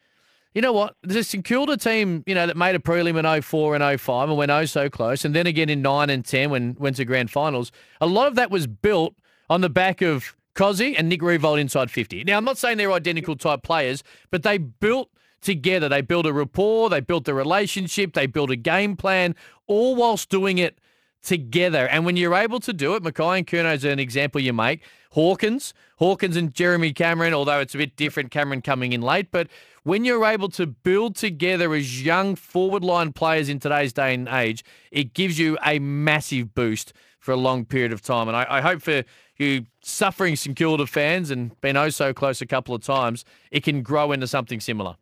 you 0.53 0.61
know 0.61 0.73
what? 0.73 0.97
There's 1.03 1.21
a 1.21 1.25
St 1.25 1.45
Kilda 1.45 1.77
team, 1.77 2.25
you 2.27 2.35
know, 2.35 2.49
that 2.49 2.57
made 2.57 2.75
a 2.75 2.81
prelim 2.81 3.17
in 3.17 3.43
04 3.43 3.77
and 3.77 4.01
05 4.01 4.29
and 4.29 4.37
went 4.37 4.51
oh 4.51 4.65
so 4.65 4.91
close, 4.91 5.25
and 5.25 5.35
then 5.35 5.47
again 5.47 5.71
in 5.71 5.81
9 5.81 6.11
and 6.11 6.25
10 6.25 6.51
when 6.51 6.77
went 6.81 6.97
to 6.97 7.05
grand 7.05 7.31
finals. 7.31 7.71
A 8.01 8.07
lot 8.07 8.27
of 8.27 8.35
that 8.35 8.51
was 8.51 8.67
built 8.67 9.15
on 9.49 9.61
the 9.61 9.71
back 9.71 10.03
of 10.03 10.35
Cozzy 10.55 10.95
and 10.97 11.09
Nick 11.09 11.21
Riewoldt 11.21 11.61
inside 11.61 11.91
50. 11.91 12.25
Now, 12.25 12.37
I'm 12.37 12.45
not 12.45 12.59
saying 12.59 12.79
they're 12.79 12.93
identical 12.93 13.37
type 13.37 13.63
players, 13.63 14.03
but 14.31 14.43
they 14.43 14.59
built 14.59 15.11
together. 15.41 15.89
They 15.89 16.01
built 16.01 16.27
a 16.27 16.33
rapport, 16.33 16.89
they 16.89 17.01
built 17.01 17.29
a 17.29 17.35
relationship, 17.35 18.13
they 18.13 18.27
built 18.27 18.51
a 18.51 18.57
game 18.57 18.97
plan, 18.97 19.35
all 19.67 19.97
whilst 19.97 20.29
doing 20.29 20.59
it 20.59 20.79
together. 21.23 21.89
And 21.89 22.05
when 22.05 22.17
you're 22.17 22.35
able 22.35 22.61
to 22.61 22.73
do 22.73 22.95
it, 22.95 23.03
McKay 23.03 23.39
and 23.39 23.47
Curnow 23.47 23.75
is 23.75 23.85
an 23.85 23.99
example 23.99 24.41
you 24.41 24.53
make. 24.53 24.83
Hawkins, 25.13 25.75
Hawkins 25.99 26.37
and 26.37 26.53
Jeremy 26.53 26.93
Cameron, 26.93 27.35
although 27.35 27.61
it's 27.61 27.75
a 27.75 27.79
bit 27.79 27.97
different, 27.97 28.31
Cameron 28.31 28.63
coming 28.63 28.93
in 28.93 29.03
late, 29.03 29.31
but 29.31 29.49
when 29.85 30.05
you're 30.05 30.25
able 30.25 30.49
to 30.51 30.67
build 30.67 31.17
together 31.17 31.75
as 31.75 32.05
young 32.05 32.37
forward 32.37 32.85
line 32.85 33.13
players 33.13 33.49
in 33.49 33.59
today's 33.59 33.93
day 33.93 34.15
and 34.15 34.29
age, 34.29 34.65
it 34.91 35.13
gives 35.13 35.39
you 35.39 35.59
a 35.65 35.79
massive 35.79 36.55
boost 36.55 36.93
for 37.19 37.33
a 37.33 37.37
long 37.37 37.65
period 37.65 37.93
of 37.93 38.03
time. 38.03 38.29
And 38.29 38.37
I, 38.37 38.47
I 38.49 38.61
hope 38.61 38.83
for 38.83 39.05
you 39.43 39.67
suffering 39.83 40.37
St 40.37 40.57
Kilda 40.57 40.87
fans 40.87 41.31
and 41.31 41.61
been 41.61 41.77
oh 41.77 41.89
so 41.89 42.15
close 42.15 42.41
a 42.41 42.47
couple 42.47 42.75
of 42.75 42.83
times, 42.83 43.25
it 43.51 43.63
can 43.63 43.83
grow 43.83 44.13
into 44.13 44.27
something 44.27 44.61
similar. 44.61 44.97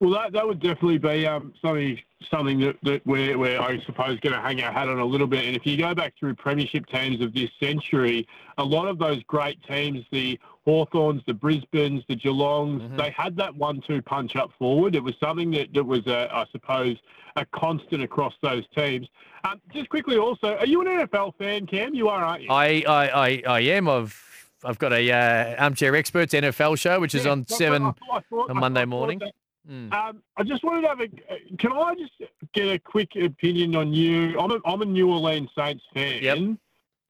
Well, 0.00 0.10
that, 0.10 0.32
that 0.32 0.46
would 0.46 0.60
definitely 0.60 0.98
be 0.98 1.26
um, 1.26 1.54
something 1.62 1.98
something 2.30 2.58
that, 2.60 2.76
that 2.82 3.06
we're, 3.06 3.36
we're, 3.38 3.60
I 3.60 3.80
suppose, 3.84 4.18
going 4.20 4.34
to 4.34 4.40
hang 4.40 4.60
our 4.62 4.72
hat 4.72 4.88
on 4.88 4.98
a 4.98 5.04
little 5.04 5.26
bit. 5.26 5.44
And 5.44 5.56
if 5.56 5.66
you 5.66 5.76
go 5.76 5.94
back 5.94 6.14
through 6.18 6.34
premiership 6.34 6.86
teams 6.86 7.20
of 7.20 7.34
this 7.34 7.50
century, 7.60 8.26
a 8.58 8.64
lot 8.64 8.88
of 8.88 8.98
those 8.98 9.22
great 9.24 9.62
teams, 9.64 10.04
the 10.10 10.38
Hawthorns, 10.64 11.22
the 11.26 11.32
Brisbanes, 11.34 12.06
the 12.08 12.16
Geelongs, 12.16 12.96
they 12.96 13.10
had 13.10 13.36
that 13.36 13.54
one-two 13.54 14.00
punch 14.02 14.34
up 14.36 14.50
forward. 14.58 14.94
It 14.94 15.02
was 15.02 15.14
something 15.20 15.50
that, 15.52 15.72
that 15.74 15.84
was, 15.84 16.06
uh, 16.06 16.28
I 16.32 16.44
suppose, 16.52 16.96
a 17.36 17.44
constant 17.54 18.02
across 18.02 18.32
those 18.42 18.64
teams. 18.74 19.06
Um, 19.44 19.60
just 19.72 19.88
quickly 19.90 20.16
also, 20.16 20.56
are 20.56 20.66
you 20.66 20.80
an 20.80 20.86
NFL 20.86 21.34
fan, 21.36 21.66
Cam? 21.66 21.94
You 21.94 22.08
are, 22.08 22.24
aren't 22.24 22.42
you? 22.44 22.48
I, 22.50 22.82
I, 22.88 23.08
I, 23.08 23.42
I 23.46 23.60
am. 23.60 23.88
I've 23.88 24.20
I've 24.66 24.78
got 24.78 24.94
a 24.94 25.12
uh, 25.12 25.62
armchair 25.62 25.94
experts 25.94 26.32
NFL 26.32 26.78
show, 26.78 26.98
which 26.98 27.14
is 27.14 27.26
Yeah, 27.26 27.32
on 27.32 27.40
that's 27.40 27.58
seven 27.58 27.82
I 27.82 27.90
thought- 27.92 27.96
I 28.12 28.20
thought- 28.30 28.50
on 28.50 28.56
Monday 28.56 28.86
morning. 28.86 29.20
Mm. 29.70 29.92
Um, 29.94 30.22
I 30.36 30.42
just 30.42 30.62
wanted 30.64 30.82
to 30.82 30.88
have 30.88 31.00
a. 31.00 31.08
Can 31.58 31.72
I 31.72 31.94
just 31.94 32.12
get 32.54 32.68
a 32.68 32.78
quick 32.78 33.10
opinion 33.16 33.76
on 33.76 33.92
you? 33.94 34.38
I'm 34.38 34.50
a, 34.50 34.58
I'm 34.66 34.80
a 34.82 34.84
New 34.86 35.10
Orleans 35.10 35.48
Saints 35.56 35.82
fan. 35.94 36.22
Yep. 36.22 36.38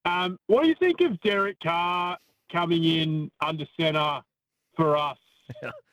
Um, 0.05 0.39
what 0.47 0.63
do 0.63 0.69
you 0.69 0.75
think 0.75 1.01
of 1.01 1.19
Derek 1.21 1.59
Carr 1.61 2.17
coming 2.55 2.83
in 2.85 3.31
under 3.45 3.65
centre 3.79 4.21
for 4.77 4.95
us? 4.95 5.17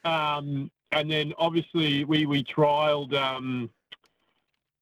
um, 0.04 0.70
and 0.92 1.10
then 1.10 1.32
obviously 1.38 2.04
we 2.04 2.26
we 2.26 2.44
trialed. 2.44 3.12
Um, 3.14 3.68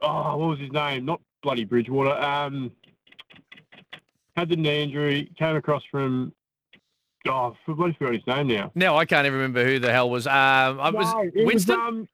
oh, 0.03 0.37
what 0.37 0.49
was 0.51 0.59
his 0.61 0.73
name? 0.73 1.07
Not 1.07 1.21
bloody 1.43 1.65
Bridgewater. 1.65 2.11
Um, 2.23 2.71
had 4.37 4.49
the 4.49 4.57
knee 4.57 4.83
injury, 4.83 5.31
came 5.39 5.57
across 5.57 5.83
from. 5.91 6.33
Oh, 7.27 7.55
I 7.69 7.73
bloody 7.73 7.97
forgot 7.99 8.15
his 8.15 8.27
name 8.27 8.49
now. 8.49 8.73
Now 8.75 8.97
I 8.97 9.05
can't 9.05 9.27
even 9.27 9.39
remember 9.39 9.65
who 9.65 9.79
the 9.79 9.93
hell 9.93 10.09
was. 10.11 10.27
Um, 10.27 10.33
I 10.35 10.91
was 10.91 11.07
No, 11.13 11.21
was, 11.21 11.47
Winston. 11.47 11.81
um, 11.81 12.09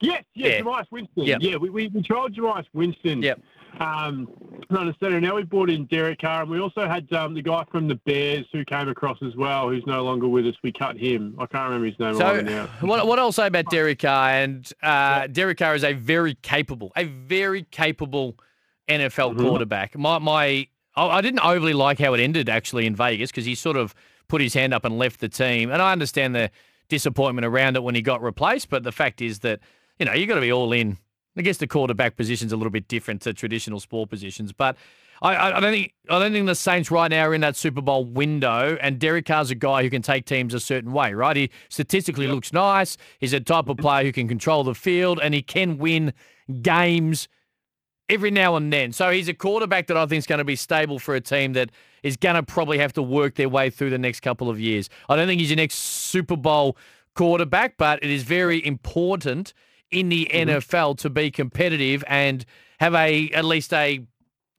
yes, 0.00 0.24
yes, 0.34 0.62
Yeah. 0.64 0.82
Winston. 0.90 1.24
Yep. 1.24 1.38
Yeah, 1.42 1.56
we, 1.56 1.70
we, 1.70 1.88
we 1.88 2.02
tried 2.02 2.34
Jarius 2.34 2.66
Winston. 2.74 3.22
Yep. 3.22 3.40
Um, 3.80 4.28
on 4.70 4.86
the 4.86 4.94
centre. 5.00 5.20
Now 5.20 5.36
we 5.36 5.42
brought 5.44 5.68
in 5.70 5.86
Derek 5.86 6.20
Carr, 6.20 6.42
and 6.42 6.50
we 6.50 6.60
also 6.60 6.86
had 6.86 7.12
um, 7.12 7.34
the 7.34 7.42
guy 7.42 7.64
from 7.70 7.88
the 7.88 7.94
Bears 7.96 8.46
who 8.52 8.64
came 8.64 8.88
across 8.88 9.18
as 9.22 9.34
well, 9.36 9.68
who's 9.68 9.84
no 9.86 10.02
longer 10.02 10.28
with 10.28 10.46
us. 10.46 10.54
We 10.62 10.72
cut 10.72 10.96
him. 10.96 11.34
I 11.38 11.46
can't 11.46 11.64
remember 11.64 11.86
his 11.86 11.98
name 11.98 12.14
So, 12.16 12.26
either 12.26 12.42
now. 12.42 12.66
what, 12.80 13.06
what 13.06 13.18
I'll 13.18 13.32
say 13.32 13.46
about 13.48 13.70
Derek 13.70 13.98
Carr, 14.00 14.30
and 14.30 14.70
uh, 14.82 15.26
Derek 15.26 15.58
Carr 15.58 15.74
is 15.74 15.84
a 15.84 15.92
very 15.94 16.34
capable, 16.34 16.92
a 16.96 17.04
very 17.04 17.64
capable 17.64 18.36
NFL 18.88 19.32
Mm-hmm. 19.34 19.40
quarterback. 19.46 19.98
My, 19.98 20.18
my, 20.18 20.66
I 20.96 21.06
I 21.06 21.20
didn't 21.20 21.40
overly 21.40 21.72
like 21.74 21.98
how 21.98 22.14
it 22.14 22.20
ended 22.20 22.48
actually 22.48 22.86
in 22.86 22.94
Vegas 22.96 23.30
because 23.30 23.44
he 23.44 23.54
sort 23.54 23.76
of 23.76 23.94
put 24.28 24.40
his 24.40 24.54
hand 24.54 24.72
up 24.74 24.84
and 24.84 24.96
left 24.98 25.20
the 25.20 25.28
team. 25.28 25.70
And 25.70 25.80
I 25.82 25.92
understand 25.92 26.34
the 26.34 26.50
disappointment 26.88 27.44
around 27.46 27.76
it 27.76 27.82
when 27.82 27.94
he 27.94 28.02
got 28.02 28.22
replaced, 28.22 28.68
but 28.70 28.82
the 28.82 28.92
fact 28.92 29.20
is 29.22 29.40
that 29.40 29.60
you 29.98 30.06
know 30.06 30.12
you 30.12 30.26
got 30.26 30.34
to 30.36 30.40
be 30.40 30.52
all 30.52 30.72
in. 30.72 30.98
I 31.36 31.42
guess 31.42 31.56
the 31.56 31.66
quarterback 31.66 32.16
position's 32.16 32.52
a 32.52 32.56
little 32.56 32.70
bit 32.70 32.88
different 32.88 33.22
to 33.22 33.32
traditional 33.32 33.80
sport 33.80 34.10
positions, 34.10 34.52
but. 34.52 34.76
I, 35.20 35.34
I 35.34 35.56
I 35.56 35.60
don't 35.60 35.70
think 35.70 35.94
I 36.10 36.18
don't 36.18 36.32
think 36.32 36.46
the 36.46 36.54
Saints 36.56 36.90
right 36.90 37.08
now 37.08 37.28
are 37.28 37.34
in 37.34 37.42
that 37.42 37.54
Super 37.54 37.80
Bowl 37.80 38.04
window, 38.04 38.76
and 38.80 38.98
Derek 38.98 39.24
Carr's 39.24 39.52
a 39.52 39.54
guy 39.54 39.84
who 39.84 39.88
can 39.88 40.02
take 40.02 40.24
teams 40.24 40.52
a 40.52 40.58
certain 40.58 40.90
way, 40.92 41.14
right? 41.14 41.36
He 41.36 41.50
statistically 41.68 42.26
looks 42.26 42.52
nice. 42.52 42.96
He's 43.20 43.32
a 43.32 43.38
type 43.38 43.68
of 43.68 43.76
player 43.76 44.02
who 44.02 44.10
can 44.10 44.26
control 44.26 44.64
the 44.64 44.74
field, 44.74 45.20
and 45.22 45.32
he 45.32 45.40
can 45.40 45.78
win 45.78 46.12
games 46.60 47.28
every 48.08 48.30
now 48.30 48.56
and 48.56 48.72
then. 48.72 48.92
So 48.92 49.10
he's 49.10 49.28
a 49.28 49.34
quarterback 49.34 49.86
that 49.86 49.96
I 49.96 50.04
think 50.06 50.18
is 50.18 50.26
going 50.26 50.38
to 50.40 50.44
be 50.44 50.56
stable 50.56 50.98
for 50.98 51.14
a 51.14 51.20
team 51.20 51.54
that 51.54 51.70
is 52.02 52.16
going 52.16 52.34
to 52.34 52.42
probably 52.42 52.78
have 52.78 52.92
to 52.94 53.02
work 53.02 53.36
their 53.36 53.48
way 53.48 53.70
through 53.70 53.90
the 53.90 53.98
next 53.98 54.20
couple 54.20 54.50
of 54.50 54.60
years. 54.60 54.90
I 55.08 55.16
don't 55.16 55.26
think 55.26 55.40
he's 55.40 55.50
your 55.50 55.56
next 55.56 55.76
Super 55.76 56.36
Bowl 56.36 56.76
quarterback, 57.14 57.76
but 57.76 58.02
it 58.02 58.10
is 58.10 58.22
very 58.22 58.64
important 58.64 59.54
in 59.92 60.08
the 60.08 60.28
mm-hmm. 60.32 60.50
NFL 60.50 60.98
to 60.98 61.10
be 61.10 61.30
competitive 61.30 62.02
and 62.08 62.44
have 62.80 62.94
a 62.94 63.28
at 63.30 63.44
least 63.44 63.72
a 63.72 64.04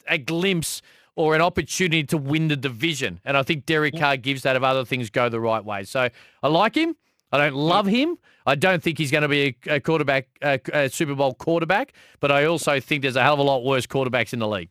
a 0.07 0.17
glimpse 0.17 0.81
or 1.15 1.35
an 1.35 1.41
opportunity 1.41 2.03
to 2.03 2.17
win 2.17 2.47
the 2.47 2.55
division. 2.55 3.19
And 3.23 3.37
I 3.37 3.43
think 3.43 3.65
Derek 3.65 3.97
Carr 3.97 4.17
gives 4.17 4.43
that 4.43 4.55
if 4.55 4.63
other 4.63 4.85
things 4.85 5.09
go 5.09 5.29
the 5.29 5.39
right 5.39 5.63
way. 5.63 5.83
So 5.83 6.09
I 6.41 6.47
like 6.47 6.75
him. 6.75 6.95
I 7.31 7.37
don't 7.37 7.55
love 7.55 7.85
him. 7.85 8.17
I 8.45 8.55
don't 8.55 8.81
think 8.81 8.97
he's 8.97 9.11
going 9.11 9.21
to 9.21 9.27
be 9.27 9.55
a, 9.67 9.75
a 9.75 9.79
quarterback, 9.79 10.27
a, 10.41 10.59
a 10.71 10.89
Super 10.89 11.15
Bowl 11.15 11.33
quarterback, 11.33 11.93
but 12.19 12.31
I 12.31 12.45
also 12.45 12.79
think 12.79 13.01
there's 13.01 13.15
a 13.15 13.23
hell 13.23 13.33
of 13.33 13.39
a 13.39 13.43
lot 13.43 13.63
worse 13.63 13.87
quarterbacks 13.87 14.33
in 14.33 14.39
the 14.39 14.47
league. 14.47 14.69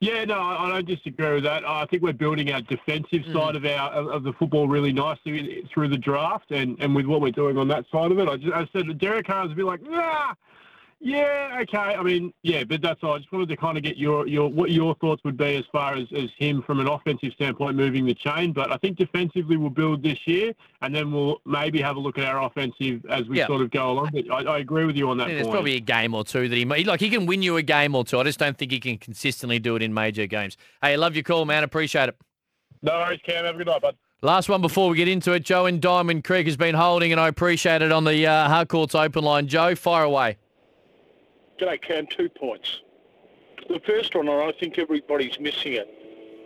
Yeah, 0.00 0.24
no, 0.24 0.40
I 0.40 0.68
don't 0.68 0.86
disagree 0.86 1.34
with 1.34 1.44
that. 1.44 1.68
I 1.68 1.84
think 1.86 2.04
we're 2.04 2.12
building 2.12 2.52
our 2.52 2.60
defensive 2.62 3.22
Mm. 3.22 3.32
side 3.32 3.56
of 3.56 3.64
our 3.64 3.90
of 4.12 4.22
the 4.22 4.32
football 4.34 4.68
really 4.68 4.92
nicely 4.92 5.64
through 5.74 5.88
the 5.88 5.98
draft, 5.98 6.52
and, 6.52 6.76
and 6.78 6.94
with 6.94 7.06
what 7.06 7.20
we're 7.20 7.32
doing 7.32 7.58
on 7.58 7.66
that 7.68 7.84
side 7.90 8.12
of 8.12 8.18
it. 8.20 8.28
I 8.28 8.36
just 8.36 8.52
I 8.54 8.68
said 8.72 8.96
Derek 8.98 9.26
Carr's 9.26 9.50
a 9.50 9.54
bit 9.56 9.64
like, 9.64 9.82
nah, 9.82 10.34
yeah, 11.00 11.58
okay. 11.62 11.76
I 11.78 12.02
mean, 12.02 12.32
yeah, 12.42 12.64
but 12.64 12.82
that's 12.82 13.02
all. 13.04 13.14
I 13.14 13.18
just 13.18 13.30
wanted 13.30 13.48
to 13.50 13.56
kind 13.56 13.76
of 13.76 13.84
get 13.84 13.96
your 13.96 14.26
your 14.26 14.48
what 14.48 14.70
your 14.72 14.94
thoughts 14.96 15.22
would 15.24 15.36
be 15.36 15.54
as 15.56 15.64
far 15.70 15.94
as, 15.94 16.08
as 16.16 16.28
him 16.36 16.60
from 16.62 16.80
an 16.80 16.88
offensive 16.88 17.32
standpoint 17.34 17.76
moving 17.76 18.04
the 18.04 18.14
chain. 18.14 18.52
But 18.52 18.72
I 18.72 18.76
think 18.78 18.98
defensively 18.98 19.56
we'll 19.56 19.70
build 19.70 20.02
this 20.02 20.18
year, 20.26 20.52
and 20.82 20.92
then 20.94 21.12
we'll 21.12 21.40
maybe 21.46 21.80
have 21.80 21.96
a 21.96 22.00
look 22.00 22.18
at 22.18 22.24
our 22.24 22.42
offensive 22.42 23.06
as 23.06 23.28
we 23.28 23.38
sort 23.44 23.62
of 23.62 23.70
go 23.70 23.92
along. 23.92 24.10
But 24.12 24.30
I, 24.30 24.54
I 24.54 24.58
agree 24.58 24.86
with 24.86 24.96
you 24.96 25.08
on 25.10 25.18
that 25.18 25.28
Yeah, 25.28 25.34
There's 25.34 25.46
point. 25.46 25.54
probably 25.54 25.76
a 25.76 25.80
game 25.80 26.14
or 26.14 26.24
two 26.24 26.48
that 26.48 26.56
he 26.56 26.64
might, 26.64 26.84
like. 26.86 26.98
He 27.00 27.10
can 27.10 27.26
win 27.26 27.42
you 27.42 27.56
a 27.56 27.62
game 27.62 27.94
or 27.94 28.04
two. 28.04 28.18
I 28.18 28.24
just 28.24 28.40
don't 28.40 28.58
think 28.58 28.72
he 28.72 28.80
can 28.80 28.98
consistently 28.98 29.60
do 29.60 29.76
it 29.76 29.82
in 29.82 29.94
major 29.94 30.26
games. 30.26 30.56
Hey, 30.82 30.96
love 30.96 31.14
your 31.14 31.22
call, 31.22 31.44
man. 31.44 31.62
Appreciate 31.62 32.08
it. 32.08 32.16
no 32.82 32.92
worries, 32.98 33.20
Cam. 33.24 33.44
Have 33.44 33.54
a 33.54 33.58
good 33.58 33.68
night, 33.68 33.82
bud. 33.82 33.96
Last 34.20 34.48
one 34.48 34.60
before 34.60 34.88
we 34.88 34.96
get 34.96 35.06
into 35.06 35.30
it. 35.30 35.44
Joe 35.44 35.66
in 35.66 35.78
Diamond 35.78 36.24
Creek 36.24 36.46
has 36.46 36.56
been 36.56 36.74
holding, 36.74 37.12
and 37.12 37.20
I 37.20 37.28
appreciate 37.28 37.82
it 37.82 37.92
on 37.92 38.02
the 38.02 38.26
uh, 38.26 38.48
Harcourts 38.48 38.96
open 38.96 39.22
line. 39.22 39.46
Joe, 39.46 39.76
fire 39.76 40.02
away. 40.02 40.38
G'day, 41.58 41.80
Cam. 41.82 42.06
Two 42.06 42.28
points. 42.28 42.82
The 43.68 43.80
first 43.80 44.14
one, 44.14 44.28
and 44.28 44.40
I 44.42 44.52
think 44.58 44.78
everybody's 44.78 45.38
missing 45.40 45.74
it. 45.74 45.88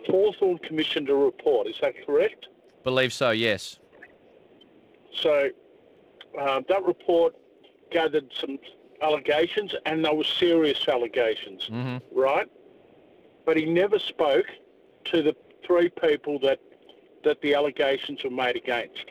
Hawthorn 0.07 0.57
commissioned 0.59 1.09
a 1.09 1.15
report. 1.15 1.67
Is 1.67 1.75
that 1.81 1.93
correct? 2.05 2.47
Believe 2.83 3.13
so, 3.13 3.31
yes. 3.31 3.79
So 5.13 5.49
um, 6.39 6.65
that 6.67 6.83
report 6.83 7.35
gathered 7.91 8.29
some 8.39 8.57
allegations, 9.01 9.73
and 9.85 10.03
they 10.03 10.09
were 10.09 10.23
serious 10.23 10.85
allegations, 10.87 11.67
hmm 11.67 11.97
right? 12.11 12.47
But 13.45 13.57
he 13.57 13.65
never 13.65 13.99
spoke 13.99 14.45
to 15.05 15.21
the 15.21 15.35
three 15.65 15.89
people 15.89 16.39
that 16.39 16.59
that 17.23 17.41
the 17.41 17.53
allegations 17.53 18.21
were 18.23 18.29
made 18.29 18.55
against. 18.57 19.05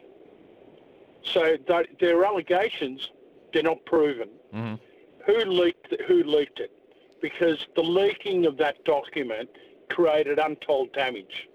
So 1.23 1.57
th- 1.57 1.89
their 1.99 2.25
allegations, 2.25 3.11
they're 3.55 3.63
not 3.63 3.85
proven. 3.87 4.29
hmm 4.53 4.75
who 5.27 5.45
leaked 5.45 5.95
who 6.07 6.23
leaked 6.25 6.61
it? 6.61 6.73
Because 7.21 7.59
the 7.77 7.83
leaking 7.83 8.47
of 8.47 8.57
that 8.59 8.85
document 8.85 9.49
created 9.89 10.39
untold 10.39 10.93
damage. 10.93 11.49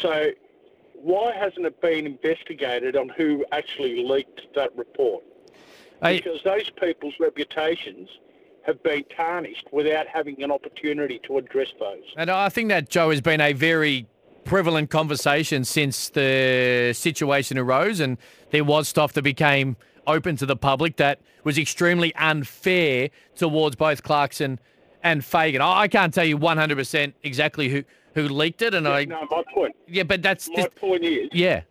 So 0.00 0.30
why 0.94 1.34
hasn't 1.34 1.66
it 1.66 1.80
been 1.80 2.06
investigated 2.06 2.96
on 2.96 3.08
who 3.10 3.44
actually 3.52 4.04
leaked 4.04 4.42
that 4.54 4.76
report? 4.76 5.24
Hey, 6.02 6.16
because 6.16 6.42
those 6.42 6.70
people's 6.70 7.14
reputations 7.20 8.08
have 8.64 8.82
been 8.82 9.04
tarnished 9.16 9.66
without 9.72 10.06
having 10.06 10.42
an 10.42 10.50
opportunity 10.50 11.20
to 11.24 11.38
address 11.38 11.68
those. 11.78 12.02
And 12.16 12.30
I 12.30 12.48
think 12.48 12.68
that 12.68 12.88
Joe 12.88 13.10
has 13.10 13.20
been 13.20 13.40
a 13.40 13.52
very 13.52 14.06
prevalent 14.44 14.90
conversation 14.90 15.64
since 15.64 16.08
the 16.10 16.92
situation 16.94 17.58
arose, 17.58 18.00
and 18.00 18.18
there 18.50 18.64
was 18.64 18.88
stuff 18.88 19.12
that 19.14 19.22
became 19.22 19.76
open 20.06 20.36
to 20.36 20.46
the 20.46 20.56
public 20.56 20.96
that 20.96 21.20
was 21.44 21.58
extremely 21.58 22.14
unfair 22.16 23.10
towards 23.36 23.76
both 23.76 24.02
Clarkson 24.02 24.58
and 25.02 25.24
Fagan. 25.24 25.60
I 25.60 25.88
can't 25.88 26.12
tell 26.14 26.24
you 26.24 26.38
100% 26.38 27.12
exactly 27.22 27.68
who 27.68 27.84
who 28.14 28.28
leaked 28.28 28.60
it, 28.60 28.74
and 28.74 28.86
I 28.86 29.06
no 29.06 29.26
my 29.30 29.42
point 29.54 29.74
yeah, 29.88 30.02
but 30.02 30.20
that's 30.20 30.46
my 30.50 30.56
just, 30.56 30.74
point 30.76 31.02
is 31.02 31.30
yeah. 31.32 31.62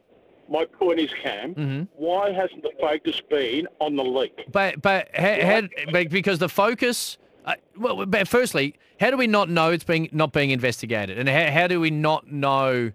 my 0.49 0.65
point 0.65 0.99
is 0.99 1.11
cam 1.21 1.53
Mhm. 1.53 1.87
why 1.95 2.31
hasn't 2.31 2.63
the 2.63 2.71
focus 2.79 3.21
been 3.29 3.67
on 3.79 3.95
the 3.95 4.03
leak 4.03 4.45
But 4.51 4.81
but 4.81 5.09
ha- 5.15 5.67
because 6.09 6.39
the 6.39 6.49
focus. 6.49 7.17
Uh, 7.45 7.55
well, 7.77 8.05
but 8.05 8.27
firstly, 8.27 8.75
how 8.99 9.09
do 9.11 9.17
we 9.17 9.27
not 9.27 9.49
know 9.49 9.71
it's 9.71 9.83
being 9.83 10.09
not 10.11 10.31
being 10.33 10.49
investigated, 10.51 11.17
and 11.19 11.29
how, 11.29 11.51
how 11.51 11.67
do 11.67 11.79
we 11.79 11.89
not 11.91 12.31
know 12.31 12.91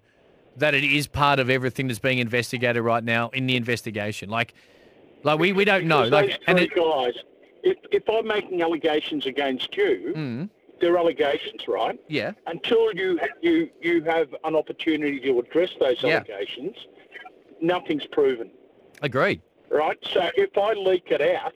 that 0.57 0.75
it 0.75 0.85
is 0.85 1.07
part 1.07 1.39
of 1.39 1.49
everything 1.51 1.87
that's 1.89 1.99
being 1.99 2.19
investigated 2.19 2.83
right 2.83 3.05
now 3.05 3.29
in 3.31 3.47
the 3.47 3.57
investigation? 3.57 4.29
Like, 4.29 4.55
like 5.23 5.39
we, 5.39 5.53
we 5.53 5.65
don't 5.65 5.87
know. 5.87 6.05
Like, 6.05 6.41
and 6.47 6.59
it, 6.59 6.75
guys, 6.75 7.15
if, 7.63 7.77
if 7.91 8.09
I'm 8.09 8.27
making 8.27 8.63
allegations 8.63 9.27
against 9.27 9.77
you, 9.77 10.13
Mm, 10.17 10.51
they're 10.81 10.99
allegations, 10.99 11.67
right? 11.69 11.99
yeah, 12.09 12.33
Until 12.47 12.93
you 12.95 13.19
you 13.41 13.71
you 13.81 14.03
have 14.05 14.29
an 14.45 14.55
opportunity 14.55 15.19
to 15.21 15.39
address 15.41 15.71
those 15.81 16.03
Yeah. 16.03 16.17
allegations, 16.17 16.77
nothing's 17.61 18.07
proven, 18.07 18.51
agreed. 19.03 19.41
right? 19.71 19.99
So 20.13 20.29
if 20.37 20.57
I 20.59 20.75
leak 20.75 21.05
it 21.11 21.23
out, 21.23 21.55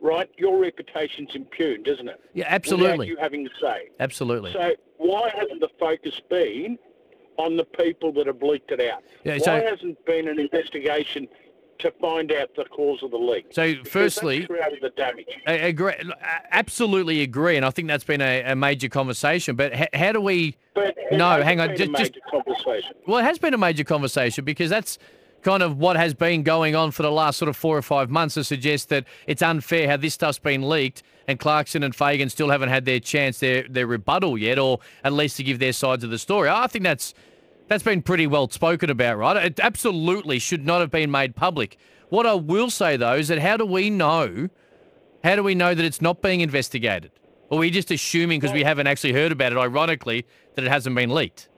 right, 0.00 0.30
your 0.38 0.56
reputation's 0.58 1.34
impugned, 1.34 1.88
isn't 1.88 2.08
it? 2.08 2.20
Yeah, 2.32 2.44
Without 2.44 2.54
absolutely, 2.54 3.06
you 3.08 3.16
having 3.16 3.46
a 3.46 3.50
say. 3.60 3.88
absolutely. 4.00 4.52
So 4.52 4.74
why 4.98 5.30
hasn't 5.30 5.60
the 5.60 5.70
focus 5.80 6.20
been 6.30 6.78
on 7.38 7.56
the 7.56 7.64
people 7.64 8.12
that 8.12 8.28
have 8.28 8.40
leaked 8.42 8.70
it 8.70 8.80
out? 8.80 9.02
Yeah, 9.24 9.32
why 9.34 9.38
so- 9.38 9.60
hasn't 9.66 10.04
been 10.06 10.28
an 10.28 10.38
investigation 10.38 11.26
to 11.82 11.90
find 12.00 12.32
out 12.32 12.54
the 12.56 12.64
cause 12.64 13.02
of 13.02 13.10
the 13.10 13.16
leak? 13.18 13.46
So, 13.50 13.74
firstly, 13.84 14.46
created 14.46 14.78
the 14.82 14.90
damage. 14.90 15.26
I 15.46 15.52
agree, 15.52 15.94
absolutely 16.50 17.22
agree, 17.22 17.56
and 17.56 17.64
I 17.64 17.70
think 17.70 17.88
that's 17.88 18.04
been 18.04 18.20
a, 18.20 18.42
a 18.42 18.56
major 18.56 18.88
conversation. 18.88 19.56
But 19.56 19.74
ha- 19.74 19.86
how 19.94 20.12
do 20.12 20.20
we? 20.20 20.56
But 20.74 20.96
No, 21.12 21.42
hang 21.42 21.60
on, 21.60 21.76
just- 21.76 21.90
a 21.90 21.94
just- 21.96 22.18
conversation. 22.30 22.94
Well, 23.06 23.18
it 23.18 23.24
has 23.24 23.38
been 23.38 23.54
a 23.54 23.58
major 23.58 23.84
conversation 23.84 24.44
because 24.44 24.70
that's 24.70 24.98
kind 25.42 25.62
of 25.62 25.76
what 25.78 25.96
has 25.96 26.14
been 26.14 26.42
going 26.44 26.76
on 26.76 26.92
for 26.92 27.02
the 27.02 27.10
last 27.10 27.36
sort 27.36 27.48
of 27.48 27.56
four 27.56 27.76
or 27.76 27.82
five 27.82 28.08
months 28.08 28.34
to 28.34 28.44
suggest 28.44 28.88
that 28.90 29.04
it's 29.26 29.42
unfair 29.42 29.88
how 29.88 29.96
this 29.96 30.14
stuff's 30.14 30.38
been 30.38 30.68
leaked 30.68 31.02
and 31.26 31.40
Clarkson 31.40 31.82
and 31.82 31.94
Fagan 31.96 32.28
still 32.28 32.48
haven't 32.50 32.68
had 32.68 32.84
their 32.84 33.00
chance, 33.00 33.40
their 33.40 33.66
their 33.68 33.86
rebuttal 33.86 34.38
yet, 34.38 34.58
or 34.58 34.78
at 35.04 35.12
least 35.12 35.36
to 35.38 35.42
give 35.42 35.58
their 35.58 35.72
sides 35.72 36.04
of 36.04 36.10
the 36.10 36.18
story. 36.18 36.48
I 36.48 36.66
think 36.68 36.84
that's 36.84 37.12
that's 37.72 37.82
been 37.82 38.02
pretty 38.02 38.26
well 38.26 38.48
spoken 38.50 38.90
about, 38.90 39.16
right? 39.16 39.46
It 39.46 39.58
absolutely 39.60 40.38
should 40.38 40.66
not 40.66 40.80
have 40.80 40.90
been 40.90 41.10
made 41.10 41.34
public. 41.34 41.78
What 42.10 42.26
I 42.26 42.34
will 42.34 42.68
say 42.68 42.96
though 42.96 43.14
is 43.14 43.28
that 43.28 43.38
how 43.38 43.56
do 43.56 43.64
we 43.64 43.88
know? 43.88 44.48
How 45.24 45.36
do 45.36 45.42
we 45.42 45.54
know 45.54 45.74
that 45.74 45.84
it's 45.84 46.02
not 46.02 46.20
being 46.20 46.42
investigated? 46.42 47.12
Or 47.48 47.58
are 47.58 47.60
we 47.60 47.70
just 47.70 47.90
assuming 47.90 48.40
because 48.40 48.52
we 48.52 48.64
haven't 48.64 48.86
actually 48.86 49.12
heard 49.12 49.32
about 49.32 49.52
it, 49.52 49.58
ironically, 49.58 50.26
that 50.54 50.64
it 50.64 50.70
hasn't 50.70 50.94
been 50.96 51.10
leaked? 51.10 51.48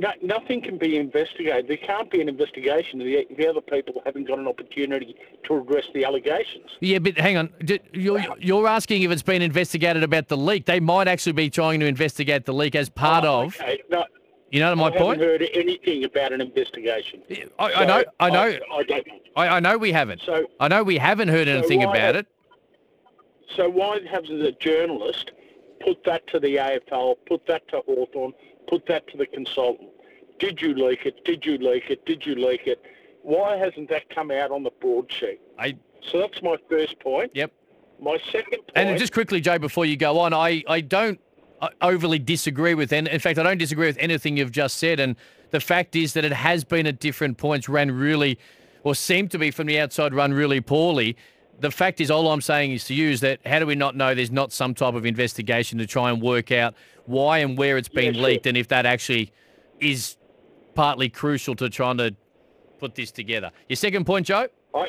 no, 0.00 0.08
nothing 0.22 0.62
can 0.62 0.78
be 0.78 0.96
investigated. 0.96 1.68
There 1.68 1.76
can't 1.76 2.10
be 2.10 2.22
an 2.22 2.28
investigation 2.28 3.02
if 3.02 3.28
the, 3.28 3.34
the 3.34 3.48
other 3.48 3.60
people 3.60 4.00
haven't 4.04 4.26
got 4.26 4.38
an 4.38 4.48
opportunity 4.48 5.14
to 5.46 5.58
address 5.58 5.84
the 5.92 6.06
allegations. 6.06 6.70
Yeah, 6.80 7.00
but 7.00 7.18
hang 7.18 7.36
on. 7.36 7.50
You're, 7.92 8.24
you're 8.38 8.66
asking 8.66 9.02
if 9.02 9.10
it's 9.10 9.22
been 9.22 9.42
investigated 9.42 10.02
about 10.02 10.28
the 10.28 10.38
leak. 10.38 10.64
They 10.64 10.80
might 10.80 11.06
actually 11.06 11.32
be 11.32 11.50
trying 11.50 11.80
to 11.80 11.86
investigate 11.86 12.46
the 12.46 12.54
leak 12.54 12.74
as 12.74 12.88
part 12.88 13.24
Oh, 13.24 13.42
of. 13.42 13.56
Okay, 13.60 13.82
no, 13.90 14.04
You 14.50 14.60
know 14.60 14.74
my 14.74 14.86
I 14.86 14.90
point? 14.98 15.20
haven't 15.20 15.40
heard 15.40 15.48
anything 15.54 16.04
about 16.04 16.32
an 16.32 16.40
investigation. 16.40 17.22
I, 17.58 17.72
I 17.72 17.84
know. 17.84 18.04
I 18.18 18.30
know. 18.30 18.40
I, 18.40 18.76
I 18.76 18.82
don't 18.82 19.06
know. 19.06 19.12
I, 19.36 19.48
I 19.48 19.60
know 19.60 19.78
we 19.78 19.92
haven't. 19.92 20.22
So- 20.22 20.46
I 20.58 20.68
know 20.68 20.82
we 20.82 20.98
haven't 20.98 21.28
heard 21.28 21.46
anything 21.48 21.78
why 21.80 21.84
about 21.84 21.96
have- 21.96 22.16
it. 22.16 22.26
So 23.56 23.68
why 23.68 23.98
hasn't 24.08 24.40
the 24.40 24.52
journalist 24.60 25.32
put 25.80 26.04
that 26.04 26.26
to 26.28 26.38
the 26.38 26.56
AFL, 26.56 27.16
put 27.26 27.46
that 27.46 27.66
to 27.68 27.80
Hawthorn, 27.80 28.32
put 28.68 28.86
that 28.86 29.06
to 29.08 29.16
the 29.16 29.26
consultant? 29.26 29.90
Did 30.38 30.60
you 30.62 30.74
leak 30.74 31.04
it? 31.04 31.24
Did 31.24 31.44
you 31.44 31.58
leak 31.58 31.90
it? 31.90 32.04
Did 32.06 32.24
you 32.24 32.34
leak 32.34 32.66
it? 32.66 32.82
Why 33.22 33.56
hasn't 33.56 33.88
that 33.90 34.08
come 34.14 34.30
out 34.30 34.50
on 34.50 34.62
the 34.62 34.70
broadsheet? 34.80 35.40
I. 35.58 35.76
So 36.10 36.18
that's 36.18 36.40
my 36.42 36.56
first 36.68 36.98
point. 37.00 37.32
Yep. 37.34 37.52
My 38.00 38.18
second 38.32 38.60
point. 38.62 38.70
And 38.74 38.98
just 38.98 39.12
quickly, 39.12 39.40
Jay, 39.40 39.58
before 39.58 39.84
you 39.84 39.96
go 39.96 40.18
on, 40.18 40.32
I, 40.32 40.62
I 40.66 40.80
don't 40.80 41.20
overly 41.82 42.18
disagree 42.18 42.74
with, 42.74 42.92
and 42.92 43.08
in 43.08 43.20
fact, 43.20 43.38
I 43.38 43.42
don't 43.42 43.58
disagree 43.58 43.86
with 43.86 43.98
anything 43.98 44.36
you've 44.36 44.52
just 44.52 44.76
said. 44.78 45.00
And 45.00 45.16
the 45.50 45.60
fact 45.60 45.96
is 45.96 46.14
that 46.14 46.24
it 46.24 46.32
has 46.32 46.64
been 46.64 46.86
at 46.86 46.98
different 47.00 47.38
points 47.38 47.68
ran 47.68 47.90
really, 47.90 48.38
or 48.82 48.94
seemed 48.94 49.30
to 49.32 49.38
be 49.38 49.50
from 49.50 49.66
the 49.66 49.78
outside 49.78 50.14
run 50.14 50.32
really 50.32 50.60
poorly. 50.60 51.16
The 51.58 51.70
fact 51.70 52.00
is, 52.00 52.10
all 52.10 52.30
I'm 52.32 52.40
saying 52.40 52.72
is 52.72 52.84
to 52.84 52.94
you 52.94 53.10
is 53.10 53.20
that 53.20 53.40
how 53.44 53.58
do 53.58 53.66
we 53.66 53.74
not 53.74 53.94
know 53.94 54.14
there's 54.14 54.30
not 54.30 54.52
some 54.52 54.74
type 54.74 54.94
of 54.94 55.04
investigation 55.04 55.78
to 55.78 55.86
try 55.86 56.10
and 56.10 56.22
work 56.22 56.50
out 56.50 56.74
why 57.06 57.38
and 57.38 57.58
where 57.58 57.76
it's 57.76 57.88
been 57.88 58.14
Yeah, 58.14 58.20
sure. 58.20 58.28
leaked, 58.28 58.46
and 58.46 58.56
if 58.56 58.68
that 58.68 58.86
actually 58.86 59.32
is 59.80 60.16
partly 60.74 61.08
crucial 61.08 61.54
to 61.56 61.68
trying 61.68 61.98
to 61.98 62.14
put 62.78 62.94
this 62.94 63.10
together. 63.10 63.50
Your 63.68 63.76
second 63.76 64.06
point, 64.06 64.26
Joe? 64.26 64.48
I, 64.74 64.88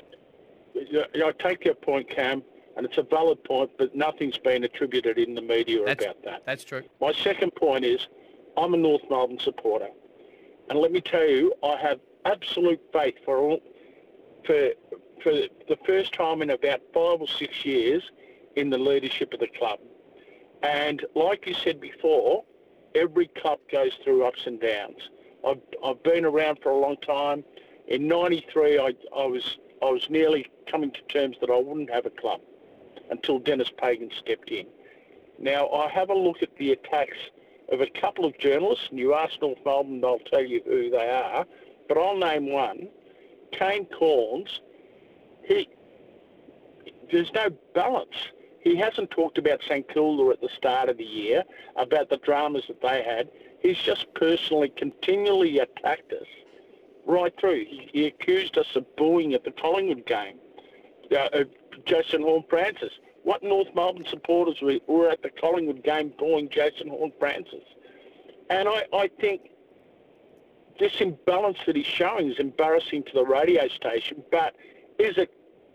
I 0.76 1.32
take 1.40 1.66
your 1.66 1.74
point, 1.74 2.10
Cam, 2.10 2.44
and 2.78 2.86
it's 2.86 2.98
a 2.98 3.04
valid 3.04 3.44
point, 3.44 3.72
but 3.78 3.96
nothing's 3.96 4.38
been 4.38 4.64
attributed 4.64 5.18
in 5.18 5.36
the 5.36 5.42
media 5.42 5.84
That's- 5.86 6.06
about 6.06 6.24
that. 6.24 6.46
That's 6.46 6.64
true. 6.64 6.84
My 7.00 7.12
second 7.12 7.56
point 7.56 7.86
is 7.86 8.08
I'm 8.58 8.74
a 8.74 8.78
North 8.78 9.04
Melbourne 9.10 9.40
supporter. 9.40 9.90
And 10.70 10.80
let 10.80 10.92
me 10.92 11.02
tell 11.02 11.28
you, 11.28 11.54
I 11.64 11.76
have 11.78 12.00
absolute 12.26 12.80
faith 12.94 13.16
for 13.26 13.38
all, 13.38 13.60
for, 14.46 14.70
for 15.22 15.32
the 15.32 15.78
first 15.86 16.14
time 16.14 16.42
in 16.42 16.52
about 16.52 16.82
five 16.94 17.22
or 17.22 17.28
six 17.28 17.66
years 17.66 18.04
in 18.56 18.70
the 18.70 18.78
leadership 18.78 19.34
of 19.34 19.40
the 19.40 19.48
club. 19.48 19.80
And 20.64 21.06
like 21.16 21.48
you 21.48 21.54
said 21.54 21.82
before, 21.82 22.44
every 22.96 23.28
club 23.28 23.60
goes 23.72 23.92
through 24.04 24.26
ups 24.26 24.42
and 24.46 24.60
downs. 24.62 25.10
I've, 25.46 25.62
I've 25.84 26.04
been 26.04 26.26
around 26.26 26.60
for 26.62 26.72
a 26.72 26.78
long 26.78 26.98
time. 26.98 27.44
In 27.88 28.08
'93, 28.08 28.78
I, 28.78 28.94
I 29.18 29.26
was 29.26 29.58
I 29.82 29.90
was 29.90 30.08
nearly 30.10 30.46
coming 30.70 30.92
to 30.92 31.02
terms 31.10 31.38
that 31.42 31.50
I 31.50 31.58
wouldn't 31.58 31.90
have 31.90 32.06
a 32.06 32.12
club 32.12 32.42
until 33.12 33.40
Dennis 33.40 33.70
Pagan 33.78 34.10
stepped 34.20 34.50
in. 34.50 34.66
Now 35.40 35.70
I 35.70 35.90
have 35.90 36.10
a 36.10 36.16
look 36.16 36.42
at 36.42 36.56
the 36.58 36.72
attacks 36.72 37.18
of 37.72 37.82
a 37.82 37.88
couple 37.88 38.26
of 38.26 38.38
journalists, 38.38 38.88
and 38.90 39.00
you 39.00 39.14
ask 39.14 39.34
North 39.42 39.60
Melbourne, 39.66 40.02
they'll 40.02 40.20
tell 40.20 40.44
you 40.44 40.62
who 40.66 40.90
they 40.90 41.10
are. 41.10 41.46
But 41.88 41.98
I'll 41.98 42.18
name 42.18 42.52
one, 42.52 42.88
Kane 43.52 43.86
Cornes. 43.86 44.60
He 45.44 45.68
there's 47.12 47.32
no 47.34 47.50
balance. 47.76 48.16
He 48.62 48.76
hasn't 48.76 49.12
talked 49.12 49.38
about 49.38 49.62
St 49.68 49.88
Kilda 49.90 50.32
at 50.32 50.42
the 50.42 50.50
start 50.56 50.88
of 50.88 50.98
the 50.98 51.04
year, 51.04 51.44
about 51.76 52.10
the 52.10 52.18
dramas 52.18 52.64
that 52.68 52.82
they 52.82 53.04
had. 53.04 53.30
He's 53.60 53.78
just 53.78 54.06
personally 54.14 54.70
continually 54.70 55.60
attacked 55.60 56.14
us 56.14 56.28
right 57.06 57.34
through. 57.40 57.66
He, 57.66 57.90
he 57.92 58.06
accused 58.08 58.58
us 58.58 58.68
of 58.76 58.86
booing 58.96 59.34
at 59.34 59.44
the 59.44 59.52
Collingwood 59.52 60.06
game. 60.06 60.38
Uh, 61.12 61.16
uh, 61.16 61.44
Jason 61.86 62.22
Horne-Francis. 62.22 62.92
What 63.24 63.44
North 63.44 63.68
Melbourne 63.76 64.06
supporters 64.10 64.62
were, 64.62 64.80
were 64.88 65.10
at 65.10 65.22
the 65.22 65.30
Collingwood 65.30 65.84
game 65.84 66.14
booing 66.18 66.50
Jason 66.50 66.88
Horne-Francis? 66.88 67.64
And 68.50 68.68
I, 68.68 68.86
I 68.94 69.10
think 69.20 69.52
this 70.80 70.94
imbalance 71.00 71.60
that 71.66 71.76
he's 71.76 71.86
showing 71.86 72.32
is 72.32 72.40
embarrassing 72.40 73.04
to 73.04 73.12
the 73.14 73.26
radio 73.26 73.68
station. 73.70 74.24
But 74.32 74.56
is 75.00 75.18
it? 75.18 75.32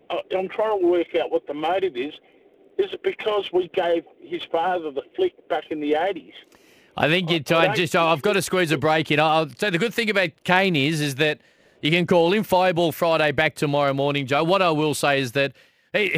I'm 0.09 0.47
trying 0.47 0.81
to 0.81 0.87
work 0.87 1.15
out 1.15 1.31
what 1.31 1.47
the 1.47 1.53
motive 1.53 1.97
is. 1.97 2.13
Is 2.77 2.93
it 2.93 3.03
because 3.03 3.51
we 3.51 3.69
gave 3.69 4.03
his 4.21 4.43
father 4.43 4.91
the 4.91 5.03
flick 5.15 5.47
back 5.49 5.71
in 5.71 5.79
the 5.79 5.93
80s? 5.93 6.33
I 6.95 7.07
think 7.07 7.29
you're 7.29 7.39
don't 7.39 7.75
Just 7.75 7.95
I've 7.95 8.21
got 8.21 8.33
to 8.33 8.41
squeeze 8.41 8.71
a 8.71 8.77
break 8.77 9.11
in. 9.11 9.19
I'll 9.19 9.49
say 9.49 9.69
the 9.69 9.77
good 9.77 9.93
thing 9.93 10.09
about 10.09 10.29
Kane 10.43 10.75
is 10.75 10.99
is 11.01 11.15
that 11.15 11.39
you 11.81 11.91
can 11.91 12.07
call 12.07 12.33
him 12.33 12.43
Fireball 12.43 12.91
Friday 12.91 13.31
back 13.31 13.55
tomorrow 13.55 13.93
morning, 13.93 14.25
Joe. 14.25 14.43
What 14.43 14.61
I 14.61 14.71
will 14.71 14.93
say 14.93 15.19
is 15.21 15.33
that 15.33 15.53
he, 15.93 16.09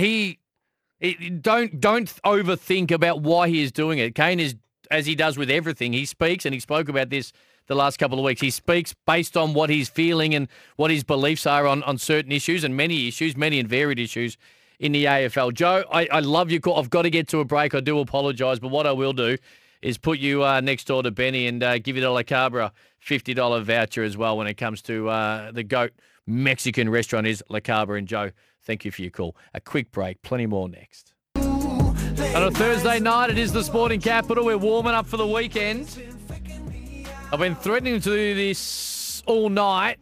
he, 0.99 1.15
he 1.17 1.29
don't 1.29 1.79
don't 1.79 2.07
overthink 2.25 2.91
about 2.91 3.21
why 3.21 3.49
he 3.49 3.61
is 3.61 3.71
doing 3.71 3.99
it. 3.99 4.15
Kane 4.15 4.39
is 4.39 4.55
as 4.91 5.05
he 5.05 5.15
does 5.15 5.37
with 5.37 5.49
everything. 5.49 5.93
He 5.93 6.05
speaks, 6.05 6.45
and 6.45 6.53
he 6.53 6.59
spoke 6.59 6.89
about 6.89 7.09
this 7.09 7.31
the 7.67 7.75
last 7.75 7.97
couple 7.97 8.17
of 8.17 8.25
weeks. 8.25 8.41
He 8.41 8.49
speaks 8.49 8.95
based 9.05 9.37
on 9.37 9.53
what 9.53 9.69
he's 9.69 9.89
feeling 9.89 10.33
and 10.33 10.47
what 10.75 10.91
his 10.91 11.03
beliefs 11.03 11.45
are 11.45 11.67
on, 11.67 11.83
on 11.83 11.97
certain 11.97 12.31
issues 12.31 12.63
and 12.63 12.75
many 12.75 13.07
issues, 13.07 13.37
many 13.37 13.59
and 13.59 13.69
varied 13.69 13.99
issues 13.99 14.37
in 14.79 14.91
the 14.91 15.05
AFL. 15.05 15.53
Joe, 15.53 15.83
I, 15.91 16.07
I 16.11 16.19
love 16.19 16.49
your 16.49 16.61
call. 16.61 16.77
I've 16.77 16.89
got 16.89 17.03
to 17.03 17.09
get 17.09 17.27
to 17.29 17.39
a 17.39 17.45
break. 17.45 17.75
I 17.75 17.79
do 17.79 17.99
apologise, 17.99 18.59
but 18.59 18.69
what 18.69 18.87
I 18.87 18.91
will 18.91 19.13
do 19.13 19.37
is 19.81 19.97
put 19.97 20.19
you 20.19 20.43
uh, 20.43 20.59
next 20.61 20.87
door 20.87 21.03
to 21.03 21.11
Benny 21.11 21.47
and 21.47 21.63
uh, 21.63 21.77
give 21.77 21.95
you 21.95 22.01
the 22.01 22.09
La 22.09 22.23
Cabra 22.23 22.73
$50 23.05 23.63
voucher 23.63 24.03
as 24.03 24.17
well 24.17 24.37
when 24.37 24.47
it 24.47 24.55
comes 24.55 24.81
to 24.83 25.09
uh, 25.09 25.51
the 25.51 25.63
GOAT 25.63 25.91
Mexican 26.27 26.89
restaurant 26.89 27.27
is 27.27 27.43
La 27.49 27.59
Cabra. 27.59 27.97
And 27.97 28.07
Joe, 28.07 28.31
thank 28.63 28.85
you 28.85 28.91
for 28.91 29.01
your 29.01 29.11
call. 29.11 29.35
A 29.53 29.61
quick 29.61 29.91
break, 29.91 30.21
plenty 30.21 30.45
more 30.45 30.69
next. 30.69 31.13
On 31.35 32.43
a 32.43 32.51
Thursday 32.51 32.99
night, 32.99 33.29
it 33.29 33.37
is 33.37 33.51
the 33.51 33.63
sporting 33.63 33.99
capital. 33.99 34.45
We're 34.45 34.57
warming 34.57 34.93
up 34.93 35.07
for 35.07 35.17
the 35.17 35.25
weekend. 35.25 36.01
I've 37.31 37.39
been 37.39 37.55
threatening 37.55 37.99
to 38.01 38.09
do 38.09 38.35
this 38.35 39.23
all 39.25 39.49
night, 39.49 39.99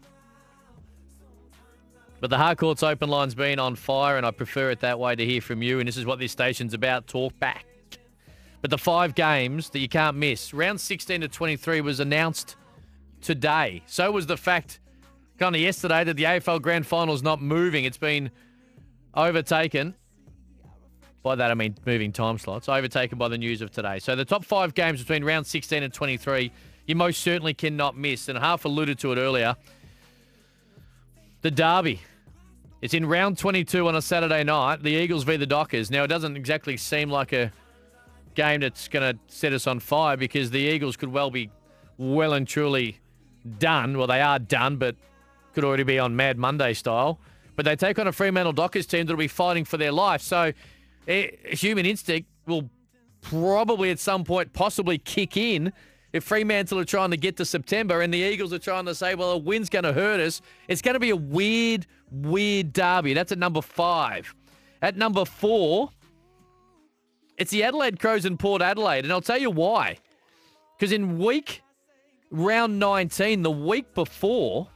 but 2.20 2.30
the 2.30 2.38
Harcourt's 2.38 2.84
open 2.84 3.10
line's 3.10 3.36
been 3.36 3.60
on 3.60 3.76
fire, 3.76 4.18
and 4.18 4.26
I 4.26 4.32
prefer 4.32 4.72
it 4.72 4.80
that 4.80 4.98
way 4.98 5.16
to 5.16 5.26
hear 5.26 5.42
from 5.42 5.62
you. 5.62 5.80
And 5.80 5.88
this 5.88 5.98
is 5.98 6.06
what 6.06 6.20
this 6.20 6.32
station's 6.32 6.74
about 6.74 7.08
talk 7.08 7.38
back. 7.40 7.66
But 8.62 8.72
the 8.72 8.78
five 8.78 9.14
games 9.14 9.70
that 9.70 9.80
you 9.80 9.90
can't 9.90 10.18
miss, 10.18 10.54
round 10.54 10.82
16 10.82 11.22
to 11.22 11.28
23 11.28 11.82
was 11.82 12.00
announced 12.00 12.56
today. 13.22 13.84
So 13.88 14.12
was 14.12 14.28
the 14.28 14.38
fact 14.38 14.80
kind 15.38 15.56
of 15.56 15.62
yesterday 15.62 16.04
that 16.04 16.16
the 16.16 16.24
AFL 16.24 16.62
Grand 16.62 16.86
Final's 16.86 17.24
not 17.24 17.42
moving. 17.42 17.86
It's 17.86 17.98
been 17.98 18.32
overtaken. 19.14 19.96
By 21.24 21.36
that, 21.36 21.52
I 21.52 21.54
mean 21.56 21.76
moving 21.86 22.12
time 22.12 22.38
slots, 22.38 22.70
overtaken 22.70 23.18
by 23.18 23.28
the 23.28 23.38
news 23.38 23.62
of 23.62 23.72
today. 23.72 24.00
So 24.00 24.16
the 24.16 24.26
top 24.26 24.46
five 24.46 24.74
games 24.74 25.02
between 25.02 25.24
round 25.24 25.46
16 25.46 25.84
and 25.84 25.94
23, 25.94 26.52
you 26.86 26.96
most 26.96 27.22
certainly 27.22 27.54
cannot 27.54 27.98
miss. 27.98 28.30
And 28.30 28.38
half 28.38 28.66
alluded 28.66 28.98
to 29.00 29.12
it 29.12 29.18
earlier. 29.18 29.56
The 31.42 31.52
Derby. 31.52 32.02
It's 32.82 32.94
in 32.94 33.06
round 33.06 33.38
22 33.38 33.88
on 33.88 33.96
a 33.96 34.02
Saturday 34.02 34.44
night. 34.44 34.84
The 34.84 34.92
Eagles 34.92 35.24
v 35.24 35.36
the 35.36 35.48
Dockers. 35.48 35.90
Now, 35.90 36.04
it 36.04 36.08
doesn't 36.08 36.38
exactly 36.38 36.78
seem 36.78 37.10
like 37.10 37.34
a 37.34 37.52
game 38.36 38.62
that's 38.62 38.88
going 38.88 39.14
to 39.16 39.20
set 39.34 39.52
us 39.52 39.66
on 39.66 39.80
fire 39.80 40.16
because 40.16 40.52
the 40.52 40.60
Eagles 40.60 40.96
could 40.96 41.12
well 41.12 41.32
be 41.32 41.50
well 41.98 42.34
and 42.34 42.48
truly 42.48 43.00
done. 43.60 43.98
Well, 43.98 44.08
they 44.08 44.22
are 44.22 44.40
done, 44.40 44.78
but 44.78 44.96
could 45.54 45.64
already 45.64 45.84
be 45.84 46.00
on 46.00 46.16
Mad 46.16 46.38
Monday 46.38 46.74
style. 46.74 47.20
But 47.56 47.66
they 47.66 47.76
take 47.76 47.98
on 47.98 48.08
a 48.08 48.12
Fremantle 48.12 48.54
Dockers 48.54 48.86
team 48.86 49.06
that'll 49.06 49.18
be 49.18 49.28
fighting 49.28 49.66
for 49.66 49.78
their 49.78 49.92
life. 49.92 50.22
So, 50.22 50.54
eh, 51.08 51.32
human 51.46 51.86
instinct 51.86 52.30
will 52.46 52.70
probably 53.22 53.90
at 53.90 54.00
some 54.00 54.24
point 54.24 54.54
possibly 54.54 54.98
kick 54.98 55.36
in 55.36 55.74
if 56.14 56.24
Fremantle 56.24 56.80
are 56.80 56.86
trying 56.86 57.12
to 57.12 57.18
get 57.18 57.38
to 57.38 57.46
September 57.46 58.02
and 58.02 58.14
the 58.14 58.20
Eagles 58.20 58.54
are 58.54 58.60
trying 58.60 58.86
to 58.86 58.96
say, 58.96 59.16
well, 59.16 59.32
a 59.32 59.38
win's 59.38 59.70
going 59.70 59.84
to 59.84 59.94
hurt 59.94 60.20
us. 60.20 60.42
It's 60.68 60.82
going 60.82 60.94
to 60.94 61.00
be 61.00 61.10
a 61.10 61.16
weird, 61.16 61.86
weird 62.12 62.74
derby. 62.74 63.14
That's 63.14 63.32
at 63.32 63.38
number 63.38 63.62
five. 63.62 64.34
At 64.82 64.96
number 64.96 65.26
four, 65.26 65.90
it's 67.38 67.52
the 67.52 67.64
Adelaide 67.64 68.00
Crows 68.00 68.26
and 68.26 68.40
Port 68.40 68.62
Adelaide. 68.62 69.04
And 69.04 69.12
I'll 69.12 69.22
tell 69.22 69.38
you 69.38 69.52
why. 69.52 69.98
Because 70.78 70.92
in 70.92 71.18
week 71.18 71.62
round 72.32 72.80
19, 72.80 73.42
the 73.42 73.52
week 73.52 73.94
before, 73.94 74.68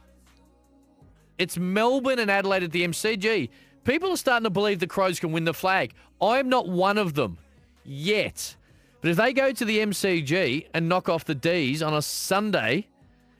it's 1.38 1.56
Melbourne 1.58 2.18
and 2.18 2.30
Adelaide 2.30 2.62
at 2.62 2.72
the 2.72 2.86
MCG. 2.86 3.48
People 3.84 4.10
are 4.10 4.16
starting 4.16 4.44
to 4.44 4.50
believe 4.50 4.78
the 4.78 4.86
Crows 4.86 5.18
can 5.18 5.32
win 5.32 5.44
the 5.44 5.54
flag. 5.54 5.92
I'm 6.20 6.48
not 6.48 6.68
one 6.68 6.98
of 6.98 7.14
them 7.14 7.38
yet. 7.84 8.56
But 9.00 9.10
if 9.10 9.16
they 9.16 9.32
go 9.32 9.50
to 9.52 9.64
the 9.64 9.78
MCG 9.78 10.68
and 10.72 10.88
knock 10.88 11.08
off 11.08 11.24
the 11.24 11.34
D's 11.34 11.82
on 11.82 11.94
a 11.94 12.02
Sunday 12.02 12.86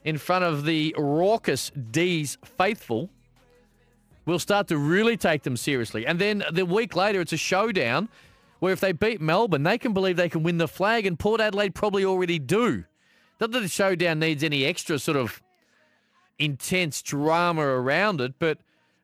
in 0.05 0.19
front 0.19 0.45
of 0.45 0.65
the 0.65 0.95
raucous 0.99 1.71
D's 1.93 2.39
faithful, 2.45 3.09
we'll 4.27 4.41
start 4.41 4.67
to 4.69 4.79
really 4.79 5.17
take 5.17 5.45
them 5.45 5.57
seriously. 5.57 6.05
And 6.07 6.19
then 6.19 6.43
the 6.51 6.67
week 6.67 6.97
later, 6.97 7.21
it's 7.21 7.33
a 7.33 7.37
showdown 7.37 8.09
where 8.59 8.73
if 8.73 8.81
they 8.81 8.93
beat 8.93 9.21
Melbourne, 9.21 9.63
they 9.63 9.79
can 9.79 9.93
believe 9.93 10.17
they 10.17 10.29
can 10.29 10.43
win 10.43 10.59
the 10.59 10.69
flag, 10.69 11.07
and 11.07 11.19
Port 11.19 11.41
Adelaide 11.41 11.75
probably 11.75 12.05
already 12.05 12.39
do. 12.39 12.85
Not 13.43 13.51
that 13.51 13.61
the 13.63 13.69
showdown 13.69 14.21
needs 14.21 14.45
any 14.45 14.65
extra 14.65 15.01
sort 15.01 15.17
of 15.17 15.43
intense 16.39 17.03
drama 17.03 17.63
around 17.63 18.21
it, 18.21 18.35
but 18.39 18.59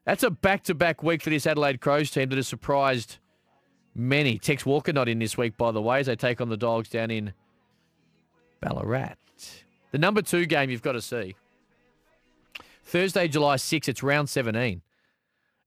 that's 0.05 0.23
a 0.23 0.31
back 0.31 0.63
to 0.65 0.77
back 0.77 1.03
week 1.03 1.23
for 1.23 1.31
this 1.31 1.45
Adelaide 1.45 1.81
Crows 1.81 2.13
team 2.13 2.29
that 2.29 2.37
has 2.37 2.47
surprised 2.47 3.17
many. 3.97 4.39
Tex 4.39 4.65
Walker 4.65 4.93
not 4.93 5.09
in 5.09 5.19
this 5.19 5.37
week, 5.37 5.57
by 5.57 5.73
the 5.73 5.83
way, 5.83 5.99
as 5.99 6.07
they 6.07 6.15
take 6.15 6.41
on 6.41 6.51
the 6.51 6.57
Dogs 6.57 6.89
down 6.89 7.11
in 7.11 7.33
Ballarat. 8.61 9.17
The 9.91 9.99
number 9.99 10.23
two 10.23 10.47
game 10.47 10.71
you've 10.71 10.83
got 10.83 10.93
to 10.93 11.03
see. 11.03 11.35
Thursday, 12.85 13.27
July 13.27 13.57
6th, 13.57 13.89
it's 13.89 14.05
round 14.05 14.31
17. 14.31 14.83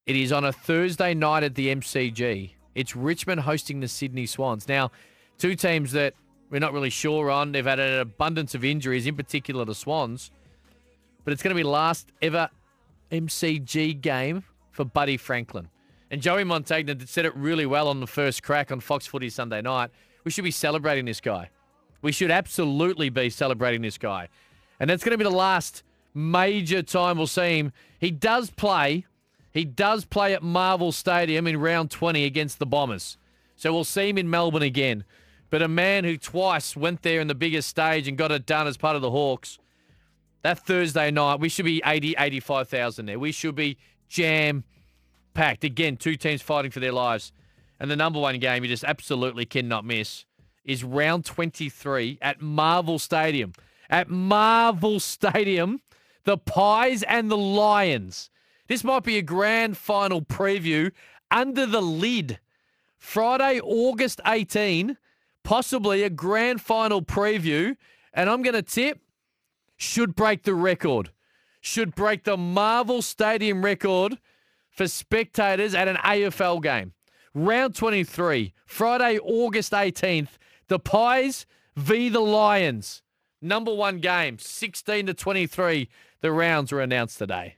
It 0.06 0.16
is 0.16 0.32
on 0.32 0.46
a 0.46 0.54
Thursday 0.54 1.14
night 1.14 1.44
at 1.44 1.56
the 1.56 1.76
MCG. 1.76 2.52
It's 2.74 2.96
Richmond 2.96 3.42
hosting 3.42 3.82
the 3.82 3.90
Sydney 3.90 4.28
Swans. 4.28 4.70
Now, 4.70 4.92
two 5.38 5.56
teams 5.56 5.92
that 5.92 6.14
we're 6.52 6.60
not 6.60 6.74
really 6.74 6.90
sure 6.90 7.32
on. 7.32 7.54
They've 7.54 7.66
had 7.66 7.80
an 7.80 8.00
abundance 8.00 8.54
of 8.54 8.64
injuries, 8.64 9.08
in 9.08 9.16
particular 9.16 9.66
the 9.66 9.74
Swans. 9.74 10.30
But 11.24 11.34
it's 11.34 11.42
going 11.42 11.56
to 11.56 11.60
be 11.60 11.64
last 11.64 12.12
ever 12.22 12.50
MCG 13.12 14.00
game 14.02 14.44
for 14.72 14.84
Buddy 14.84 15.18
Franklin. 15.18 15.70
And 16.12 16.22
Joey 16.22 16.44
Montagna 16.44 17.08
said 17.08 17.26
it 17.26 17.34
really 17.36 17.66
well 17.66 17.88
on 17.88 18.02
the 18.02 18.08
first 18.08 18.44
crack 18.44 18.72
on 18.72 18.82
Fox 18.82 19.08
Footy 19.08 19.30
Sunday 19.30 19.62
night. 19.62 19.92
We 20.26 20.32
should 20.32 20.44
be 20.44 20.52
celebrating 20.52 21.06
this 21.06 21.22
guy. 21.22 21.50
We 22.02 22.12
should 22.12 22.32
absolutely 22.32 23.10
be 23.10 23.30
celebrating 23.30 23.82
this 23.82 23.98
guy. 23.98 24.28
And 24.80 24.90
that's 24.90 25.04
going 25.04 25.12
to 25.12 25.18
be 25.18 25.24
the 25.24 25.30
last 25.30 25.84
major 26.14 26.84
time 26.84 27.18
we'll 27.18 27.28
see 27.28 27.60
him. 27.60 27.72
He 27.98 28.12
does 28.12 28.50
play. 28.50 29.06
He 29.54 29.64
does 29.64 30.04
play 30.04 30.34
at 30.34 30.44
Marvel 30.44 30.92
Stadium 30.92 31.48
in 31.48 31.58
round 31.58 31.92
20 31.92 32.26
against 32.26 32.60
the 32.60 32.66
Bombers. 32.66 33.18
So 33.56 33.72
we'll 33.72 33.84
see 33.84 34.10
him 34.10 34.18
in 34.18 34.30
Melbourne 34.30 34.64
again. 34.64 35.06
But 35.52 35.62
a 35.62 35.68
man 35.68 36.06
who 36.06 36.18
twice 36.18 36.76
went 36.76 37.04
there 37.04 37.20
in 37.20 37.28
the 37.28 37.36
biggest 37.36 37.70
stage 37.70 38.08
and 38.08 38.18
got 38.18 38.32
it 38.32 38.46
done 38.46 38.68
as 38.68 38.78
part 38.78 38.96
of 38.96 39.02
the 39.04 39.12
Hawks, 39.12 39.60
that 40.44 40.66
Thursday 40.66 41.12
night, 41.12 41.40
we 41.40 41.50
should 41.50 41.66
be 41.66 41.82
80, 41.86 42.16
85,000 42.18 43.06
there. 43.06 43.20
We 43.20 43.34
should 43.34 43.54
be 43.54 43.78
jam 44.08 44.64
packed. 45.34 45.64
Again, 45.64 45.98
two 45.98 46.16
teams 46.16 46.42
fighting 46.42 46.72
for 46.72 46.80
their 46.80 46.94
lives. 46.94 47.34
And 47.80 47.92
the 47.92 47.96
number 47.96 48.20
one 48.20 48.40
game 48.40 48.64
you 48.64 48.70
just 48.70 48.86
absolutely 48.86 49.46
cannot 49.46 49.86
miss 49.86 50.26
is 50.64 50.84
round 50.84 51.26
23 51.26 52.18
at 52.22 52.42
Marvel 52.42 52.98
Stadium. 52.98 53.54
At 53.90 54.10
Marvel 54.10 55.02
Stadium, 55.02 55.82
the 56.24 56.38
Pies 56.38 57.04
and 57.04 57.30
the 57.30 57.38
Lions. 57.38 58.30
This 58.68 58.86
might 58.86 59.04
be 59.04 59.18
a 59.18 59.22
grand 59.22 59.76
final 59.76 60.22
preview 60.22 60.92
under 61.30 61.66
the 61.66 61.82
lid. 61.82 62.40
Friday, 62.98 63.60
August 63.60 64.22
18, 64.26 64.98
possibly 65.44 66.04
a 66.04 66.10
grand 66.10 66.62
final 66.62 67.02
preview. 67.02 67.76
And 68.14 68.30
I'm 68.30 68.42
going 68.42 68.56
to 68.56 68.62
tip 68.62 69.00
should 69.78 70.16
break 70.16 70.44
the 70.44 70.56
record. 70.56 71.12
Should 71.60 71.96
break 71.96 72.24
the 72.24 72.38
Marvel 72.38 73.02
Stadium 73.02 73.64
record 73.64 74.18
for 74.70 74.88
spectators 74.88 75.76
at 75.76 75.88
an 75.88 75.98
AFL 75.98 76.62
game. 76.62 76.94
Round 77.34 77.76
23, 77.76 78.54
Friday, 78.66 79.20
August 79.20 79.72
18th. 79.72 80.38
The 80.68 80.80
Pies 80.80 81.46
v 81.76 82.10
the 82.10 82.20
Lions. 82.20 83.04
Number 83.42 83.74
one 83.74 84.00
game, 84.00 84.38
16 84.40 85.08
to 85.08 85.14
23. 85.14 85.90
The 86.22 86.32
rounds 86.32 86.72
were 86.72 86.82
announced 86.82 87.18
today. 87.18 87.58